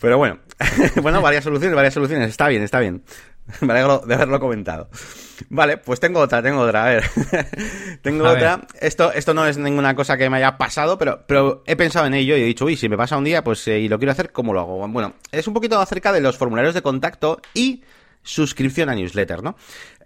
Pero 0.00 0.18
bueno, 0.18 0.38
bueno, 1.02 1.20
varias 1.20 1.44
soluciones, 1.44 1.74
varias 1.74 1.94
soluciones. 1.94 2.30
Está 2.30 2.48
bien, 2.48 2.62
está 2.62 2.80
bien. 2.80 3.02
Me 3.60 3.72
alegro 3.72 4.02
de 4.06 4.14
haberlo 4.14 4.40
comentado. 4.40 4.88
Vale, 5.48 5.78
pues 5.78 6.00
tengo 6.00 6.20
otra, 6.20 6.42
tengo 6.42 6.60
otra. 6.60 6.84
A 6.84 6.88
ver. 6.88 7.04
tengo 8.02 8.28
otra. 8.28 8.60
Esto, 8.80 9.12
esto 9.12 9.34
no 9.34 9.46
es 9.46 9.56
ninguna 9.56 9.94
cosa 9.94 10.16
que 10.16 10.28
me 10.28 10.38
haya 10.38 10.58
pasado, 10.58 10.98
pero, 10.98 11.24
pero 11.26 11.62
he 11.66 11.76
pensado 11.76 12.06
en 12.06 12.14
ello 12.14 12.36
y 12.36 12.42
he 12.42 12.44
dicho, 12.44 12.64
uy, 12.64 12.76
si 12.76 12.88
me 12.88 12.96
pasa 12.96 13.16
un 13.16 13.24
día, 13.24 13.42
pues 13.42 13.66
eh, 13.68 13.78
y 13.78 13.88
lo 13.88 13.98
quiero 13.98 14.12
hacer, 14.12 14.32
¿cómo 14.32 14.52
lo 14.52 14.60
hago? 14.60 14.88
Bueno, 14.88 15.14
es 15.32 15.46
un 15.46 15.54
poquito 15.54 15.80
acerca 15.80 16.12
de 16.12 16.20
los 16.20 16.36
formularios 16.36 16.74
de 16.74 16.82
contacto 16.82 17.40
y 17.54 17.82
suscripción 18.22 18.88
a 18.90 18.94
newsletter, 18.94 19.42
¿no? 19.42 19.56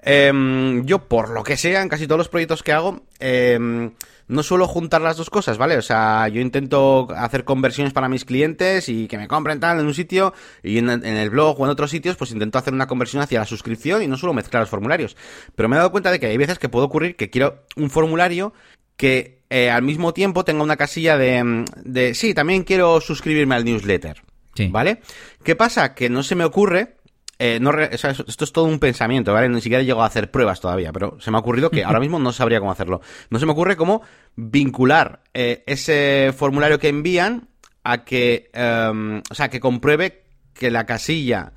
Em, 0.02 0.84
yo, 0.84 1.06
por 1.06 1.30
lo 1.30 1.44
que 1.44 1.56
sea, 1.56 1.80
en 1.80 1.88
casi 1.88 2.06
todos 2.06 2.18
los 2.18 2.28
proyectos 2.28 2.62
que 2.62 2.72
hago, 2.72 3.02
eh, 3.20 3.90
no 4.32 4.42
suelo 4.42 4.66
juntar 4.66 5.00
las 5.02 5.16
dos 5.16 5.30
cosas, 5.30 5.58
¿vale? 5.58 5.76
O 5.76 5.82
sea, 5.82 6.26
yo 6.28 6.40
intento 6.40 7.08
hacer 7.14 7.44
conversiones 7.44 7.92
para 7.92 8.08
mis 8.08 8.24
clientes 8.24 8.88
y 8.88 9.06
que 9.06 9.18
me 9.18 9.28
compren 9.28 9.60
tal 9.60 9.78
en 9.78 9.86
un 9.86 9.94
sitio 9.94 10.32
y 10.62 10.78
en, 10.78 10.88
el 10.88 11.30
blog 11.30 11.60
o 11.60 11.64
en 11.64 11.70
otros 11.70 11.90
sitios, 11.90 12.16
pues 12.16 12.32
intento 12.32 12.58
hacer 12.58 12.72
una 12.72 12.86
conversión 12.86 13.22
hacia 13.22 13.40
la 13.40 13.46
suscripción 13.46 14.02
y 14.02 14.06
no 14.08 14.16
suelo 14.16 14.34
mezclar 14.34 14.62
los 14.62 14.70
formularios. 14.70 15.16
Pero 15.54 15.68
me 15.68 15.76
he 15.76 15.78
dado 15.78 15.92
cuenta 15.92 16.10
de 16.10 16.18
que 16.18 16.26
hay 16.26 16.36
veces 16.36 16.58
que 16.58 16.68
puede 16.68 16.86
ocurrir 16.86 17.16
que 17.16 17.30
quiero 17.30 17.64
un 17.76 17.90
formulario 17.90 18.52
que 18.96 19.42
eh, 19.50 19.70
al 19.70 19.82
mismo 19.82 20.14
tiempo 20.14 20.44
tenga 20.44 20.62
una 20.62 20.76
casilla 20.76 21.16
de, 21.16 21.64
de 21.84 22.14
sí, 22.14 22.34
también 22.34 22.64
quiero 22.64 23.00
suscribirme 23.00 23.54
al 23.54 23.64
newsletter. 23.64 24.22
Sí. 24.54 24.68
¿Vale? 24.68 25.00
¿Qué 25.42 25.56
pasa? 25.56 25.94
Que 25.94 26.10
no 26.10 26.22
se 26.22 26.34
me 26.34 26.44
ocurre 26.44 26.96
eh, 27.44 27.58
no 27.58 27.72
esto 27.76 28.44
es 28.44 28.52
todo 28.52 28.66
un 28.66 28.78
pensamiento, 28.78 29.32
¿vale? 29.32 29.48
Ni 29.48 29.60
siquiera 29.60 29.82
llego 29.82 30.04
a 30.04 30.06
hacer 30.06 30.30
pruebas 30.30 30.60
todavía, 30.60 30.92
pero 30.92 31.16
se 31.18 31.32
me 31.32 31.38
ha 31.38 31.40
ocurrido 31.40 31.70
que 31.70 31.82
ahora 31.84 31.98
mismo 31.98 32.20
no 32.20 32.30
sabría 32.30 32.60
cómo 32.60 32.70
hacerlo. 32.70 33.00
No 33.30 33.40
se 33.40 33.46
me 33.46 33.52
ocurre 33.52 33.74
cómo 33.74 34.02
vincular 34.36 35.24
eh, 35.34 35.64
ese 35.66 36.32
formulario 36.36 36.78
que 36.78 36.86
envían 36.86 37.48
a 37.82 38.04
que, 38.04 38.48
em, 38.52 39.22
o 39.28 39.34
sea, 39.34 39.50
que 39.50 39.58
compruebe 39.58 40.22
que 40.54 40.70
la 40.70 40.86
casilla 40.86 41.52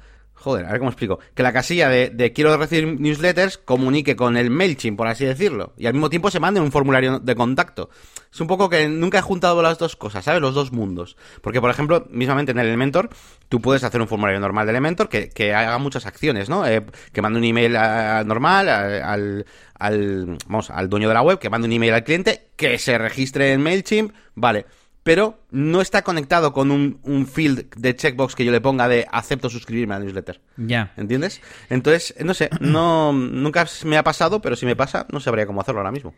Joder, 0.45 0.67
a 0.67 0.69
ver 0.73 0.77
cómo 0.77 0.91
explico. 0.91 1.17
Que 1.33 1.41
la 1.41 1.51
casilla 1.51 1.89
de, 1.89 2.31
quiero 2.31 2.55
recibir 2.55 3.01
newsletters 3.01 3.57
comunique 3.57 4.15
con 4.15 4.37
el 4.37 4.51
MailChimp, 4.51 4.95
por 4.95 5.07
así 5.07 5.25
decirlo. 5.25 5.73
Y 5.75 5.87
al 5.87 5.93
mismo 5.93 6.11
tiempo 6.11 6.29
se 6.29 6.39
mande 6.39 6.59
un 6.59 6.71
formulario 6.71 7.17
de 7.17 7.33
contacto. 7.33 7.89
Es 8.31 8.39
un 8.39 8.45
poco 8.45 8.69
que 8.69 8.87
nunca 8.87 9.17
he 9.17 9.21
juntado 9.23 9.63
las 9.63 9.79
dos 9.79 9.95
cosas, 9.95 10.23
¿sabes? 10.23 10.41
Los 10.41 10.53
dos 10.53 10.71
mundos. 10.71 11.17
Porque, 11.41 11.59
por 11.61 11.71
ejemplo, 11.71 12.05
mismamente 12.11 12.51
en 12.51 12.59
el 12.59 12.67
Elementor, 12.67 13.09
tú 13.49 13.59
puedes 13.59 13.83
hacer 13.83 13.99
un 13.99 14.07
formulario 14.07 14.39
normal 14.39 14.67
de 14.67 14.73
Elementor 14.73 15.09
que, 15.09 15.29
que 15.29 15.51
haga 15.55 15.79
muchas 15.79 16.05
acciones, 16.05 16.47
¿no? 16.47 16.67
Eh, 16.67 16.85
que 17.11 17.23
mande 17.23 17.39
un 17.39 17.45
email 17.45 17.73
normal 17.73 18.69
al, 18.69 19.47
al, 19.79 20.37
vamos, 20.45 20.69
al 20.69 20.89
dueño 20.89 21.07
de 21.07 21.15
la 21.15 21.23
web, 21.23 21.39
que 21.39 21.49
mande 21.49 21.65
un 21.65 21.73
email 21.73 21.95
al 21.95 22.03
cliente, 22.03 22.49
que 22.55 22.77
se 22.77 22.99
registre 22.99 23.51
en 23.51 23.63
MailChimp, 23.63 24.13
vale 24.35 24.67
pero 25.05 25.37
no 25.51 25.81
está 25.81 26.01
conectado 26.01 26.51
con 26.51 26.71
un, 26.71 27.27
field 27.27 27.75
de 27.75 27.95
checkbox 27.95 28.33
que 28.33 28.43
yo 28.43 28.51
le 28.51 28.59
ponga 28.59 28.87
de 28.87 29.05
acepto 29.11 29.51
suscribirme 29.51 29.93
a 29.93 29.99
la 29.99 30.05
newsletter. 30.05 30.41
Ya. 30.57 30.93
¿Entiendes? 30.97 31.43
Entonces, 31.69 32.15
no 32.25 32.33
sé, 32.33 32.49
no, 32.59 33.13
nunca 33.13 33.67
me 33.83 33.97
ha 33.97 34.03
pasado, 34.03 34.41
pero 34.41 34.55
si 34.55 34.65
me 34.65 34.75
pasa, 34.75 35.05
no 35.11 35.19
sabría 35.19 35.45
cómo 35.45 35.61
hacerlo 35.61 35.81
ahora 35.81 35.91
mismo. 35.91 36.15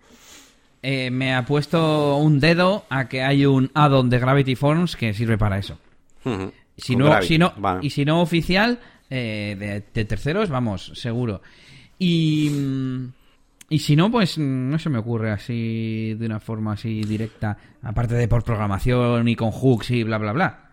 Eh, 0.81 1.11
me 1.11 1.35
ha 1.35 1.43
puesto 1.43 2.15
un 2.15 2.39
dedo 2.39 2.85
a 2.89 3.09
que 3.09 3.23
hay 3.23 3.45
un 3.45 3.69
add-on 3.73 4.09
de 4.09 4.19
Gravity 4.19 4.55
Forms 4.55 4.95
que 4.95 5.13
sirve 5.13 5.37
para 5.37 5.57
eso. 5.57 5.77
si, 6.77 6.95
no, 6.95 7.21
si 7.23 7.37
no, 7.37 7.53
Y 7.81 7.89
si 7.89 8.05
no 8.05 8.21
oficial, 8.21 8.79
eh, 9.09 9.83
de, 9.93 10.05
terceros, 10.05 10.47
vamos, 10.47 10.93
seguro. 10.95 11.41
Y... 11.99 12.49
Mm, 13.69 13.73
y 13.73 13.79
si 13.79 13.95
no, 13.95 14.11
pues 14.11 14.37
no 14.37 14.77
se 14.79 14.89
me 14.89 14.99
ocurre 14.99 15.31
así 15.31 16.15
de 16.17 16.25
una 16.25 16.39
forma 16.39 16.73
así 16.73 17.01
directa, 17.01 17.57
aparte 17.81 18.15
de 18.15 18.27
por 18.27 18.43
programación 18.43 19.27
y 19.27 19.35
con 19.35 19.51
hooks 19.51 19.91
y 19.91 20.03
bla, 20.03 20.17
bla, 20.17 20.33
bla. 20.33 20.63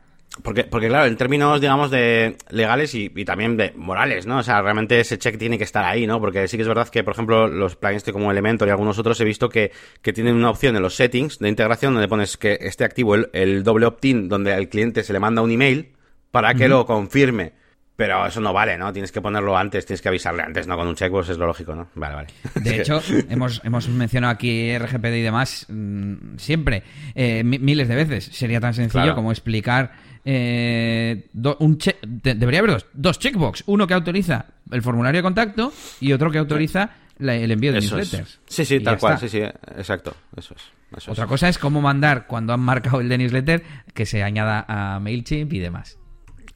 Porque, 0.42 0.64
porque 0.64 0.88
claro, 0.88 1.06
en 1.06 1.16
términos, 1.16 1.60
digamos, 1.60 1.92
de 1.92 2.36
legales 2.50 2.92
y, 2.94 3.08
también 3.24 3.56
de 3.56 3.72
morales, 3.76 4.26
¿no? 4.26 4.38
O 4.38 4.42
sea, 4.42 4.60
realmente 4.62 4.98
ese 4.98 5.16
check 5.16 5.38
tiene 5.38 5.58
que 5.58 5.64
estar 5.64 5.84
ahí, 5.84 6.08
¿no? 6.08 6.18
Porque 6.20 6.48
sí 6.48 6.56
que 6.56 6.62
es 6.62 6.68
verdad 6.68 6.88
que, 6.88 7.04
por 7.04 7.12
ejemplo, 7.12 7.46
los 7.46 7.76
plugins 7.76 8.02
como 8.12 8.32
Elementor 8.32 8.66
y 8.66 8.72
algunos 8.72 8.98
otros 8.98 9.20
he 9.20 9.24
visto 9.24 9.48
que, 9.48 9.70
que 10.02 10.12
tienen 10.12 10.34
una 10.34 10.50
opción 10.50 10.74
en 10.74 10.82
los 10.82 10.96
settings 10.96 11.38
de 11.38 11.48
integración 11.48 11.94
donde 11.94 12.08
pones 12.08 12.36
que 12.36 12.58
esté 12.60 12.82
activo 12.82 13.14
el, 13.14 13.62
doble 13.62 13.86
opt-in, 13.86 14.28
donde 14.28 14.52
al 14.52 14.68
cliente 14.68 15.04
se 15.04 15.12
le 15.12 15.20
manda 15.20 15.40
un 15.40 15.52
email 15.52 15.92
para 16.32 16.54
que 16.54 16.66
lo 16.66 16.84
confirme. 16.84 17.52
Pero 17.96 18.26
eso 18.26 18.40
no 18.40 18.52
vale, 18.52 18.76
¿no? 18.76 18.92
Tienes 18.92 19.12
que 19.12 19.20
ponerlo 19.20 19.56
antes, 19.56 19.86
tienes 19.86 20.02
que 20.02 20.08
avisarle 20.08 20.42
antes, 20.42 20.66
¿no? 20.66 20.76
Con 20.76 20.88
un 20.88 20.96
checkbox 20.96 21.28
es 21.28 21.38
lo 21.38 21.46
lógico, 21.46 21.76
¿no? 21.76 21.88
Vale, 21.94 22.14
vale. 22.14 22.28
De 22.56 22.76
hecho, 22.80 23.00
hemos, 23.28 23.60
hemos 23.64 23.88
mencionado 23.88 24.32
aquí 24.32 24.76
RGPD 24.76 25.14
y 25.14 25.22
demás 25.22 25.66
mm, 25.68 26.36
siempre, 26.36 26.82
eh, 27.14 27.44
miles 27.44 27.86
de 27.86 27.94
veces. 27.94 28.24
Sería 28.32 28.60
tan 28.60 28.74
sencillo 28.74 29.14
como 29.14 29.30
explicar 29.30 29.92
eh, 30.24 31.28
un 31.58 31.78
debería 32.02 32.60
haber 32.60 32.72
dos, 32.72 32.86
dos 32.94 33.18
checkbox. 33.18 33.64
Uno 33.66 33.86
que 33.86 33.94
autoriza 33.94 34.46
el 34.72 34.82
formulario 34.82 35.18
de 35.18 35.22
contacto 35.22 35.72
y 36.00 36.12
otro 36.12 36.30
que 36.30 36.38
autoriza 36.38 36.90
el 37.18 37.50
envío 37.50 37.72
de 37.72 37.80
newsletters. 37.80 38.40
Sí, 38.46 38.64
sí, 38.64 38.80
tal 38.80 38.98
cual, 38.98 39.18
sí, 39.18 39.28
sí, 39.28 39.40
exacto. 39.40 40.14
Eso 40.36 40.54
es. 40.54 41.08
Otra 41.08 41.26
cosa 41.26 41.48
es 41.48 41.58
cómo 41.58 41.80
mandar 41.80 42.26
cuando 42.26 42.52
han 42.52 42.60
marcado 42.60 43.00
el 43.00 43.08
de 43.08 43.18
newsletter 43.18 43.62
que 43.94 44.06
se 44.06 44.22
añada 44.22 44.64
a 44.68 44.98
MailChimp 45.00 45.52
y 45.52 45.58
demás. 45.58 45.98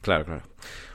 Claro, 0.01 0.25
claro. 0.25 0.48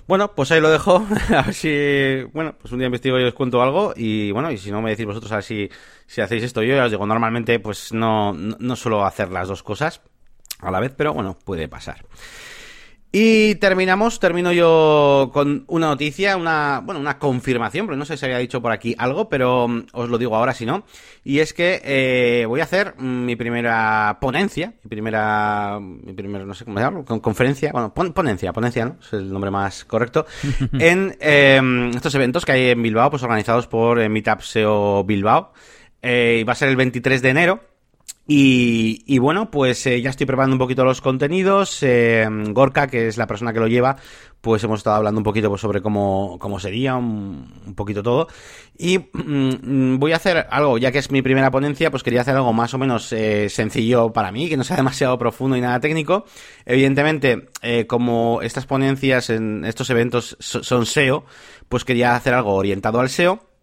Bueno, 0.07 0.35
pues 0.35 0.53
ahí 0.53 0.61
lo 0.61 0.71
dejo. 0.71 1.07
a 1.37 1.43
ver 1.43 1.55
si, 1.55 2.23
bueno, 2.33 2.55
pues 2.61 2.73
un 2.73 2.79
día 2.79 2.87
investigo 2.87 3.19
y 3.19 3.25
os 3.25 3.35
cuento 3.35 3.63
algo. 3.63 3.95
Y 3.97 4.31
bueno, 4.33 4.51
y 4.51 4.59
si 4.59 4.71
no 4.71 4.83
me 4.83 4.91
decís 4.91 5.07
vosotros 5.07 5.33
a 5.33 5.37
ver 5.37 5.45
si, 5.45 5.71
hacéis 6.21 6.43
esto 6.43 6.63
yo, 6.63 6.75
ya 6.75 6.85
os 6.85 6.91
digo, 6.91 7.07
normalmente 7.07 7.59
pues 7.59 7.93
no, 7.93 8.33
no 8.33 8.77
suelo 8.77 9.05
hacer 9.05 9.31
las 9.31 9.49
dos 9.49 9.63
cosas 9.63 10.03
a 10.61 10.71
la 10.71 10.81
vez, 10.81 10.93
pero 10.97 11.13
bueno, 11.15 11.37
puede 11.45 11.69
pasar. 11.69 12.05
Y 13.17 13.55
terminamos, 13.55 14.19
termino 14.19 14.51
yo 14.51 15.31
con 15.33 15.63
una 15.69 15.87
noticia, 15.87 16.37
una, 16.37 16.83
bueno, 16.85 17.01
una 17.01 17.21
confirmación, 17.21 17.87
porque 17.87 17.97
no 17.97 18.05
sé 18.05 18.17
si 18.17 18.25
había 18.25 18.39
dicho 18.39 18.61
por 18.61 18.73
aquí 18.73 18.97
algo, 18.99 19.29
pero 19.29 19.69
mm, 19.69 19.87
os 19.93 20.09
lo 20.09 20.19
digo 20.19 20.35
ahora 20.35 20.53
si 20.53 20.67
no. 20.67 20.85
Y 21.23 21.39
es 21.39 21.53
que 21.53 21.81
eh, 21.85 22.45
voy 22.47 22.59
a 22.59 22.65
hacer 22.65 22.97
mi 22.99 23.37
primera 23.37 24.19
ponencia, 24.21 24.75
mi 24.83 24.89
primera, 24.89 25.79
mi 25.81 26.13
primera, 26.13 26.45
no 26.45 26.55
sé 26.55 26.65
cómo 26.65 26.81
llamarlo, 26.81 27.05
conferencia, 27.23 27.71
bueno, 27.71 27.95
ponencia, 27.95 28.53
ponencia, 28.53 28.85
¿no? 28.85 28.97
Es 29.01 29.13
el 29.13 29.33
nombre 29.33 29.53
más 29.53 29.85
correcto, 29.85 30.27
en 30.73 31.17
em, 31.21 31.91
estos 31.91 32.17
eventos 32.17 32.45
que 32.45 32.51
hay 32.51 32.71
en 32.71 32.83
Bilbao, 32.83 33.11
pues 33.11 33.23
organizados 33.23 33.69
por 33.69 34.01
eh, 34.01 34.09
Meetup 34.09 34.41
SEO 34.41 35.05
Bilbao. 35.05 35.53
Eh, 36.03 36.39
y 36.41 36.43
va 36.43 36.55
a 36.55 36.57
ser 36.57 36.69
el 36.69 36.75
23 36.75 37.23
de 37.23 37.29
enero. 37.29 37.74
Y, 38.27 39.19
bueno, 39.19 39.51
pues 39.51 39.87
eh, 39.87 40.01
ya 40.01 40.09
estoy 40.09 40.25
preparando 40.25 40.55
un 40.55 40.59
poquito 40.59 40.85
los 40.85 41.03
contenidos. 41.03 41.83
Eh, 41.83 42.27
Gorka, 42.51 42.87
que 42.87 43.09
es 43.09 43.19
la 43.19 43.27
persona 43.27 43.53
que 43.53 43.61
lo 43.61 43.67
lleva, 43.67 43.97
pues 44.41 44.65
hemos 44.65 44.81
estado 44.81 44.97
hablando 44.97 45.19
un 45.21 45.25
poquito 45.25 45.51
pues, 45.51 45.61
sobre 45.61 45.83
cómo, 45.83 46.59
sería, 46.59 46.97
un, 46.97 47.75
poquito 47.77 48.03
todo. 48.03 48.29
Y 48.79 48.99
mm, 48.99 49.99
voy 49.99 50.13
a 50.13 50.17
hacer 50.17 50.47
algo, 50.51 50.79
ya 50.79 50.91
que 50.91 51.01
es 51.01 51.11
mi 51.11 51.21
primera 51.21 51.51
ponencia, 51.51 51.91
pues 51.91 52.03
quería 52.03 52.23
hacer 52.23 52.35
algo 52.35 52.55
más 52.55 52.73
o 52.73 52.79
menos 52.79 53.13
eh, 53.13 53.51
sencillo 53.51 54.11
para 54.11 54.33
mí, 54.33 54.49
que 54.49 54.57
no 54.57 54.65
sea 54.65 54.77
demasiado 54.79 55.19
profundo 55.19 55.57
y 55.57 55.61
nada 55.61 55.79
técnico. 55.81 56.25
Evidentemente, 56.65 57.49
como 57.87 58.41
estas 58.41 58.65
ponencias 58.65 59.29
en 59.29 59.67
estos 59.67 59.91
eventos 59.91 60.37
son 60.41 60.87
SEO, 60.87 61.27
pues 61.69 61.85
quería 61.85 62.17
hacer 62.17 62.33
algo 62.33 62.55
orientado 62.55 63.01
al 63.01 63.11
SEO 63.11 63.54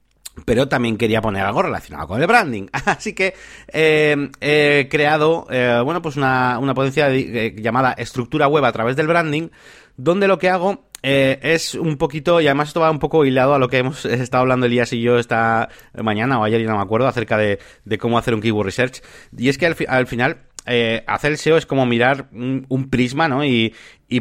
pero 0.46 0.68
también 0.68 0.98
quería 0.98 1.22
poner 1.22 1.44
algo 1.46 1.62
relacionado 1.62 2.08
con 2.08 2.22
el 2.22 2.28
branding. 2.28 2.68
Así 2.86 3.14
que 3.14 3.34
eh, 3.68 4.30
he 4.39 4.88
creado, 4.89 5.48
eh, 5.50 5.82
bueno, 5.84 6.02
pues 6.02 6.16
una, 6.16 6.60
una 6.60 6.74
potencia 6.74 7.10
eh, 7.12 7.56
llamada 7.58 7.94
estructura 7.94 8.48
web 8.48 8.66
a 8.66 8.72
través 8.72 8.96
del 8.96 9.08
branding, 9.08 9.50
donde 9.98 10.28
lo 10.28 10.38
que 10.38 10.50
hago 10.50 10.86
es 11.04 11.74
un 11.74 11.98
poquito, 11.98 12.39
y 12.42 12.46
además 12.46 12.68
esto 12.68 12.80
va 12.80 12.92
un 12.92 13.00
poco 13.00 13.26
hilado 13.26 13.56
a 13.56 13.60
lo 13.60 13.70
que 13.70 13.80
hemos 13.80 14.06
estado 14.06 14.42
hablando 14.42 14.68
Elías 14.68 14.94
y 14.94 15.02
yo 15.02 15.18
esta 15.18 15.70
mañana 15.96 16.39
o 16.39 16.44
ayer, 16.44 16.62
ya 16.62 16.70
no 16.70 16.78
me 16.78 16.84
acuerdo, 16.84 17.08
acerca 17.08 17.38
de, 17.38 17.58
cómo 18.00 18.20
hacer 18.20 18.36
un 18.36 18.42
keyword 18.42 18.66
research. 18.66 19.02
Y 19.36 19.50
es 19.50 19.58
que 19.58 19.66
al 19.66 20.06
final 20.06 20.38
eh, 20.66 21.03
hacer 21.07 21.32
el 21.32 21.38
SEO 21.38 21.57
es 21.57 21.66
como 21.66 21.86
mirar 21.86 22.30
un, 22.32 22.89
prisma, 22.89 23.28
¿no? 23.28 23.43
Y, 23.45 23.74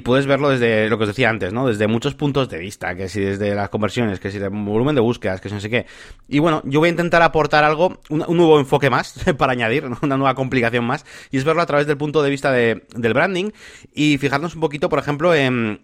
puedes 0.05 0.27
verlo 0.27 0.51
desde 0.51 0.89
lo 0.89 0.99
que 0.99 1.03
os 1.03 1.09
decía 1.09 1.29
antes, 1.29 1.53
¿no? 1.53 1.67
Desde 1.67 1.89
muchos 1.89 2.15
puntos 2.15 2.49
de 2.49 2.59
vista, 2.59 2.95
que 2.95 3.09
si 3.09 3.21
desde 3.21 3.57
las 3.57 3.71
conversiones, 3.71 4.21
que 4.21 4.31
si 4.31 4.39
el 4.39 4.49
volumen 4.49 4.95
de 4.95 5.01
búsquedas, 5.01 5.41
que 5.41 5.49
si 5.49 5.55
no 5.57 5.61
sé 5.61 5.69
qué. 5.69 5.87
Y 6.29 6.39
bueno, 6.39 6.63
yo 6.65 6.79
voy 6.79 6.87
a 6.87 6.91
intentar 6.91 7.23
aportar 7.23 7.65
algo, 7.65 8.01
un, 8.09 8.25
nuevo 8.37 8.61
enfoque 8.61 8.89
más, 8.89 9.15
para 9.37 9.53
añadir, 9.53 9.85
una 10.01 10.17
nueva 10.17 10.35
complicación 10.37 10.85
más, 10.85 11.05
y 11.33 11.39
es 11.39 11.45
verlo 11.45 11.63
a 11.63 11.67
través 11.67 11.89
del 11.89 11.97
punto 11.97 12.23
de 12.23 12.31
vista 12.31 12.53
del 12.53 13.15
branding 13.15 13.51
y 13.93 14.19
fijarnos 14.19 14.55
un 14.55 14.61
poquito, 14.61 14.89
por 14.89 15.01
ejemplo, 15.01 15.35
en, 15.35 15.81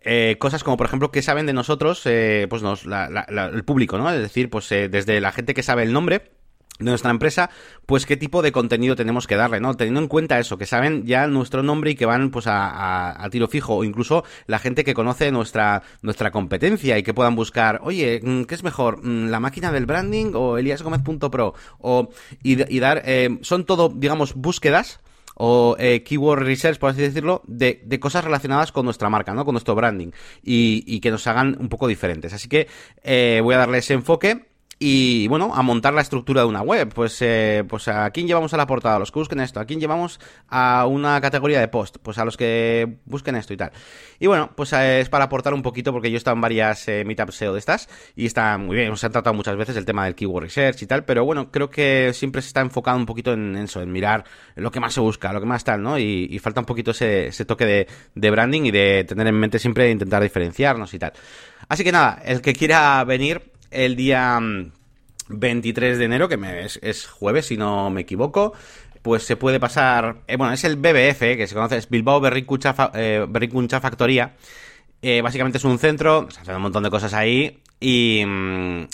eh, 0.00 0.36
cosas 0.38 0.64
como, 0.64 0.78
por 0.78 0.86
ejemplo, 0.86 1.10
qué 1.10 1.20
saben 1.20 1.44
de 1.44 1.52
nosotros, 1.52 2.00
eh, 2.06 2.46
pues 2.48 2.62
nos, 2.62 2.86
el 2.86 3.64
público, 3.64 3.98
¿no? 3.98 4.10
Es 4.10 4.22
decir, 4.22 4.48
pues 4.48 4.72
eh, 4.72 4.88
desde 4.88 5.20
la 5.20 5.32
gente 5.32 5.52
que 5.52 5.62
sabe 5.62 5.82
el 5.82 5.92
nombre 5.92 6.37
de 6.78 6.84
nuestra 6.84 7.10
empresa, 7.10 7.50
pues 7.86 8.06
qué 8.06 8.16
tipo 8.16 8.42
de 8.42 8.52
contenido 8.52 8.96
tenemos 8.96 9.26
que 9.26 9.36
darle, 9.36 9.60
¿no? 9.60 9.74
Teniendo 9.74 10.00
en 10.00 10.08
cuenta 10.08 10.38
eso, 10.38 10.58
que 10.58 10.66
saben 10.66 11.04
ya 11.04 11.26
nuestro 11.26 11.62
nombre 11.62 11.90
y 11.90 11.94
que 11.94 12.06
van 12.06 12.30
pues 12.30 12.46
a, 12.46 13.22
a, 13.22 13.30
tiro 13.30 13.48
fijo, 13.48 13.76
o 13.76 13.84
incluso 13.84 14.24
la 14.46 14.58
gente 14.58 14.84
que 14.84 14.94
conoce 14.94 15.30
nuestra, 15.32 15.82
nuestra 16.02 16.30
competencia 16.30 16.98
y 16.98 17.02
que 17.02 17.14
puedan 17.14 17.34
buscar, 17.34 17.80
oye, 17.82 18.20
mm, 18.22 18.44
¿qué 18.44 18.54
es 18.54 18.62
mejor? 18.62 19.04
Mm, 19.04 19.28
¿La 19.28 19.40
máquina 19.40 19.72
del 19.72 19.86
branding 19.86 20.32
o 20.34 20.58
eliasgomez.pro? 20.58 21.54
O, 21.78 22.10
y, 22.42 22.74
y 22.74 22.80
dar, 22.80 23.02
eh, 23.04 23.38
son 23.42 23.64
todo, 23.64 23.88
digamos, 23.88 24.34
búsquedas 24.34 25.00
o 25.38 25.76
eh, 25.78 26.02
keyword 26.02 26.42
research, 26.42 26.78
por 26.78 26.90
así 26.90 27.00
decirlo, 27.00 27.42
de, 27.46 27.80
de, 27.84 28.00
cosas 28.00 28.24
relacionadas 28.24 28.72
con 28.72 28.84
nuestra 28.84 29.08
marca, 29.08 29.34
¿no? 29.34 29.44
Con 29.44 29.54
nuestro 29.54 29.76
branding 29.76 30.08
y, 30.42 30.82
y 30.86 30.98
que 30.98 31.12
nos 31.12 31.26
hagan 31.28 31.56
un 31.60 31.68
poco 31.68 31.86
diferentes. 31.86 32.32
Así 32.32 32.48
que 32.48 32.66
eh, 33.04 33.40
voy 33.42 33.54
a 33.54 33.58
darle 33.58 33.78
ese 33.78 33.94
enfoque 33.94 34.47
y 34.80 35.26
bueno, 35.26 35.52
a 35.54 35.62
montar 35.62 35.92
la 35.92 36.02
estructura 36.02 36.42
de 36.42 36.46
una 36.46 36.62
web. 36.62 36.92
Pues, 36.94 37.20
eh, 37.20 37.64
pues 37.68 37.88
a 37.88 38.10
quién 38.10 38.26
llevamos 38.26 38.54
a 38.54 38.56
la 38.56 38.66
portada, 38.66 38.96
a 38.96 38.98
los 38.98 39.10
que 39.10 39.18
busquen 39.18 39.40
esto, 39.40 39.58
a 39.60 39.64
quién 39.64 39.80
llevamos 39.80 40.20
a 40.48 40.86
una 40.86 41.20
categoría 41.20 41.60
de 41.60 41.68
post, 41.68 41.96
pues 42.02 42.18
a 42.18 42.24
los 42.24 42.36
que 42.36 42.98
busquen 43.04 43.34
esto 43.34 43.52
y 43.52 43.56
tal. 43.56 43.72
Y 44.20 44.26
bueno, 44.26 44.50
pues 44.54 44.72
eh, 44.72 45.00
es 45.00 45.08
para 45.08 45.24
aportar 45.24 45.52
un 45.52 45.62
poquito 45.62 45.92
porque 45.92 46.10
yo 46.10 46.16
he 46.16 46.18
estado 46.18 46.36
en 46.36 46.40
varias 46.40 46.86
eh, 46.88 47.04
meetups 47.04 47.34
SEO 47.34 47.52
de 47.52 47.58
estas 47.58 47.88
y 48.14 48.26
está 48.26 48.56
muy 48.58 48.76
bien, 48.76 48.96
se 48.96 49.06
han 49.06 49.12
tratado 49.12 49.34
muchas 49.34 49.56
veces 49.56 49.76
el 49.76 49.84
tema 49.84 50.04
del 50.04 50.14
keyword 50.14 50.44
research 50.44 50.82
y 50.82 50.86
tal, 50.86 51.04
pero 51.04 51.24
bueno, 51.24 51.50
creo 51.50 51.70
que 51.70 52.12
siempre 52.14 52.42
se 52.42 52.48
está 52.48 52.60
enfocado 52.60 52.96
un 52.96 53.06
poquito 53.06 53.32
en 53.32 53.56
eso, 53.56 53.82
en 53.82 53.90
mirar 53.90 54.24
lo 54.54 54.70
que 54.70 54.80
más 54.80 54.94
se 54.94 55.00
busca, 55.00 55.32
lo 55.32 55.40
que 55.40 55.46
más 55.46 55.64
tal, 55.64 55.82
¿no? 55.82 55.98
Y, 55.98 56.38
falta 56.38 56.60
un 56.60 56.66
poquito 56.66 56.92
ese, 56.92 57.26
ese 57.26 57.44
toque 57.44 57.66
de, 57.66 57.88
de 58.14 58.30
branding 58.30 58.62
y 58.62 58.70
de 58.70 59.04
tener 59.04 59.26
en 59.26 59.34
mente 59.34 59.58
siempre 59.58 59.90
intentar 59.90 60.22
diferenciarnos 60.22 60.94
y 60.94 61.00
tal. 61.00 61.12
Así 61.68 61.82
que 61.82 61.90
nada, 61.90 62.22
el 62.24 62.40
que 62.40 62.52
quiera 62.52 63.02
venir 63.04 63.57
el 63.70 63.96
día 63.96 64.38
23 65.28 65.96
mm, 65.96 65.98
de 65.98 66.04
enero, 66.04 66.28
que 66.28 66.68
es, 66.82 67.06
jueves 67.06 67.46
si 67.46 67.56
no 67.56 67.90
me 67.90 68.02
equivoco, 68.02 68.52
pues 69.02 69.22
se 69.22 69.36
puede 69.36 69.60
pasar, 69.60 70.22
eh, 70.26 70.36
bueno, 70.36 70.52
es 70.52 70.64
el 70.64 70.76
BBF, 70.76 71.20
que 71.36 71.46
se 71.46 71.54
conoce, 71.54 71.76
es 71.76 71.88
Bilbao 71.88 72.20
Berrikuncha, 72.20 72.74
eh, 72.94 73.26
Factoría. 73.80 74.34
Eh, 75.00 75.22
básicamente 75.22 75.58
es 75.58 75.64
un 75.64 75.78
centro, 75.78 76.28
se 76.30 76.40
hacen 76.40 76.56
un 76.56 76.62
montón 76.62 76.82
de 76.82 76.90
cosas 76.90 77.14
ahí 77.14 77.60
y, 77.78 78.24
mm, 78.26 78.86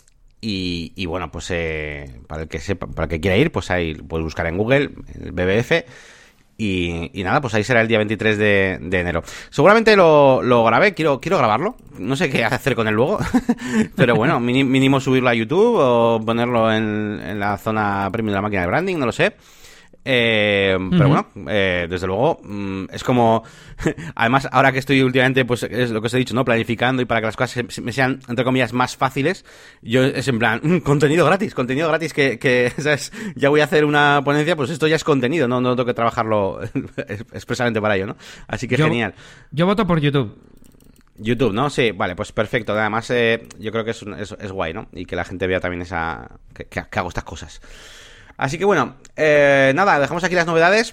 y, 0.47 1.07
bueno, 1.07 1.31
pues 1.33 1.51
eh, 1.51 2.20
para 2.27 2.43
el 2.43 2.49
que 2.49 2.61
sepa, 2.61 2.87
para 2.87 3.05
el 3.05 3.11
que 3.11 3.20
quiera 3.20 3.37
ir, 3.39 3.51
pues 3.51 3.70
ahí 3.70 3.95
puedes 3.95 4.25
buscar 4.25 4.47
en 4.47 4.59
Google 4.59 4.91
el 5.14 5.33
BBF 5.33 5.85
y, 6.57 7.11
nada, 7.24 7.40
pues 7.40 7.55
ahí 7.55 7.64
será 7.64 7.80
el 7.80 7.88
día 7.88 7.98
23 7.98 8.38
de, 8.38 8.72
enero. 8.92 9.22
Seguramente 9.50 9.96
lo, 9.96 10.42
lo 10.42 10.64
grabé, 10.64 10.94
quiero, 10.94 11.20
quiero 11.20 11.38
grabarlo. 11.38 11.76
No 11.98 12.16
sé 12.16 12.30
qué 12.30 12.44
hacer 12.44 12.74
con 12.74 12.86
él 12.88 12.94
luego. 12.94 13.18
Pero 13.96 14.14
bueno, 14.14 14.40
mínimo 14.40 15.00
subirlo 15.00 15.30
a 15.30 15.34
YouTube 15.34 15.76
o 15.78 16.20
ponerlo 16.24 16.72
en, 16.72 17.20
en 17.24 17.40
la 17.40 17.59
zona 17.59 18.09
premium 18.12 18.32
de 18.32 18.36
la 18.36 18.42
máquina 18.42 18.62
de 18.62 18.68
branding, 18.68 18.96
no 18.96 19.07
lo 19.07 19.12
sé. 19.12 19.34
Eh, 20.05 20.76
Pero 20.90 21.09
bueno, 21.09 21.26
eh, 21.48 21.86
desde 21.88 22.07
luego, 22.07 22.38
mm, 22.42 22.84
es 22.92 23.02
como. 23.02 23.42
Además, 24.14 24.46
ahora 24.52 24.70
que 24.70 24.78
estoy 24.78 25.02
últimamente, 25.02 25.44
pues 25.44 25.62
es 25.62 25.90
lo 25.90 26.00
que 26.00 26.09
os 26.09 26.14
he 26.14 26.18
dicho, 26.18 26.34
¿no? 26.34 26.44
Planificando 26.44 27.00
y 27.00 27.07
para 27.07 27.20
que 27.20 27.26
las 27.26 27.36
cosas 27.36 27.80
me 27.80 27.92
sean, 27.92 28.20
entre 28.28 28.44
comillas, 28.44 28.72
más 28.74 28.96
fáciles, 28.96 29.44
yo 29.80 30.05
es 30.05 30.28
en 30.28 30.38
plan, 30.38 30.80
contenido 30.84 31.24
gratis, 31.24 31.55
contenido 31.55 31.88
gratis 31.88 32.12
que, 32.12 32.38
que 32.38 32.70
¿sabes? 32.78 33.12
ya 33.34 33.48
voy 33.48 33.61
a 33.61 33.64
hacer 33.64 33.84
una 33.84 34.20
ponencia, 34.22 34.57
pues 34.57 34.70
esto 34.70 34.86
ya 34.86 34.96
es 34.96 35.05
contenido, 35.05 35.48
no, 35.48 35.61
no 35.61 35.74
tengo 35.74 35.86
que 35.86 35.94
trabajarlo 35.94 36.61
expresamente 37.32 37.80
para 37.80 37.96
ello, 37.96 38.07
¿no? 38.07 38.16
Así 38.46 38.68
que 38.68 38.76
genial. 38.76 39.14
Yo 39.50 39.64
voto 39.64 39.86
por 39.86 40.00
YouTube. 40.00 40.36
YouTube, 41.16 41.52
¿no? 41.52 41.70
Sí, 41.70 41.92
vale, 41.92 42.16
pues 42.16 42.32
perfecto. 42.32 42.72
Además, 42.72 43.09
eh, 43.11 43.46
yo 43.59 43.70
creo 43.70 43.84
que 43.84 43.92
es, 43.92 44.05
es, 44.18 44.52
guay, 44.52 44.74
¿no? 44.74 44.88
Y 44.92 45.07
que 45.07 45.14
la 45.14 45.24
gente 45.24 45.46
vea 45.46 45.61
también 45.61 45.82
esa. 45.82 46.28
que, 46.52 46.64
que 46.64 46.98
hago 46.98 47.09
estas 47.09 47.22
cosas. 47.22 47.61
Así 48.37 48.59
que 48.59 48.64
bueno, 48.64 48.97
eh, 49.16 49.72
nada, 49.74 49.99
dejamos 49.99 50.24
aquí 50.24 50.35
las 50.35 50.47
novedades. 50.47 50.93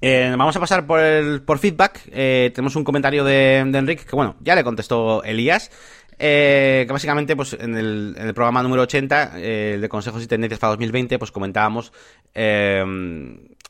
Eh, 0.00 0.32
vamos 0.36 0.56
a 0.56 0.60
pasar 0.60 0.86
por 0.86 1.00
el 1.00 1.42
por 1.42 1.58
feedback. 1.58 2.02
Eh, 2.10 2.50
tenemos 2.54 2.76
un 2.76 2.84
comentario 2.84 3.24
de, 3.24 3.58
Enrique 3.58 4.04
que, 4.04 4.16
bueno, 4.16 4.36
ya 4.40 4.54
le 4.54 4.64
contestó 4.64 5.22
Elías. 5.24 5.70
que 6.16 6.86
básicamente, 6.88 7.36
pues 7.36 7.54
en 7.54 7.76
el, 7.76 8.14
en 8.16 8.26
el 8.28 8.34
programa 8.34 8.62
número 8.62 8.82
80 8.82 9.30
de 9.36 9.88
consejos 9.88 10.22
y 10.22 10.26
tendencias 10.26 10.60
para 10.60 10.70
2020, 10.70 11.18
pues 11.18 11.32
comentábamos 11.32 11.92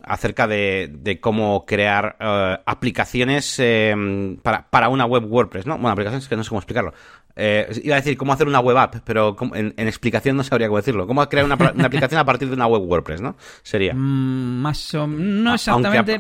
acerca 0.01 0.47
de, 0.47 0.91
de, 0.93 1.21
cómo 1.21 1.65
crear 1.67 2.17
aplicaciones 2.65 3.61
para, 4.43 4.69
para 4.71 4.89
una 4.89 5.07
web 5.07 5.25
WordPress, 5.25 5.67
¿no? 5.67 5.75
Bueno, 5.75 5.91
aplicaciones 5.91 6.29
que 6.29 6.37
no 6.37 6.45
sé 6.45 6.51
cómo 6.51 6.61
explicarlo. 6.61 6.93
Eh, 7.41 7.81
iba 7.85 7.95
a 7.95 8.01
decir 8.01 8.17
cómo 8.17 8.33
hacer 8.33 8.49
una 8.49 8.59
web 8.59 8.77
app, 8.77 8.97
pero 9.05 9.37
en, 9.55 9.73
explicación 9.77 10.37
no 10.37 10.43
sabría 10.43 10.67
cómo 10.67 10.79
decirlo. 10.79 11.07
Cómo 11.07 11.27
crear 11.29 11.47
una, 11.47 11.55
aplicación 11.55 12.19
a 12.19 12.25
partir 12.25 12.49
de 12.49 12.55
una 12.55 12.67
web 12.67 12.83
WordPress, 12.83 13.21
¿no? 13.21 13.37
Sería. 13.63 13.95
Mm, 13.95 14.61
más 14.61 14.93
o 14.95 15.07
No 15.07 15.55
exactamente. 15.55 16.19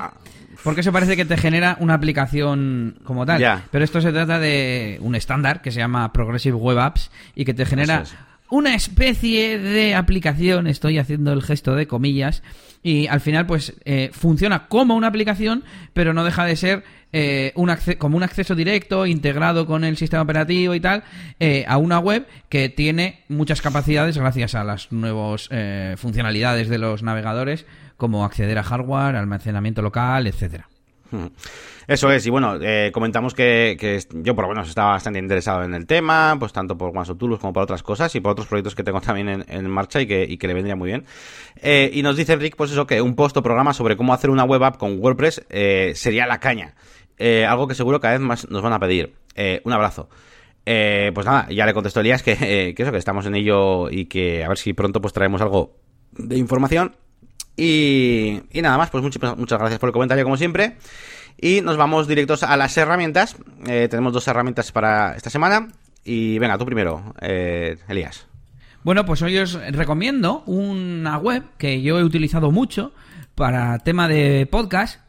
porque 0.63 0.83
eso 0.83 0.93
parece 0.93 1.17
que 1.17 1.25
te 1.25 1.37
genera 1.37 1.77
una 1.81 1.95
aplicación 1.95 3.01
como 3.03 3.27
tal. 3.27 3.65
Pero 3.71 3.85
esto 3.85 4.01
se 4.01 4.13
trata 4.13 4.39
de 4.39 4.99
un 5.01 5.17
estándar 5.17 5.61
que 5.61 5.73
se 5.73 5.81
llama 5.81 6.13
Progressive 6.13 6.57
Web 6.57 6.79
Apps 6.79 7.11
y 7.35 7.45
que 7.45 7.53
te 7.53 7.67
genera 7.67 8.05
una 8.51 8.75
especie 8.75 9.59
de 9.59 9.95
aplicación. 9.95 10.67
Estoy 10.67 10.99
haciendo 10.99 11.33
el 11.33 11.43
gesto 11.43 11.75
de 11.75 11.87
comillas. 11.87 12.43
Y 12.83 13.07
al 13.09 13.21
final, 13.21 13.47
pues, 13.47 13.75
eh, 13.85 14.11
funciona 14.13 14.69
como 14.69 14.95
una 14.95 15.09
aplicación, 15.09 15.65
pero 15.93 16.15
no 16.15 16.25
deja 16.25 16.45
de 16.45 16.57
ser 16.57 16.85
eh, 17.13 17.55
como 17.97 18.17
un 18.19 18.23
acceso 18.23 18.55
directo 18.55 19.07
integrado 19.07 19.67
con 19.67 19.83
el 19.85 19.97
sistema 19.97 20.23
operativo 20.23 20.75
y 20.75 20.81
tal 20.81 21.05
eh, 21.41 21.65
a 21.67 21.79
una 21.79 21.99
web 21.99 22.27
que 22.51 22.69
tiene 22.69 23.25
muchas 23.29 23.63
capacidades 23.63 24.19
gracias 24.19 24.55
a 24.55 24.63
las 24.63 24.93
nuevas 24.93 25.49
eh, 25.51 25.95
funcionalidades 25.97 26.69
de 26.69 26.77
los 26.77 27.03
navegadores 27.03 27.65
como 27.97 28.25
acceder 28.27 28.59
a 28.59 28.63
hardware, 28.63 29.17
almacenamiento 29.17 29.81
local, 29.81 30.27
etcétera. 30.27 30.69
Eso 31.87 32.11
es, 32.13 32.27
y 32.27 32.31
bueno, 32.31 32.59
comentamos 32.93 33.33
que, 33.33 33.99
yo 34.13 34.35
por 34.35 34.45
lo 34.45 34.51
menos 34.51 34.69
estaba 34.69 34.91
bastante 34.91 35.19
interesado 35.19 35.63
en 35.63 35.73
el 35.73 35.87
tema, 35.87 36.37
pues 36.39 36.53
tanto 36.53 36.77
por 36.77 36.93
Tools 37.17 37.39
como 37.39 37.55
por 37.55 37.63
otras 37.63 37.83
cosas 37.83 38.15
y 38.15 38.21
por 38.21 38.33
otros 38.33 38.47
proyectos 38.47 38.75
que 38.75 38.83
tengo 38.83 39.01
también 39.01 39.47
en, 39.49 39.71
marcha 39.71 40.03
y 40.03 40.07
que, 40.07 40.39
le 40.39 40.53
vendría 40.53 40.77
muy 40.77 40.89
bien. 40.89 41.07
y 41.91 42.03
nos 42.03 42.15
dice 42.15 42.37
Rick, 42.37 42.57
pues 42.57 42.73
eso, 42.73 42.87
que 42.87 43.01
un 43.01 43.15
post 43.15 43.39
o 43.39 43.43
programa 43.43 43.73
sobre 43.73 43.97
cómo 43.97 44.13
hacer 44.13 44.29
una 44.29 44.45
web 44.45 44.63
app 44.65 44.77
con 44.77 44.99
WordPress 45.01 45.47
sería 45.95 46.27
la 46.27 46.41
caña. 46.41 46.75
Eh, 47.19 47.45
algo 47.45 47.67
que 47.67 47.75
seguro 47.75 48.01
cada 48.01 48.15
vez 48.15 48.21
más 48.21 48.49
nos 48.49 48.63
van 48.63 48.73
a 48.73 48.79
pedir. 48.79 49.15
Eh, 49.35 49.61
un 49.65 49.73
abrazo. 49.73 50.09
Eh, 50.65 51.11
pues 51.15 51.27
nada, 51.27 51.49
ya 51.51 51.67
le 51.67 51.75
contestó 51.75 52.01
Elías 52.01 52.23
que, 52.23 52.37
que, 52.77 52.83
eso, 52.83 52.93
que 52.93 52.99
estamos 52.99 53.27
en 53.27 53.35
ello 53.35 53.91
y 53.91 54.07
que 54.07 54.45
a 54.45 54.49
ver 54.49 54.59
si 54.59 54.73
pronto 54.73 55.01
pues 55.01 55.13
traemos 55.13 55.41
algo 55.41 55.77
de 56.13 56.37
información. 56.37 56.95
Y, 57.59 58.41
nada 58.55 58.79
más, 58.79 58.89
pues 58.91 59.03
muchas, 59.03 59.37
muchas 59.37 59.59
gracias 59.59 59.81
por 59.81 59.89
el 59.89 59.93
comentario 59.93 60.25
como 60.25 60.37
siempre. 60.37 60.77
Y 61.41 61.61
nos 61.61 61.77
vamos 61.77 62.07
directos 62.09 62.43
a 62.43 62.57
las 62.57 62.77
herramientas. 62.77 63.37
tenemos 63.65 64.13
dos 64.13 64.27
herramientas 64.29 64.73
para 64.73 65.17
esta 65.17 65.29
semana. 65.29 65.69
Y 66.05 66.39
venga, 66.39 66.57
tú 66.57 66.65
primero, 66.65 67.15
Elías. 67.21 68.27
Bueno, 68.85 69.05
pues 69.05 69.21
hoy 69.23 69.37
os 69.37 69.55
recomiendo 69.73 70.45
una 70.47 71.19
web 71.19 71.43
que 71.59 71.83
yo 71.83 71.99
he 71.99 72.05
utilizado 72.05 72.51
mucho 72.53 72.93
para 73.35 73.79
tema 73.81 74.09
de 74.09 74.47
podcast, 74.47 75.01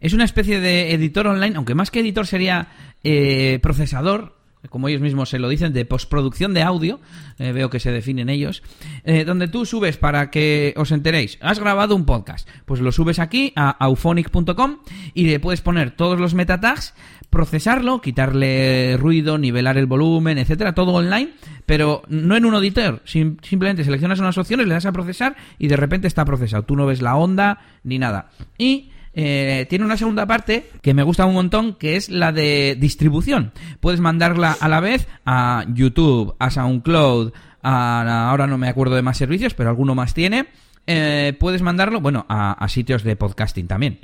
es 0.00 0.12
una 0.12 0.24
especie 0.24 0.60
de 0.60 0.92
editor 0.92 1.26
online, 1.26 1.56
aunque 1.56 1.74
más 1.74 1.90
que 1.90 2.00
editor 2.00 2.26
sería 2.26 2.68
eh, 3.02 3.58
procesador, 3.62 4.36
como 4.68 4.88
ellos 4.88 5.00
mismos 5.00 5.28
se 5.28 5.38
lo 5.38 5.48
dicen, 5.48 5.72
de 5.72 5.84
postproducción 5.84 6.54
de 6.54 6.62
audio, 6.62 7.00
eh, 7.38 7.52
veo 7.52 7.70
que 7.70 7.80
se 7.80 7.90
definen 7.90 8.28
ellos, 8.28 8.62
eh, 9.04 9.24
donde 9.24 9.48
tú 9.48 9.66
subes 9.66 9.96
para 9.96 10.30
que 10.30 10.74
os 10.76 10.92
enteréis, 10.92 11.38
has 11.40 11.58
grabado 11.58 11.96
un 11.96 12.04
podcast, 12.04 12.48
pues 12.64 12.80
lo 12.80 12.92
subes 12.92 13.18
aquí 13.18 13.52
a 13.56 13.70
auphonic.com 13.70 14.78
y 15.14 15.26
le 15.26 15.40
puedes 15.40 15.60
poner 15.60 15.90
todos 15.90 16.18
los 16.18 16.34
metatags, 16.34 16.94
procesarlo, 17.30 18.00
quitarle 18.00 18.96
ruido, 18.96 19.38
nivelar 19.38 19.76
el 19.76 19.86
volumen, 19.86 20.38
etcétera, 20.38 20.74
todo 20.74 20.92
online, 20.92 21.32
pero 21.66 22.02
no 22.08 22.36
en 22.36 22.44
un 22.44 22.54
editor, 22.54 23.02
simplemente 23.04 23.84
seleccionas 23.84 24.20
unas 24.20 24.38
opciones, 24.38 24.66
le 24.66 24.74
das 24.74 24.86
a 24.86 24.92
procesar 24.92 25.36
y 25.58 25.68
de 25.68 25.76
repente 25.76 26.06
está 26.06 26.24
procesado, 26.24 26.64
tú 26.64 26.76
no 26.76 26.86
ves 26.86 27.02
la 27.02 27.16
onda 27.16 27.60
ni 27.82 27.98
nada. 27.98 28.30
Y 28.56 28.90
eh, 29.14 29.66
tiene 29.68 29.84
una 29.84 29.96
segunda 29.96 30.26
parte 30.26 30.68
que 30.82 30.94
me 30.94 31.02
gusta 31.02 31.26
un 31.26 31.34
montón, 31.34 31.74
que 31.74 31.96
es 31.96 32.08
la 32.08 32.32
de 32.32 32.76
distribución. 32.78 33.52
Puedes 33.80 34.00
mandarla 34.00 34.56
a 34.58 34.68
la 34.68 34.80
vez 34.80 35.06
a 35.24 35.64
YouTube, 35.72 36.34
a 36.38 36.50
SoundCloud, 36.50 37.32
a, 37.62 38.28
ahora 38.30 38.46
no 38.46 38.58
me 38.58 38.68
acuerdo 38.68 38.96
de 38.96 39.02
más 39.02 39.16
servicios, 39.16 39.54
pero 39.54 39.70
alguno 39.70 39.94
más 39.94 40.14
tiene. 40.14 40.46
Eh, 40.86 41.34
puedes 41.38 41.62
mandarlo, 41.62 42.00
bueno, 42.00 42.26
a, 42.28 42.66
sitios 42.68 43.04
de 43.04 43.16
podcasting 43.16 43.68
también. 43.68 44.00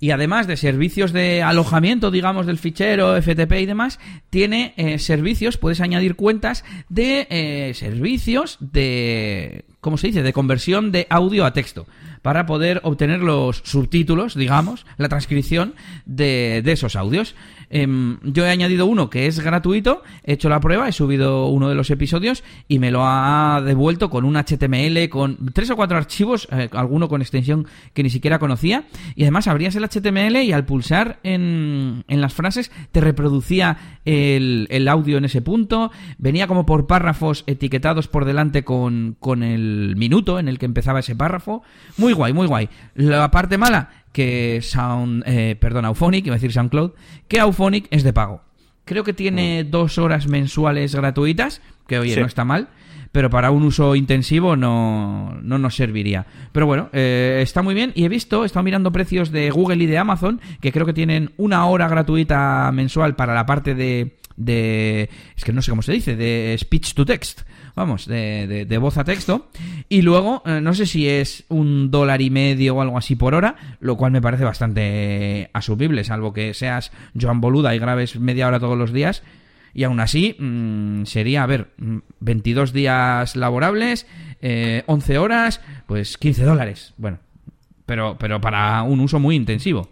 Y 0.00 0.10
además 0.10 0.46
de 0.46 0.56
servicios 0.56 1.12
de 1.12 1.42
alojamiento, 1.42 2.10
digamos, 2.10 2.46
del 2.46 2.58
fichero, 2.58 3.20
FTP 3.20 3.52
y 3.60 3.66
demás, 3.66 3.98
tiene 4.30 4.74
eh, 4.76 4.98
servicios, 4.98 5.56
puedes 5.56 5.80
añadir 5.80 6.14
cuentas 6.14 6.64
de 6.88 7.72
servicios 7.74 8.58
de 8.60 9.64
¿cómo 9.80 9.96
se 9.96 10.08
dice?, 10.08 10.22
de 10.22 10.32
conversión 10.32 10.92
de 10.92 11.06
audio 11.10 11.44
a 11.44 11.52
texto 11.52 11.86
para 12.22 12.46
poder 12.46 12.80
obtener 12.84 13.20
los 13.20 13.62
subtítulos, 13.64 14.34
digamos, 14.34 14.86
la 14.96 15.08
transcripción 15.08 15.74
de, 16.06 16.62
de 16.64 16.72
esos 16.72 16.96
audios. 16.96 17.34
Em, 17.70 18.18
yo 18.22 18.46
he 18.46 18.50
añadido 18.50 18.86
uno 18.86 19.10
que 19.10 19.26
es 19.26 19.40
gratuito, 19.40 20.02
he 20.24 20.34
hecho 20.34 20.48
la 20.48 20.60
prueba, 20.60 20.88
he 20.88 20.92
subido 20.92 21.46
uno 21.46 21.68
de 21.68 21.74
los 21.74 21.90
episodios 21.90 22.42
y 22.66 22.78
me 22.78 22.90
lo 22.90 23.02
ha 23.04 23.62
devuelto 23.64 24.10
con 24.10 24.24
un 24.24 24.36
HTML, 24.36 25.08
con 25.08 25.52
tres 25.52 25.70
o 25.70 25.76
cuatro 25.76 25.96
archivos, 25.96 26.48
eh, 26.50 26.68
alguno 26.72 27.08
con 27.08 27.20
extensión 27.20 27.66
que 27.92 28.02
ni 28.02 28.10
siquiera 28.10 28.38
conocía. 28.38 28.84
Y 29.14 29.22
además 29.22 29.48
abrías 29.48 29.76
el 29.76 29.84
HTML 29.84 30.36
y 30.42 30.52
al 30.52 30.64
pulsar 30.64 31.18
en, 31.22 32.04
en 32.08 32.20
las 32.20 32.34
frases 32.34 32.70
te 32.92 33.00
reproducía 33.00 33.98
el, 34.04 34.66
el, 34.70 34.88
audio 34.88 35.18
en 35.18 35.24
ese 35.26 35.42
punto. 35.42 35.90
Venía 36.18 36.46
como 36.46 36.64
por 36.64 36.86
párrafos 36.86 37.44
etiquetados 37.46 38.08
por 38.08 38.24
delante 38.24 38.64
con, 38.64 39.16
con 39.20 39.42
el 39.42 39.94
minuto 39.96 40.38
en 40.38 40.48
el 40.48 40.58
que 40.58 40.66
empezaba 40.66 41.00
ese 41.00 41.16
párrafo. 41.16 41.62
Muy 41.96 42.12
guay, 42.12 42.32
muy 42.32 42.46
guay. 42.46 42.68
La 42.94 43.30
parte 43.30 43.58
mala, 43.58 43.90
que 44.12 44.60
Sound, 44.62 45.22
eh, 45.26 45.56
perdón, 45.58 45.84
Auphonic, 45.84 46.26
iba 46.26 46.34
a 46.34 46.38
decir 46.38 46.52
SoundCloud, 46.52 46.92
que 47.28 47.40
Auphonic 47.40 47.86
es 47.90 48.02
de 48.02 48.12
pago. 48.12 48.42
Creo 48.84 49.04
que 49.04 49.12
tiene 49.12 49.64
mm. 49.64 49.70
dos 49.70 49.98
horas 49.98 50.28
mensuales 50.28 50.94
gratuitas, 50.94 51.60
que 51.86 51.98
oye, 51.98 52.18
no 52.18 52.26
está 52.26 52.44
mal, 52.44 52.68
pero 53.12 53.30
para 53.30 53.50
un 53.50 53.62
uso 53.62 53.94
intensivo 53.94 54.56
no, 54.56 55.38
no 55.42 55.58
nos 55.58 55.74
serviría. 55.74 56.26
Pero 56.52 56.66
bueno, 56.66 56.88
eh, 56.92 57.40
está 57.42 57.62
muy 57.62 57.74
bien 57.74 57.92
y 57.94 58.04
he 58.04 58.08
visto, 58.08 58.42
he 58.42 58.46
estado 58.46 58.62
mirando 58.62 58.92
precios 58.92 59.30
de 59.30 59.50
Google 59.50 59.82
y 59.84 59.86
de 59.86 59.98
Amazon, 59.98 60.40
que 60.60 60.72
creo 60.72 60.86
que 60.86 60.92
tienen 60.92 61.32
una 61.36 61.66
hora 61.66 61.88
gratuita 61.88 62.70
mensual 62.72 63.14
para 63.16 63.34
la 63.34 63.46
parte 63.46 63.74
de, 63.74 64.16
de 64.36 65.10
es 65.36 65.44
que 65.44 65.52
no 65.52 65.62
sé 65.62 65.70
cómo 65.70 65.82
se 65.82 65.92
dice, 65.92 66.16
de 66.16 66.56
speech 66.58 66.94
to 66.94 67.04
text 67.04 67.42
vamos, 67.78 68.06
de, 68.06 68.66
de, 68.66 68.78
voz 68.78 68.98
a 68.98 69.04
texto. 69.04 69.48
Y 69.88 70.02
luego, 70.02 70.42
eh, 70.44 70.60
no 70.60 70.74
sé 70.74 70.84
si 70.84 71.08
es 71.08 71.44
un 71.48 71.90
dólar 71.90 72.20
y 72.20 72.30
medio 72.30 72.76
o 72.76 72.82
algo 72.82 72.98
así 72.98 73.16
por 73.16 73.34
hora, 73.34 73.56
lo 73.80 73.96
cual 73.96 74.12
me 74.12 74.20
parece 74.20 74.44
bastante 74.44 75.50
asumible, 75.52 76.04
salvo 76.04 76.32
que 76.32 76.52
seas 76.54 76.92
Joan 77.18 77.40
Boluda 77.40 77.74
y 77.74 77.78
grabes 77.78 78.18
media 78.18 78.48
hora 78.48 78.60
todos 78.60 78.76
los 78.76 78.92
días. 78.92 79.22
Y 79.74 79.84
aún 79.84 80.00
así, 80.00 80.34
mm, 80.38 81.04
sería, 81.04 81.44
a 81.44 81.46
ver, 81.46 81.68
22 82.20 82.72
mm, 82.72 82.74
días 82.74 83.36
laborables, 83.36 84.06
11 84.40 84.42
eh, 84.42 85.18
horas, 85.18 85.60
pues 85.86 86.18
15 86.18 86.44
dólares. 86.44 86.94
Bueno, 86.96 87.18
pero, 87.86 88.16
pero 88.18 88.40
para 88.40 88.82
un 88.82 89.00
uso 89.00 89.20
muy 89.20 89.36
intensivo. 89.36 89.88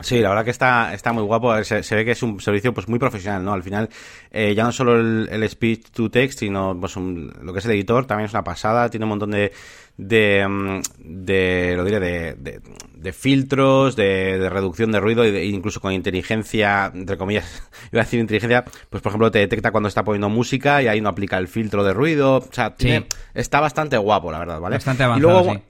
Sí, 0.00 0.20
la 0.20 0.28
verdad 0.28 0.44
que 0.44 0.50
está, 0.50 0.92
está 0.92 1.12
muy 1.12 1.22
guapo. 1.22 1.62
Se, 1.64 1.94
ve 1.94 2.04
que 2.04 2.10
es 2.10 2.22
un 2.22 2.40
servicio 2.40 2.74
pues 2.74 2.88
muy 2.88 2.98
profesional, 2.98 3.44
¿no? 3.44 3.52
Al 3.52 3.62
final, 3.62 3.88
eh, 4.30 4.54
ya 4.54 4.64
no 4.64 4.72
solo 4.72 4.96
el, 4.96 5.48
speech 5.48 5.90
to 5.90 6.10
text, 6.10 6.40
sino 6.40 6.78
pues 6.78 6.96
lo 6.96 7.52
que 7.52 7.58
es 7.58 7.64
el 7.64 7.72
editor, 7.72 8.06
también 8.06 8.26
es 8.26 8.32
una 8.32 8.44
pasada. 8.44 8.90
Tiene 8.90 9.04
un 9.04 9.10
montón 9.10 9.30
de, 9.30 9.52
de, 9.96 10.46
mm, 10.46 10.80
de 10.98 11.74
lo 11.76 11.84
diré, 11.84 12.00
de, 12.00 12.60
de, 12.94 13.12
filtros, 13.12 13.96
de, 13.96 14.48
reducción 14.50 14.92
de 14.92 15.00
ruido, 15.00 15.24
e 15.24 15.46
incluso 15.46 15.80
con 15.80 15.92
inteligencia, 15.92 16.90
entre 16.94 17.16
comillas, 17.16 17.62
iba 17.92 18.02
a 18.02 18.04
decir 18.04 18.20
inteligencia, 18.20 18.64
pues 18.90 19.02
por 19.02 19.10
ejemplo 19.10 19.30
te 19.30 19.38
detecta 19.38 19.70
cuando 19.70 19.88
está 19.88 20.04
poniendo 20.04 20.28
música 20.28 20.82
y 20.82 20.88
ahí 20.88 21.00
no 21.00 21.08
aplica 21.08 21.38
el 21.38 21.48
filtro 21.48 21.82
de 21.84 21.94
ruido. 21.94 22.36
O 22.36 22.52
sea, 22.52 22.74
tiene, 22.74 23.06
está 23.32 23.60
bastante 23.60 23.96
guapo, 23.96 24.30
la 24.30 24.40
verdad, 24.40 24.60
¿vale? 24.60 24.76
Bastante 24.76 25.04
avanzado, 25.04 25.40
y, 25.40 25.44
luego, 25.44 25.62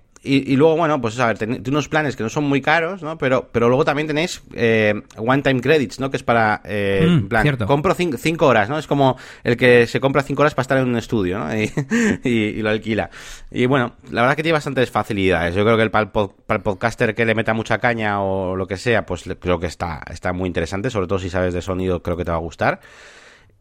bueno, 0.77 1.01
pues 1.01 1.19
a 1.19 1.27
ver, 1.27 1.39
tenéis 1.39 1.63
unos 1.69 1.89
planes 1.89 2.17
que 2.17 2.23
no 2.23 2.29
son 2.29 2.45
muy 2.45 2.61
caros, 2.61 3.03
¿no? 3.03 3.19
Pero, 3.19 3.49
pero 3.53 3.69
luego 3.69 3.85
también 3.85 4.07
tenéis 4.07 4.43
eh, 4.55 4.95
one-time 5.17 5.61
credits, 5.61 6.01
¿no? 6.01 6.11
Que 6.11 6.17
es 6.17 6.23
para, 6.23 6.61
eh, 6.65 7.07
mm, 7.09 7.29
plan, 7.29 7.57
compro 7.67 7.95
cinco, 7.95 8.47
horas, 8.47 8.69
¿no? 8.69 8.79
Es 8.79 8.87
como 8.87 9.17
el 9.45 9.57
que 9.57 9.87
se 9.87 10.01
compra 10.01 10.23
cinco 10.23 10.43
horas 10.43 10.55
para 10.55 10.63
estar 10.63 10.79
en 10.79 10.89
un 10.89 10.97
estudio, 10.97 11.39
¿no? 11.39 11.49
Y, 11.57 12.63
lo 12.63 12.71
alquila. 12.71 13.11
Y 13.51 13.67
bueno, 13.67 13.95
la 14.11 14.23
verdad 14.23 14.37
que 14.37 14.43
tiene 14.43 14.55
bastantes 14.55 14.91
facilidades. 14.91 15.55
Yo 15.55 15.65
creo 15.65 15.77
que 15.77 15.83
el, 15.83 15.91
para, 15.91 16.11
el, 16.49 16.61
podcaster 16.63 17.15
que 17.15 17.25
le 17.25 17.35
meta 17.35 17.55
mucha 17.55 17.79
caña 17.79 18.21
o 18.23 18.57
lo 18.57 18.67
que 18.67 18.77
sea, 18.77 19.07
pues 19.07 19.25
creo 19.41 19.59
que 19.59 19.67
está, 19.67 20.03
está 20.11 20.33
muy 20.33 20.47
interesante, 20.47 20.91
sobre 20.91 21.07
todo 21.07 21.19
si 21.19 21.31
sabes 21.31 21.55
de 21.55 21.63
sonido, 21.63 22.03
creo 22.03 22.17
que 22.17 22.25
te 22.25 22.31
va 22.31 22.37
a 22.37 22.41
gustar. 22.41 22.81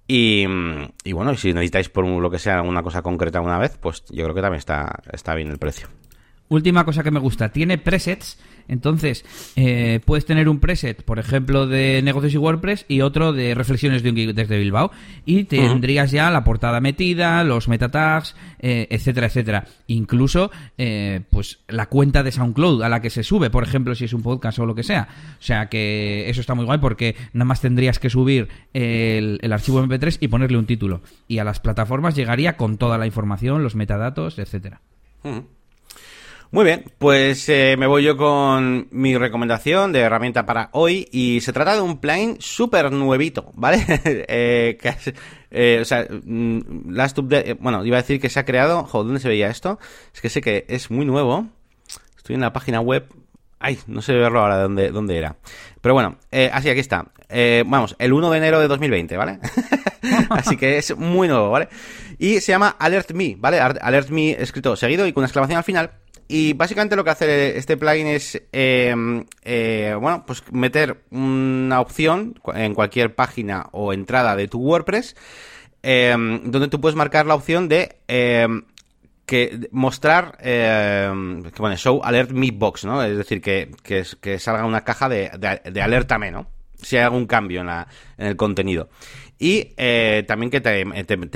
Y, 0.08 0.46
y 1.04 1.14
bueno, 1.14 1.36
si 1.36 1.52
necesitáis 1.52 1.90
por 1.90 2.06
lo 2.06 2.30
que 2.30 2.38
sea 2.38 2.60
alguna 2.60 2.84
cosa 2.84 3.02
concreta 3.02 3.42
una 3.42 3.58
vez, 3.58 3.78
pues 3.80 4.04
yo 4.10 4.24
creo 4.24 4.36
que 4.36 4.42
también 4.42 4.60
está, 4.60 5.00
está 5.12 5.34
bien 5.34 5.50
el 5.50 5.58
precio. 5.58 5.88
Última 6.48 6.86
cosa 6.86 7.04
que 7.04 7.10
me 7.12 7.20
gusta, 7.20 7.50
tiene 7.50 7.80
presets, 7.80 8.38
entonces 8.68 9.26
eh, 9.56 10.00
puedes 10.06 10.26
tener 10.26 10.50
un 10.50 10.60
preset, 10.60 11.04
por 11.04 11.20
ejemplo, 11.20 11.68
de 11.68 12.02
negocios 12.04 12.34
y 12.34 12.38
WordPress 12.38 12.86
y 12.88 13.02
otro 13.02 13.34
de 13.34 13.56
reflexiones 13.56 14.04
de 14.04 14.10
un 14.10 14.36
desde 14.36 14.58
Bilbao 14.58 14.92
y 15.26 15.46
tendrías 15.46 16.12
ya 16.12 16.30
la 16.32 16.44
portada 16.44 16.82
metida, 16.82 17.44
los 17.44 17.68
meta 17.68 17.90
tags, 17.90 18.36
eh, 18.60 18.88
etcétera, 18.90 19.28
etcétera. 19.28 19.66
Incluso, 19.88 20.52
eh, 20.78 21.22
pues 21.30 21.60
la 21.68 21.88
cuenta 21.88 22.24
de 22.24 22.32
SoundCloud 22.32 22.84
a 22.84 22.90
la 22.90 23.02
que 23.02 23.10
se 23.10 23.24
sube, 23.24 23.50
por 23.50 23.64
ejemplo, 23.64 23.96
si 23.96 24.06
es 24.06 24.14
un 24.14 24.22
podcast 24.22 24.60
o 24.60 24.66
lo 24.66 24.76
que 24.76 24.84
sea. 24.84 25.08
O 25.40 25.44
sea 25.44 25.68
que 25.68 26.30
eso 26.30 26.42
está 26.42 26.54
muy 26.54 26.66
guay 26.66 26.80
porque 26.80 27.16
nada 27.34 27.46
más 27.46 27.62
tendrías 27.62 28.00
que 28.00 28.10
subir 28.10 28.50
el, 28.74 29.40
archivo 29.52 29.84
MP3 29.84 30.18
y 30.20 30.28
ponerle 30.28 30.58
un 30.58 30.66
título 30.66 31.02
y 31.28 31.40
a 31.40 31.44
las 31.44 31.60
plataformas 31.60 32.16
llegaría 32.16 32.58
con 32.58 32.78
toda 32.78 32.98
la 32.98 33.06
información, 33.06 33.64
los 33.64 33.76
metadatos, 33.76 34.38
etcétera. 34.38 34.82
Muy 36.56 36.64
bien, 36.64 36.86
pues 37.00 37.50
eh, 37.50 37.76
me 37.78 37.86
voy 37.86 38.04
yo 38.04 38.16
con 38.16 38.88
mi 38.92 39.18
recomendación 39.18 39.92
de 39.92 40.00
herramienta 40.00 40.46
para 40.46 40.70
hoy 40.72 41.06
y 41.12 41.42
se 41.42 41.52
trata 41.52 41.76
de 41.76 41.82
un 41.82 41.98
plugin 41.98 42.38
súper 42.40 42.94
nuevito, 42.94 43.52
¿vale? 43.56 43.84
eh, 44.06 44.78
eh, 45.52 45.80
o 45.82 45.84
sea, 45.84 46.08
mm, 46.10 46.92
Last 46.92 47.20
Update, 47.20 47.56
bueno, 47.56 47.84
iba 47.84 47.98
a 47.98 48.02
decir 48.02 48.22
que 48.22 48.30
se 48.30 48.40
ha 48.40 48.46
creado, 48.46 48.86
joder, 48.86 49.08
¿dónde 49.08 49.20
se 49.20 49.28
veía 49.28 49.50
esto? 49.50 49.80
Es 50.14 50.22
que 50.22 50.30
sé 50.30 50.40
que 50.40 50.64
es 50.70 50.90
muy 50.90 51.06
nuevo, 51.06 51.46
estoy 52.16 52.36
en 52.36 52.42
la 52.42 52.54
página 52.54 52.80
web, 52.80 53.06
ay, 53.60 53.78
no 53.88 54.02
sé 54.02 54.14
verlo 54.14 54.40
ahora 54.40 54.56
de 54.56 54.64
dónde, 54.64 54.92
dónde 54.92 55.18
era, 55.18 55.36
pero 55.82 55.94
bueno, 55.94 56.20
así, 56.54 56.70
aquí 56.70 56.80
está, 56.80 57.12
vamos, 57.66 57.98
el 58.00 58.14
1 58.14 58.32
de 58.32 58.38
enero 58.38 58.62
de 58.62 58.70
2020, 58.70 59.18
¿vale? 59.18 59.40
así 60.30 60.56
que 60.56 60.78
es 60.78 60.96
muy 60.96 61.28
nuevo, 61.28 61.50
¿vale? 61.50 61.68
Y 62.18 62.40
se 62.40 62.54
llama 62.54 62.78
Alert 62.80 63.12
Me, 63.12 63.36
¿vale? 63.38 63.60
Alert 63.60 64.10
Me 64.10 64.42
escrito 64.42 64.78
seguido 64.78 65.06
y 65.06 65.12
con 65.12 65.20
una 65.20 65.28
exclamación 65.28 65.58
al 65.58 65.66
final 65.66 65.92
y 66.28 66.54
básicamente 66.54 66.96
lo 66.96 67.04
que 67.04 67.10
hace 67.12 67.58
este 67.58 67.78
plugin 67.78 68.08
es, 68.08 68.42
em, 68.52 69.26
eh, 69.44 69.96
bueno, 70.00 70.24
pues 70.26 70.44
meter 70.52 71.04
una 71.12 71.80
opción 71.82 72.40
en 72.54 72.74
cualquier 72.74 73.16
página 73.16 73.68
o 73.72 73.94
entrada 73.94 74.36
de 74.36 74.48
tu 74.48 74.60
WordPress, 74.60 75.16
em, 75.84 76.52
donde 76.52 76.68
tú 76.68 76.82
puedes 76.82 76.96
marcar 76.96 77.26
la 77.26 77.36
opción 77.36 77.70
de 77.70 77.98
em, 78.08 78.64
que 79.26 79.68
mostrar, 79.72 80.38
Show 81.78 82.02
Alert 82.04 82.32
Me 82.32 82.52
Box, 82.52 82.86
¿no? 82.86 83.04
Es 83.04 83.18
decir, 83.18 83.42
que, 83.42 83.72
que, 83.84 84.40
salga 84.40 84.66
una 84.66 84.84
caja 84.84 85.10
de, 85.10 85.32
de, 85.38 85.72
de 85.72 86.32
¿no? 86.32 86.48
Si 86.82 86.98
hay 86.98 87.04
algún 87.04 87.26
cambio 87.26 87.62
en, 87.62 87.68
la, 87.68 87.88
en 88.18 88.28
el 88.28 88.36
contenido. 88.36 88.90
Y 89.38 89.74
eh, 89.78 90.24
también 90.28 90.50
que 90.50 90.62
te, 90.62 90.82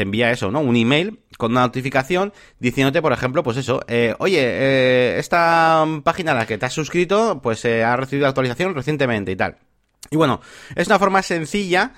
envía 0.02 0.32
eso, 0.32 0.52
¿no? 0.52 0.62
Un 0.62 0.76
email 0.76 1.20
con 1.40 1.54
una 1.54 1.62
notificación 1.62 2.34
diciéndote, 2.60 3.02
por 3.02 3.14
ejemplo, 3.14 3.44
pues 3.44 3.56
eso, 3.56 3.80
eh, 3.88 4.14
oye, 4.20 4.42
eh, 4.42 5.20
esta 5.20 5.86
página 6.04 6.34
a 6.34 6.36
la 6.36 6.46
que 6.46 6.58
te 6.58 6.66
has 6.66 6.74
suscrito, 6.74 7.40
pues 7.42 7.64
ha 7.64 7.96
recibido 7.96 8.28
actualización 8.28 8.76
recientemente 8.76 9.32
y 9.32 9.38
tal. 9.38 9.56
Y 10.12 10.18
bueno, 10.18 10.42
es 10.76 10.88
una 10.88 11.00
forma 11.00 11.22
sencilla 11.22 11.94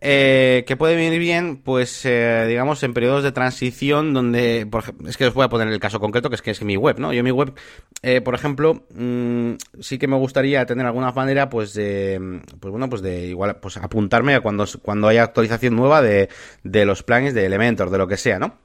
eh, 0.00 0.64
que 0.66 0.76
puede 0.76 0.94
venir 0.94 1.18
bien, 1.18 1.56
pues, 1.56 2.04
eh, 2.04 2.44
digamos, 2.46 2.82
en 2.84 2.94
periodos 2.94 3.24
de 3.24 3.32
transición 3.32 4.12
donde, 4.14 4.64
por 4.70 4.84
es 5.08 5.16
que 5.16 5.26
os 5.26 5.34
voy 5.34 5.44
a 5.44 5.48
poner 5.48 5.66
el 5.66 5.80
caso 5.80 5.98
concreto, 5.98 6.28
que 6.28 6.36
es 6.36 6.42
que 6.42 6.50
es 6.50 6.62
mi 6.62 6.76
web, 6.76 7.00
¿no? 7.00 7.12
Yo 7.12 7.24
mi 7.24 7.30
web, 7.30 7.54
eh, 8.02 8.20
por 8.20 8.34
ejemplo, 8.34 8.84
mm, 8.94 9.54
sí 9.80 9.98
que 9.98 10.06
me 10.06 10.16
gustaría 10.16 10.66
tener 10.66 10.86
alguna 10.86 11.10
manera, 11.10 11.48
pues, 11.48 11.72
de, 11.74 12.42
pues 12.60 12.70
bueno, 12.70 12.88
pues 12.88 13.02
de 13.02 13.26
igual, 13.26 13.56
pues 13.56 13.78
apuntarme 13.78 14.34
a 14.34 14.40
cuando, 14.40 14.66
cuando 14.82 15.08
haya 15.08 15.24
actualización 15.24 15.74
nueva 15.74 16.00
de, 16.00 16.28
de 16.62 16.84
los 16.84 17.02
planes 17.02 17.34
de 17.34 17.46
Elementor, 17.46 17.90
de 17.90 17.98
lo 17.98 18.06
que 18.06 18.18
sea, 18.18 18.38
¿no? 18.38 18.63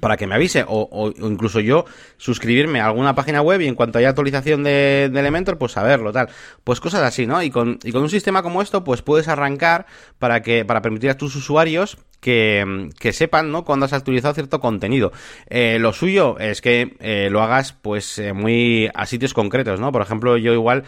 Para 0.00 0.16
que 0.16 0.26
me 0.26 0.34
avise 0.34 0.64
o, 0.68 1.12
incluso 1.18 1.58
yo 1.58 1.84
suscribirme 2.16 2.80
a 2.80 2.86
alguna 2.86 3.14
página 3.14 3.42
web 3.42 3.60
y 3.60 3.66
en 3.66 3.74
cuanto 3.74 3.98
haya 3.98 4.10
actualización 4.10 4.62
de, 4.62 5.04
Elementor 5.06 5.58
pues 5.58 5.72
saberlo 5.72 6.12
tal 6.12 6.28
pues 6.62 6.80
cosas 6.80 7.02
así 7.02 7.26
no 7.26 7.42
y 7.42 7.50
con, 7.50 7.78
y 7.82 7.90
con 7.90 8.02
un 8.02 8.10
sistema 8.10 8.42
como 8.42 8.62
esto 8.62 8.84
pues 8.84 9.02
puedes 9.02 9.26
arrancar 9.26 9.86
para 10.18 10.42
que 10.42 10.64
para 10.64 10.80
permitir 10.82 11.10
a 11.10 11.16
tus 11.16 11.34
usuarios 11.34 11.98
que, 12.24 12.88
que, 12.98 13.12
sepan, 13.12 13.52
¿no? 13.52 13.66
Cuando 13.66 13.84
has 13.84 13.92
actualizado 13.92 14.32
cierto 14.32 14.58
contenido. 14.58 15.12
Eh, 15.46 15.78
lo 15.78 15.92
suyo 15.92 16.38
es 16.38 16.62
que 16.62 16.96
eh, 17.00 17.28
lo 17.30 17.42
hagas, 17.42 17.74
pues, 17.74 18.18
eh, 18.18 18.32
muy 18.32 18.88
a 18.94 19.04
sitios 19.04 19.34
concretos, 19.34 19.78
¿no? 19.78 19.92
Por 19.92 20.00
ejemplo, 20.00 20.38
yo 20.38 20.54
igual 20.54 20.84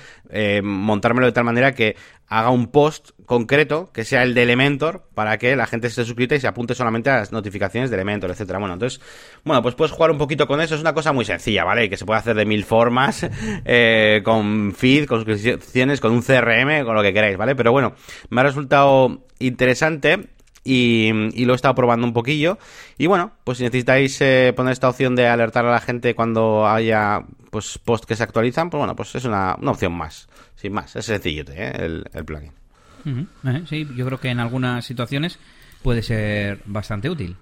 montármelo 0.62 1.27
de 1.27 1.33
tal 1.33 1.45
manera 1.45 1.72
que 1.72 1.97
haga 2.29 2.51
un 2.51 2.68
post 2.68 3.11
concreto 3.24 3.91
que 3.93 4.05
sea 4.05 4.22
el 4.22 4.35
de 4.35 4.43
Elementor 4.43 5.09
para 5.14 5.39
que 5.39 5.57
la 5.57 5.66
gente 5.66 5.91
se 5.91 6.05
suscrita 6.05 6.35
y 6.35 6.41
se 6.41 6.47
apunte 6.47 6.74
solamente 6.74 7.11
a 7.11 7.18
las 7.18 7.33
notificaciones 7.33 7.91
de 7.91 7.97
Elementor, 7.97 8.31
etcétera. 8.31 8.59
Bueno, 8.59 8.74
entonces, 8.74 9.01
bueno, 9.45 9.62
pues 9.62 9.74
puedes 9.74 9.93
jugar 9.93 10.11
un 10.11 10.18
poquito 10.18 10.47
con 10.47 10.61
eso. 10.61 10.74
Es 10.74 10.81
una 10.81 10.95
cosa 10.95 11.12
muy 11.12 11.24
sencilla, 11.24 11.64
¿vale? 11.64 11.89
Que 11.89 11.97
se 11.97 12.05
puede 12.05 12.20
hacer 12.20 12.37
de 12.37 12.47
mil 12.47 12.64
formas, 12.64 13.20
con 14.24 14.74
feed, 14.74 15.07
con 15.07 15.24
suscripciones, 15.24 16.01
con 16.01 16.12
un 16.12 16.22
CRM, 16.22 16.85
con 16.85 16.95
lo 16.95 17.03
que 17.03 17.12
queráis, 17.12 17.37
¿vale? 17.37 17.55
Pero 17.55 17.72
bueno, 17.72 17.95
me 18.31 18.41
ha 18.41 18.45
resultado 18.45 19.27
interesante 19.39 20.29
Y, 20.64 21.12
lo 21.45 21.53
he 21.53 21.57
estado 21.57 21.74
probando 21.77 22.07
un 22.07 22.12
poquillo. 22.12 22.59
Y 22.99 23.07
bueno, 23.07 23.33
pues 23.45 23.59
si 23.59 23.64
necesitáis 23.64 24.20
eh, 24.20 24.53
poner 24.57 24.72
esta 24.72 24.89
opción 24.89 25.14
de 25.14 25.29
alertar 25.29 25.64
a 25.64 25.70
la 25.70 25.81
gente 25.81 26.14
cuando 26.14 26.66
haya 26.66 27.24
pues 27.51 27.79
posts 27.79 28.07
que 28.07 28.16
se 28.16 28.22
actualizan, 28.22 28.68
pues 28.68 28.81
bueno, 28.81 28.97
pues 28.97 29.14
es 29.14 29.24
una, 29.24 29.55
opción 29.64 29.93
más. 29.93 30.29
Sin 30.57 30.73
más, 30.73 30.97
es 30.97 31.05
sencillo 31.05 31.45
¿eh? 31.51 31.73
el, 31.77 32.05
el, 32.13 32.25
plugin. 32.25 32.53
Eh, 33.05 33.63
sí, 33.69 33.87
yo 33.95 34.07
creo 34.07 34.19
que 34.19 34.31
en 34.31 34.41
algunas 34.41 34.85
situaciones 34.85 35.39
puede 35.83 36.03
ser 36.03 36.61
bastante 36.65 37.09
útil. 37.09 37.37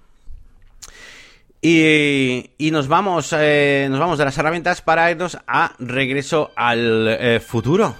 Y, 1.61 2.51
y, 2.59 2.69
nos 2.69 2.87
vamos 2.87 3.33
eh, 3.35 3.87
nos 3.89 3.99
vamos 3.99 4.19
de 4.19 4.25
las 4.25 4.37
herramientas 4.37 4.81
para 4.81 5.09
irnos 5.09 5.37
a 5.47 5.73
regreso 5.79 6.51
al 6.55 7.41
futuro. 7.41 7.95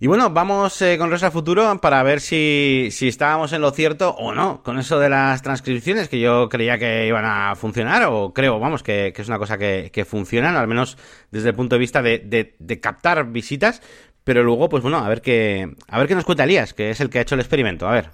Y 0.00 0.06
bueno, 0.06 0.30
vamos 0.30 0.80
eh, 0.80 0.96
con 0.96 1.10
Rosa 1.10 1.32
futuro 1.32 1.80
para 1.80 2.00
ver 2.04 2.20
si, 2.20 2.88
si 2.92 3.08
estábamos 3.08 3.52
en 3.52 3.60
lo 3.60 3.72
cierto 3.72 4.10
o 4.10 4.32
no 4.32 4.62
con 4.62 4.78
eso 4.78 5.00
de 5.00 5.08
las 5.08 5.42
transcripciones 5.42 6.08
que 6.08 6.20
yo 6.20 6.48
creía 6.48 6.78
que 6.78 7.08
iban 7.08 7.24
a 7.24 7.56
funcionar 7.56 8.04
o 8.04 8.32
creo, 8.32 8.60
vamos, 8.60 8.84
que, 8.84 9.12
es 9.16 9.28
una 9.28 9.40
cosa 9.40 9.58
que, 9.58 9.90
que 9.92 10.04
funcionan, 10.04 10.54
al 10.54 10.68
menos 10.68 10.96
desde 11.32 11.48
el 11.48 11.56
punto 11.56 11.74
de 11.74 11.80
vista 11.80 12.00
de, 12.00 12.18
de, 12.20 12.54
de, 12.60 12.80
captar 12.80 13.32
visitas. 13.32 13.82
Pero 14.22 14.44
luego, 14.44 14.68
pues 14.68 14.84
bueno, 14.84 14.98
a 14.98 15.08
ver 15.08 15.20
qué, 15.20 15.74
a 15.88 15.98
ver 15.98 16.06
qué 16.06 16.14
nos 16.14 16.24
cuenta 16.24 16.44
Elías, 16.44 16.74
que 16.74 16.90
es 16.90 17.00
el 17.00 17.10
que 17.10 17.18
ha 17.18 17.22
hecho 17.22 17.34
el 17.34 17.40
experimento. 17.40 17.88
A 17.88 17.92
ver. 17.92 18.10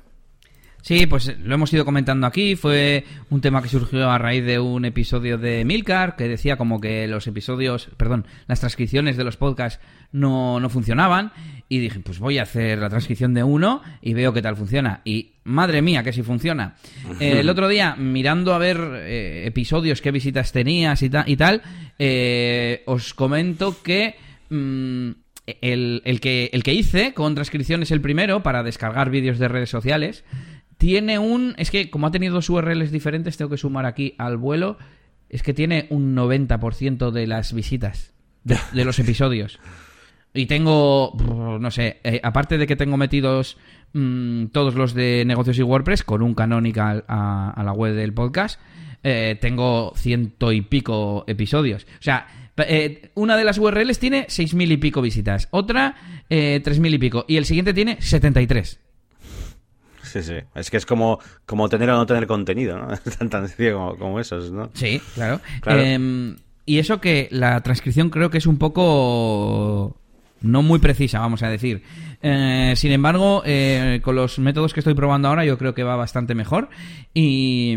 Sí, 0.85 1.07
pues 1.07 1.35
lo 1.39 1.55
hemos 1.55 1.73
ido 1.73 1.87
comentando 1.87 2.27
aquí. 2.27 2.57
Fue 2.57 3.07
un 3.31 3.41
tema 3.41 3.63
que 3.63 3.71
surgió 3.71 4.11
a 4.11 4.19
raíz 4.19 4.45
de 4.45 4.59
un 4.59 4.85
episodio 4.85 5.39
de 5.39 5.65
Milcar 5.65 6.15
que 6.15 6.29
decía 6.29 6.59
como 6.59 6.79
que 6.79 7.09
los 7.09 7.27
episodios, 7.27 7.89
perdón, 7.97 8.27
las 8.49 8.61
transcripciones 8.61 9.17
de 9.17 9.25
los 9.25 9.39
podcasts 9.39 9.83
no, 10.13 10.61
no 10.61 10.69
funcionaban. 10.69 11.33
Y 11.71 11.79
dije, 11.79 12.01
pues 12.01 12.19
voy 12.19 12.37
a 12.37 12.43
hacer 12.43 12.81
la 12.81 12.91
transcripción 12.91 13.33
de 13.33 13.43
uno 13.43 13.81
y 14.03 14.13
veo 14.13 14.35
qué 14.35 14.43
tal 14.43 14.57
funciona. 14.57 15.01
Y 15.07 15.33
madre 15.45 15.81
mía, 15.81 16.03
que 16.03 16.13
si 16.13 16.23
funciona. 16.23 16.77
el 17.19 17.49
otro 17.49 17.67
día, 17.67 17.97
mirando 17.97 18.53
a 18.53 18.59
ver 18.59 18.79
eh, 19.07 19.45
episodios, 19.47 20.03
qué 20.03 20.11
visitas 20.11 20.53
tenías 20.53 21.03
y, 21.03 21.11
y 21.25 21.37
tal, 21.37 21.63
eh, 21.99 22.83
os 22.85 23.15
comento 23.15 23.83
que. 23.83 24.17
Mm, 24.51 25.13
el, 25.61 26.01
el, 26.07 26.21
que, 26.21 26.49
el 26.55 26.63
que 26.63 26.73
hice 26.73 27.13
con 27.13 27.35
transcripción 27.35 27.83
es 27.83 27.91
el 27.91 28.01
primero 28.01 28.43
para 28.43 28.63
descargar 28.63 29.11
vídeos 29.11 29.39
de 29.39 29.49
redes 29.49 29.69
sociales 29.69 30.25
tiene 30.85 31.19
un... 31.19 31.55
Es 31.57 31.71
que 31.71 31.89
como 31.89 32.07
ha 32.07 32.11
tenido 32.11 32.35
dos 32.35 32.51
URLs 32.51 32.91
diferentes, 32.91 33.39
tengo 33.39 33.51
que 33.51 33.57
sumar 33.57 33.87
aquí 33.87 34.15
al 34.19 34.37
vuelo. 34.37 34.77
Es 35.31 35.43
que 35.43 35.55
tiene 35.55 35.87
un 35.89 36.15
90% 36.15 37.11
de 37.11 37.27
las 37.27 37.55
visitas 37.55 38.13
de, 38.43 38.85
los 38.85 38.99
episodios. 38.99 39.61
Y 40.35 40.45
tengo, 40.45 41.17
no 41.59 41.71
sé, 41.71 42.01
eh, 42.05 42.21
aparte 42.23 42.59
de 42.59 42.67
que 42.67 42.77
tengo 42.77 42.99
metidos 42.99 43.57
mm, 43.95 44.49
todos 44.49 44.75
los 44.75 44.93
de 44.93 45.25
negocios 45.25 45.59
y 45.59 45.63
WordPress 45.63 46.05
con 46.05 46.21
un 46.21 46.35
canonical 46.35 47.07
a, 47.09 47.63
la 47.65 47.73
web 47.73 47.95
del 47.95 48.13
podcast, 48.13 48.61
eh, 49.03 49.39
tengo 49.41 49.95
ciento 49.97 50.53
y 50.53 50.61
pico 50.61 51.25
episodios. 51.27 51.87
O 51.99 52.03
sea, 52.03 52.27
eh, 52.59 53.11
una 53.15 53.39
de 53.39 53.45
las 53.45 53.57
URLs 53.57 53.99
tiene 53.99 54.27
seis 54.29 54.53
mil 54.53 54.71
y 54.71 54.77
pico 54.77 55.01
visitas, 55.01 55.49
otra 55.51 55.97
tres 56.29 56.79
mil 56.79 56.93
y 56.93 56.99
pico, 56.99 57.25
y 57.27 57.39
el 57.39 57.47
siguiente 57.47 57.73
tiene 57.73 57.97
73. 58.03 58.84
Sí, 60.15 60.23
sí. 60.23 60.35
Es 60.55 60.71
que 60.71 60.77
es 60.77 60.87
como, 60.87 61.19
como 61.45 61.69
tener 61.69 61.91
o 61.91 61.97
no 61.97 62.07
tener 62.07 62.29
contenido, 62.29 62.79
¿no? 62.79 62.93
Es 62.93 63.03
tan, 63.19 63.29
tan 63.29 63.49
sencillo 63.49 63.75
como, 63.75 63.97
como 63.97 64.21
esos, 64.21 64.53
¿no? 64.53 64.71
Sí, 64.73 65.01
claro. 65.15 65.41
Em, 65.67 66.37
y 66.65 66.79
eso 66.79 67.01
que 67.01 67.27
la 67.33 67.61
transcripción 67.63 68.11
creo 68.11 68.31
que 68.31 68.39
es 68.39 68.47
un 68.47 68.57
poco 68.57 69.97
no 70.41 70.63
muy 70.63 70.79
precisa, 70.79 71.19
vamos 71.19 71.43
a 71.43 71.49
decir. 71.49 71.83
Eh, 72.23 72.75
sin 72.77 72.93
embargo, 72.93 73.43
eh, 73.45 73.99
con 74.05 74.15
los 74.15 74.39
métodos 74.39 74.73
que 74.73 74.81
estoy 74.81 74.95
probando 74.95 75.27
ahora, 75.27 75.45
yo 75.45 75.59
creo 75.59 75.75
que 75.75 75.83
va 75.83 75.97
bastante 75.97 76.37
mejor. 76.37 76.69
Y, 77.13 77.75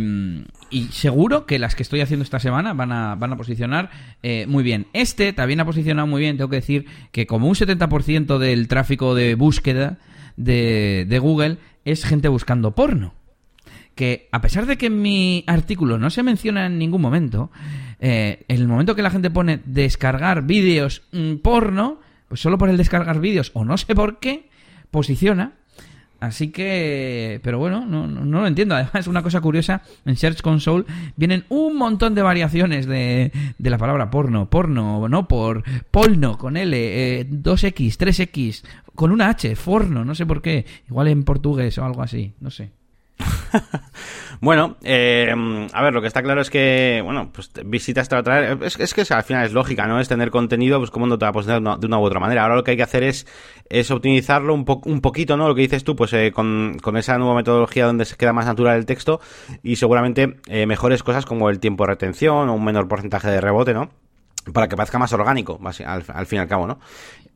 y 0.70 0.84
seguro 0.92 1.48
que 1.48 1.58
las 1.58 1.74
que 1.74 1.82
estoy 1.82 2.02
haciendo 2.02 2.24
esta 2.24 2.40
semana 2.40 2.74
van 2.74 2.92
a, 2.92 3.16
van 3.16 3.34
a 3.34 3.38
posicionar 3.38 3.90
eh, 4.22 4.46
muy 4.48 4.64
bien. 4.64 4.86
Este 4.94 5.34
también 5.34 5.60
ha 5.60 5.66
posicionado 5.66 6.06
muy 6.06 6.22
bien, 6.22 6.38
tengo 6.38 6.52
que 6.52 6.58
decir 6.58 6.86
que 7.12 7.26
como 7.26 7.48
un 7.48 7.56
70% 7.56 8.38
del 8.38 8.68
tráfico 8.68 9.16
de 9.16 9.34
búsqueda 9.34 9.98
de, 10.36 11.06
de 11.10 11.20
Google 11.20 11.58
es 11.92 12.06
gente 12.06 12.28
buscando 12.28 12.76
porno. 12.76 13.14
Que 13.96 14.30
a 14.32 14.42
pesar 14.42 14.66
de 14.66 14.78
que 14.78 14.88
en 14.88 15.02
mi 15.02 15.44
artículo 15.48 15.98
no 15.98 16.10
se 16.10 16.22
menciona 16.22 16.68
en 16.68 16.78
ningún 16.78 17.02
momento, 17.02 17.50
eh, 18.00 18.46
en 18.48 18.58
el 18.58 18.68
momento 18.68 18.96
que 18.96 19.02
la 19.02 19.10
gente 19.10 19.32
pone 19.32 19.62
descargar 19.66 20.44
vídeos 20.44 21.04
mm, 21.12 21.36
porno, 21.38 22.00
pues 22.28 22.42
solo 22.42 22.58
por 22.58 22.70
el 22.70 22.78
descargar 22.78 23.20
vídeos 23.20 23.52
o 23.54 23.66
no 23.66 23.78
sé 23.78 23.96
por 23.96 24.20
qué, 24.20 24.50
posiciona 24.92 25.54
Así 26.20 26.50
que, 26.50 27.40
pero 27.44 27.60
bueno, 27.60 27.86
no, 27.86 28.08
no, 28.08 28.42
lo 28.42 28.48
entiendo. 28.48 28.76
Además, 28.76 29.08
una 29.08 29.22
cosa 29.22 29.42
curiosa, 29.42 29.84
en 30.06 30.16
Search 30.16 30.42
Console 30.42 30.86
vienen 31.16 31.46
un 31.50 31.78
montón 31.78 32.16
de 32.16 32.24
variaciones 32.24 32.88
de, 32.88 33.32
de 33.58 33.70
la 33.70 33.78
palabra 33.78 34.10
porno, 34.10 34.50
porno, 34.50 35.08
no 35.08 35.28
por, 35.28 35.64
porno, 35.92 36.38
con 36.38 36.58
L, 36.58 36.76
eh, 36.76 37.30
2X, 37.30 37.98
3X, 37.98 38.64
con 38.96 39.12
una 39.12 39.30
H, 39.30 39.56
forno, 39.56 40.04
no 40.04 40.16
sé 40.16 40.26
por 40.26 40.42
qué. 40.42 40.66
Igual 40.90 41.10
en 41.10 41.24
portugués 41.24 41.78
o 41.78 41.86
algo 41.86 42.02
así, 42.02 42.34
no 42.40 42.50
sé. 42.50 42.72
bueno, 44.42 44.78
eh, 44.84 45.34
a 45.74 45.82
ver, 45.82 45.94
lo 45.94 46.02
que 46.02 46.08
está 46.08 46.22
claro 46.22 46.42
es 46.42 46.50
que, 46.50 47.02
bueno, 47.04 47.32
pues 47.32 47.52
visitas 47.66 48.08
te 48.10 48.16
va 48.16 48.20
a 48.20 48.24
traer. 48.24 48.58
Es, 48.64 48.94
que 48.94 49.02
al 49.14 49.24
final 49.24 49.46
es 49.46 49.54
lógica, 49.54 49.88
¿no? 49.88 50.00
Es 50.00 50.08
tener 50.08 50.30
contenido, 50.30 50.80
pues 50.80 50.92
cómo 50.92 51.08
no 51.08 51.18
te 51.18 51.26
va 51.26 51.30
a 51.30 51.34
posicionar 51.34 51.80
de 51.80 51.86
una, 51.86 52.00
u 52.00 52.04
otra 52.04 52.20
manera. 52.20 52.44
Ahora 52.44 52.56
lo 52.56 52.64
que 52.64 52.72
hay 52.72 52.78
que 52.78 52.84
hacer 52.84 53.04
es, 53.04 53.26
es 53.70 53.90
optimizarlo 53.92 54.54
un, 54.54 54.66
un 54.86 55.02
poquito, 55.02 55.38
¿no? 55.38 55.48
Lo 55.48 55.56
que 55.56 55.62
dices 55.62 55.84
tú, 55.84 55.96
pues 55.96 56.14
eh, 56.14 56.32
con, 56.32 56.78
esa 56.96 57.18
nueva 57.18 57.36
metodología 57.36 57.86
donde 57.86 58.06
se 58.06 58.16
queda 58.16 58.34
más 58.34 58.46
natural 58.46 58.78
el 58.78 58.86
texto 58.86 59.20
y 59.64 59.76
seguramente 59.76 60.38
eh, 60.48 60.66
mejores 60.66 61.04
cosas 61.04 61.26
como 61.26 61.50
el 61.50 61.60
tiempo 61.60 61.84
de 61.84 61.92
retención 61.92 62.50
o 62.50 62.54
un 62.54 62.64
menor 62.64 62.88
porcentaje 62.88 63.30
de 63.30 63.42
rebote, 63.42 63.74
¿no? 63.74 63.90
Para 64.54 64.68
que 64.68 64.78
parezca 64.78 64.98
más 64.98 65.12
orgánico, 65.12 65.60
al, 65.86 66.06
al 66.08 66.26
fin 66.26 66.38
y 66.38 66.42
al 66.42 66.48
cabo, 66.48 66.68
¿no? 66.68 66.80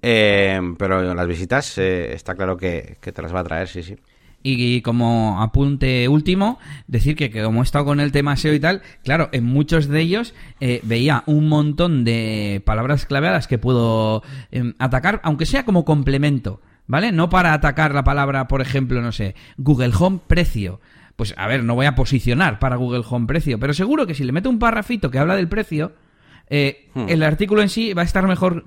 pero 0.01 1.13
las 1.13 1.27
visitas 1.27 1.77
está 1.77 2.34
claro 2.34 2.57
que, 2.57 2.97
que 2.99 3.11
te 3.11 3.21
las 3.21 3.36
va 3.36 3.41
a 3.41 3.43
traer, 3.43 3.67
sí, 3.67 3.84
sí. 3.84 3.97
Y 4.43 4.81
como 4.81 5.41
apunte 5.41 6.07
último, 6.07 6.59
decir 6.87 7.15
que, 7.15 7.31
como 7.43 7.61
he 7.61 7.63
estado 7.63 7.85
con 7.85 7.99
el 7.99 8.11
tema 8.11 8.35
SEO 8.35 8.53
y 8.53 8.59
tal, 8.59 8.81
claro, 9.03 9.29
en 9.31 9.43
muchos 9.43 9.87
de 9.87 10.01
ellos 10.01 10.33
eh, 10.59 10.79
veía 10.83 11.23
un 11.27 11.47
montón 11.47 12.03
de 12.03 12.61
palabras 12.65 13.05
claveadas 13.05 13.47
que 13.47 13.57
puedo 13.57 14.23
em, 14.51 14.73
atacar, 14.79 15.21
aunque 15.23 15.45
sea 15.45 15.65
como 15.65 15.85
complemento, 15.85 16.61
¿vale? 16.87 17.11
No 17.11 17.29
para 17.29 17.53
atacar 17.53 17.93
la 17.93 18.03
palabra, 18.03 18.47
por 18.47 18.61
ejemplo, 18.61 19.01
no 19.01 19.11
sé, 19.11 19.35
Google 19.57 19.93
Home 19.99 20.19
precio. 20.25 20.79
Pues 21.15 21.35
a 21.37 21.47
ver, 21.47 21.63
no 21.63 21.75
voy 21.75 21.85
a 21.85 21.95
posicionar 21.95 22.57
para 22.57 22.77
Google 22.77 23.03
Home 23.07 23.27
precio, 23.27 23.59
pero 23.59 23.73
seguro 23.73 24.07
que 24.07 24.15
si 24.15 24.23
le 24.23 24.31
meto 24.31 24.49
un 24.49 24.59
parrafito 24.59 25.11
que 25.11 25.19
habla 25.19 25.35
del 25.35 25.47
precio, 25.47 25.93
eh, 26.53 26.89
hmm. 26.93 27.05
el 27.07 27.23
artículo 27.23 27.61
en 27.61 27.69
sí 27.69 27.93
va 27.93 28.01
a 28.01 28.05
estar 28.05 28.27
mejor 28.27 28.65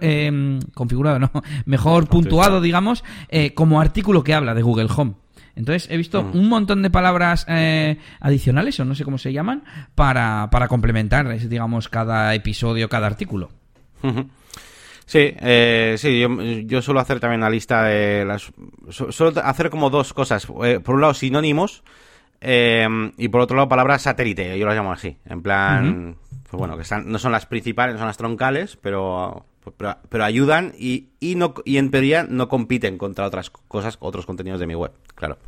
em, 0.00 0.60
configurado, 0.72 1.18
no, 1.18 1.32
mejor 1.66 2.06
puntuado, 2.06 2.60
digamos, 2.60 3.02
eh, 3.28 3.54
como 3.54 3.80
artículo 3.80 4.22
que 4.22 4.34
habla 4.34 4.54
de 4.54 4.62
Google 4.62 4.86
Home. 4.96 5.14
Entonces 5.56 5.90
he 5.90 5.96
visto 5.96 6.22
hmm. 6.22 6.36
un 6.36 6.48
montón 6.48 6.82
de 6.82 6.90
palabras 6.90 7.44
eh, 7.48 7.98
adicionales, 8.20 8.78
o 8.78 8.84
no 8.84 8.94
sé 8.94 9.02
cómo 9.02 9.18
se 9.18 9.32
llaman, 9.32 9.64
para, 9.96 10.48
para 10.52 10.68
complementar, 10.68 11.36
digamos, 11.36 11.88
cada 11.88 12.32
episodio, 12.36 12.88
cada 12.88 13.08
artículo. 13.08 13.50
Sí, 15.06 15.34
sí, 15.96 16.20
yo, 16.20 16.40
yo, 16.40 16.82
suelo 16.82 17.00
hacer 17.00 17.18
también 17.18 17.40
una 17.40 17.50
lista 17.50 17.82
de 17.82 18.24
las... 18.24 18.52
Suelo 18.90 19.32
hacer 19.42 19.70
como 19.70 19.90
dos 19.90 20.12
cosas. 20.12 20.46
por 20.46 20.94
un 20.94 21.00
lado, 21.00 21.14
sinónimos. 21.14 21.82
y 22.40 23.28
por 23.28 23.40
otro 23.40 23.56
lado, 23.56 23.68
palabras 23.68 24.02
satélite, 24.02 24.56
yo 24.56 24.66
las 24.66 24.76
llamo 24.76 24.92
así. 24.92 25.16
En 25.24 25.42
plan, 25.42 26.16
pues 26.56 26.68
bueno, 26.68 26.82
que 26.82 27.10
no 27.10 27.18
son 27.18 27.32
las 27.32 27.46
principales, 27.46 27.94
no 27.94 27.98
son 27.98 28.06
las 28.06 28.16
troncales, 28.16 28.78
pero, 28.80 29.44
pero, 30.08 30.24
ayudan 30.24 30.72
y, 30.78 31.08
y, 31.20 31.34
no, 31.34 31.54
y 31.64 31.78
en 31.78 31.90
teoría 31.90 32.26
no 32.28 32.48
compiten 32.48 32.98
contra 32.98 33.26
otras 33.26 33.50
cosas, 33.50 33.96
otros 34.00 34.26
contenidos 34.26 34.60
de 34.60 34.66
mi 34.66 34.74
web, 34.74 34.92
claro. 35.14 35.38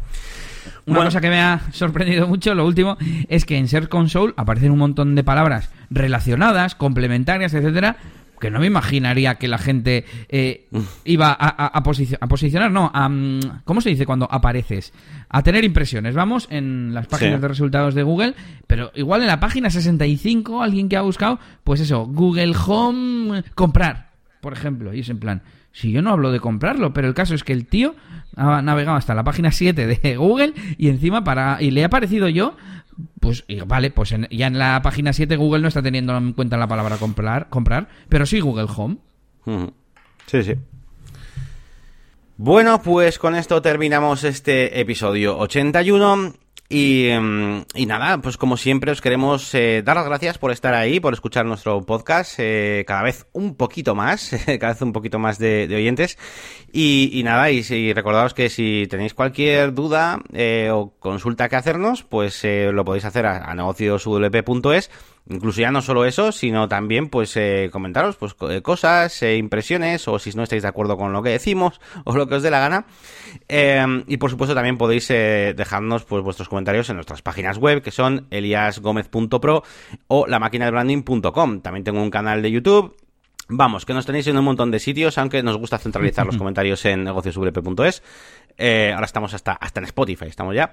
Una 0.87 1.05
cosa 1.05 1.21
que 1.21 1.29
me 1.29 1.41
ha 1.41 1.61
sorprendido 1.73 2.27
mucho, 2.27 2.55
lo 2.55 2.67
último, 2.67 2.97
es 3.29 3.45
que 3.45 3.57
en 3.57 3.69
Search 3.69 3.89
Console 3.89 4.35
aparecen 4.37 4.73
un 4.73 4.79
montón 4.79 5.15
de 5.15 5.23
palabras 5.23 5.71
relacionadas, 5.91 6.75
complementarias, 6.75 7.55
etcétera, 7.55 7.97
que 8.41 8.51
no 8.51 8.61
me 8.61 8.67
imaginaría 8.67 9.37
que 9.37 9.49
la 9.49 9.59
gente 9.59 10.05
eh, 10.29 10.67
iba 11.05 11.37
a, 11.39 11.79
a, 11.79 11.83
posicionar, 11.83 12.71
no, 12.71 12.91
a, 12.93 13.09
mm, 13.09 13.63
¿cómo 13.65 13.81
se 13.81 13.91
dice 13.91 14.07
cuando 14.07 14.29
apareces? 14.31 14.93
A 15.29 15.43
tener 15.43 15.65
impresiones, 15.65 16.15
vamos, 16.15 16.47
en 16.51 16.95
las 16.95 17.07
páginas 17.07 17.41
de 17.41 17.49
resultados 17.49 17.95
de 17.95 18.03
Google, 18.03 18.35
pero 18.67 18.93
igual 18.95 19.23
en 19.23 19.29
la 19.29 19.41
página 19.41 19.71
65, 19.71 20.63
alguien 20.63 20.89
que 20.89 20.97
ha 20.97 21.03
buscado, 21.03 21.39
pues 21.65 21.81
eso, 21.81 22.07
Google 22.07 22.55
Home 22.67 23.43
comprar, 23.55 24.11
por 24.41 24.53
ejemplo, 24.53 24.95
y 24.95 25.01
es 25.01 25.09
en 25.09 25.19
plan, 25.19 25.43
si 25.73 25.91
yo 25.91 26.01
no 26.01 26.11
hablo 26.11 26.33
de 26.33 26.41
comprarlo, 26.41 26.93
pero 26.93 27.07
el 27.09 27.15
caso 27.15 27.35
es 27.35 27.45
que 27.45 27.53
el 27.53 27.67
tío 27.67 27.95
ha 28.37 28.63
navegado 28.63 28.97
hasta 28.97 29.15
la 29.15 29.25
página 29.25 29.53
7 29.53 29.87
de 29.87 30.17
Google 30.17 30.55
y 30.79 30.89
encima 30.89 31.25
para 31.25 31.61
y 31.61 31.71
le 31.71 31.85
ha 31.85 31.91
parecido 31.91 32.29
yo 32.29 32.57
pues 33.27 33.45
vale, 33.67 33.91
pues 33.91 34.15
ya 34.31 34.47
en 34.47 34.59
la 34.59 34.81
página 34.83 35.13
7 35.13 35.35
Google 35.35 35.61
no 35.63 35.67
está 35.67 35.83
teniendo 35.83 36.17
en 36.17 36.33
cuenta 36.33 36.57
la 36.57 36.69
palabra 36.69 36.97
comprar, 36.97 37.49
comprar 37.49 37.89
pero 38.09 38.25
sí 38.25 38.39
Google 38.39 38.69
Home. 38.77 38.99
Sí, 40.27 40.45
sí. 40.45 40.55
Bueno, 42.37 42.81
pues 42.83 43.19
con 43.19 43.35
esto 43.35 43.61
terminamos 43.61 44.23
este 44.23 44.79
episodio 44.79 45.37
81. 45.39 46.35
Y, 46.69 47.09
em, 47.09 47.65
y, 47.75 47.87
nada, 47.87 48.19
pues 48.19 48.37
como 48.37 48.57
siempre 48.57 48.91
os 48.91 49.01
queremos 49.01 49.55
eh, 49.55 49.83
dar 49.85 49.97
las 49.97 50.07
gracias 50.07 50.39
por 50.39 50.51
estar 50.51 50.75
ahí, 50.75 50.99
por 50.99 51.13
escuchar 51.13 51.47
nuestro 51.47 51.81
podcast, 51.83 52.35
eh, 52.39 52.85
cada 52.87 53.03
vez 53.03 53.27
un 53.33 53.55
poquito 53.55 53.95
más, 53.95 54.31
cada 54.61 54.73
vez 54.73 54.83
un 54.83 54.93
poquito 54.93 55.19
más 55.19 55.39
de, 55.39 55.69
oyentes. 55.75 56.19
Y, 56.73 57.11
y, 57.13 57.23
nada, 57.23 57.51
y, 57.51 57.63
si 57.63 57.93
recordaos 57.93 58.35
que 58.35 58.51
si 58.51 58.87
tenéis 58.91 59.15
cualquier 59.15 59.75
duda 59.75 60.21
eh, 60.33 60.71
o 60.73 60.95
consulta 60.99 61.49
que 61.49 61.57
hacernos, 61.57 62.03
pues 62.03 62.45
lo 62.45 62.85
podéis 62.85 63.05
hacer 63.05 63.27
a, 63.27 63.51
a 63.51 63.55
negocioswp.es 63.55 64.91
Incluso 65.29 65.61
ya 65.61 65.73
no 65.73 65.83
solo 65.83 66.05
eso, 66.05 66.31
sino 66.31 66.69
también 66.69 67.09
pues 67.09 67.37
eh, 67.37 67.69
comentaros 67.73 68.17
pues 68.17 68.37
eh, 68.49 68.63
cosas, 68.63 69.23
eh, 69.23 69.37
impresiones 69.37 70.07
o 70.07 70.21
si 70.21 70.31
no 70.37 70.45
estáis 70.45 70.63
de 70.63 70.69
acuerdo 70.69 70.97
con 70.97 71.13
lo 71.13 71.23
que 71.23 71.31
decimos 71.31 71.81
o 72.05 72.17
lo 72.17 72.29
que 72.29 72.37
os 72.37 72.43
dé 72.43 72.51
la 72.51 72.61
gana. 72.61 72.87
Em, 73.49 74.05
y 74.07 74.19
por 74.19 74.31
supuesto 74.31 74.55
también 74.55 74.79
podéis 74.79 75.09
dejarnos 75.09 76.05
pues 76.05 76.23
vuestros 76.23 76.49
comentarios 76.49 76.89
en 76.91 76.97
nuestras 76.97 77.23
páginas 77.23 77.59
web 77.59 77.83
que 77.83 77.91
son 77.91 78.27
eliasgomez.pro 78.31 79.65
o 80.09 80.27
lamaquinadebranding.com. 80.27 81.61
También 81.61 81.85
tengo 81.85 82.03
un 82.03 82.11
canal 82.11 82.43
de 82.43 82.53
YouTube 82.53 82.97
Vamos, 83.49 83.87
que 83.87 83.95
nos 83.95 84.05
tenéis 84.05 84.27
en 84.27 84.37
un 84.37 84.45
montón 84.45 84.71
de 84.71 84.81
sitios, 84.81 85.19
aunque 85.19 85.43
nos 85.43 85.57
gusta 85.57 85.79
centralizar 85.79 86.27
los 86.27 86.37
comentarios 86.39 86.85
en 86.85 87.05
negocioswp.es. 87.05 88.03
Eh, 88.59 88.91
ahora 88.93 89.07
estamos 89.07 89.35
hasta, 89.35 89.53
hasta 89.53 89.81
en 89.81 89.85
Spotify, 89.85 90.27
estamos 90.27 90.55
ya. 90.55 90.73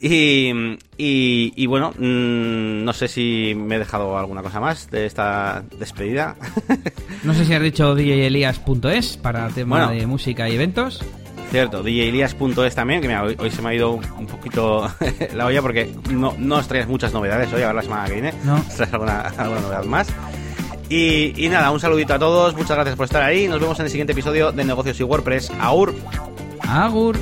Y, 0.00 0.50
y, 0.96 1.66
bueno, 1.66 1.90
mm, 1.90 2.82
no 2.82 2.92
sé 2.92 3.08
si 3.08 3.54
me 3.54 3.76
he 3.76 3.78
dejado 3.78 4.18
alguna 4.18 4.42
cosa 4.42 4.58
más 4.58 4.90
de 4.90 5.06
esta 5.06 5.62
despedida. 5.78 6.36
no 7.22 7.34
sé 7.34 7.44
si 7.44 7.54
has 7.54 7.62
dicho 7.62 7.94
djelias.es 7.94 9.16
para 9.18 9.48
tema 9.48 9.90
de 9.92 10.06
música 10.06 10.48
y 10.48 10.54
eventos. 10.54 11.04
Cierto, 11.50 11.82
djelias.es 11.82 12.74
también, 12.74 13.02
que 13.02 13.16
hoy, 13.16 13.50
se 13.50 13.60
me 13.60 13.70
ha 13.70 13.74
ido 13.74 13.92
un 13.92 14.26
poquito 14.26 14.88
la 15.34 15.46
olla 15.46 15.60
porque 15.60 15.92
no, 16.10 16.34
no 16.38 16.56
os 16.56 16.68
traes 16.68 16.88
muchas 16.88 17.12
novedades 17.12 17.52
hoy, 17.52 17.62
a 17.62 17.66
ver 17.66 17.76
la 17.76 17.82
semana 17.82 18.06
que 18.06 18.12
viene. 18.14 18.32
No. 18.44 18.62
traes 18.62 18.92
alguna, 18.92 19.20
alguna 19.20 19.60
novedad 19.60 19.84
más. 19.84 20.08
Y, 20.92 21.48
nada, 21.48 21.70
un 21.70 21.78
saludito 21.78 22.14
a 22.14 22.18
todos, 22.18 22.56
muchas 22.56 22.76
gracias 22.76 22.96
por 22.96 23.04
estar 23.04 23.22
ahí. 23.22 23.46
Nos 23.46 23.60
vemos 23.60 23.78
en 23.78 23.84
el 23.84 23.90
siguiente 23.92 24.12
episodio 24.12 24.50
de 24.50 24.64
Negocios 24.64 24.98
y 24.98 25.04
WordPress. 25.04 25.52
Aur. 25.60 25.94
Agur. 26.68 27.16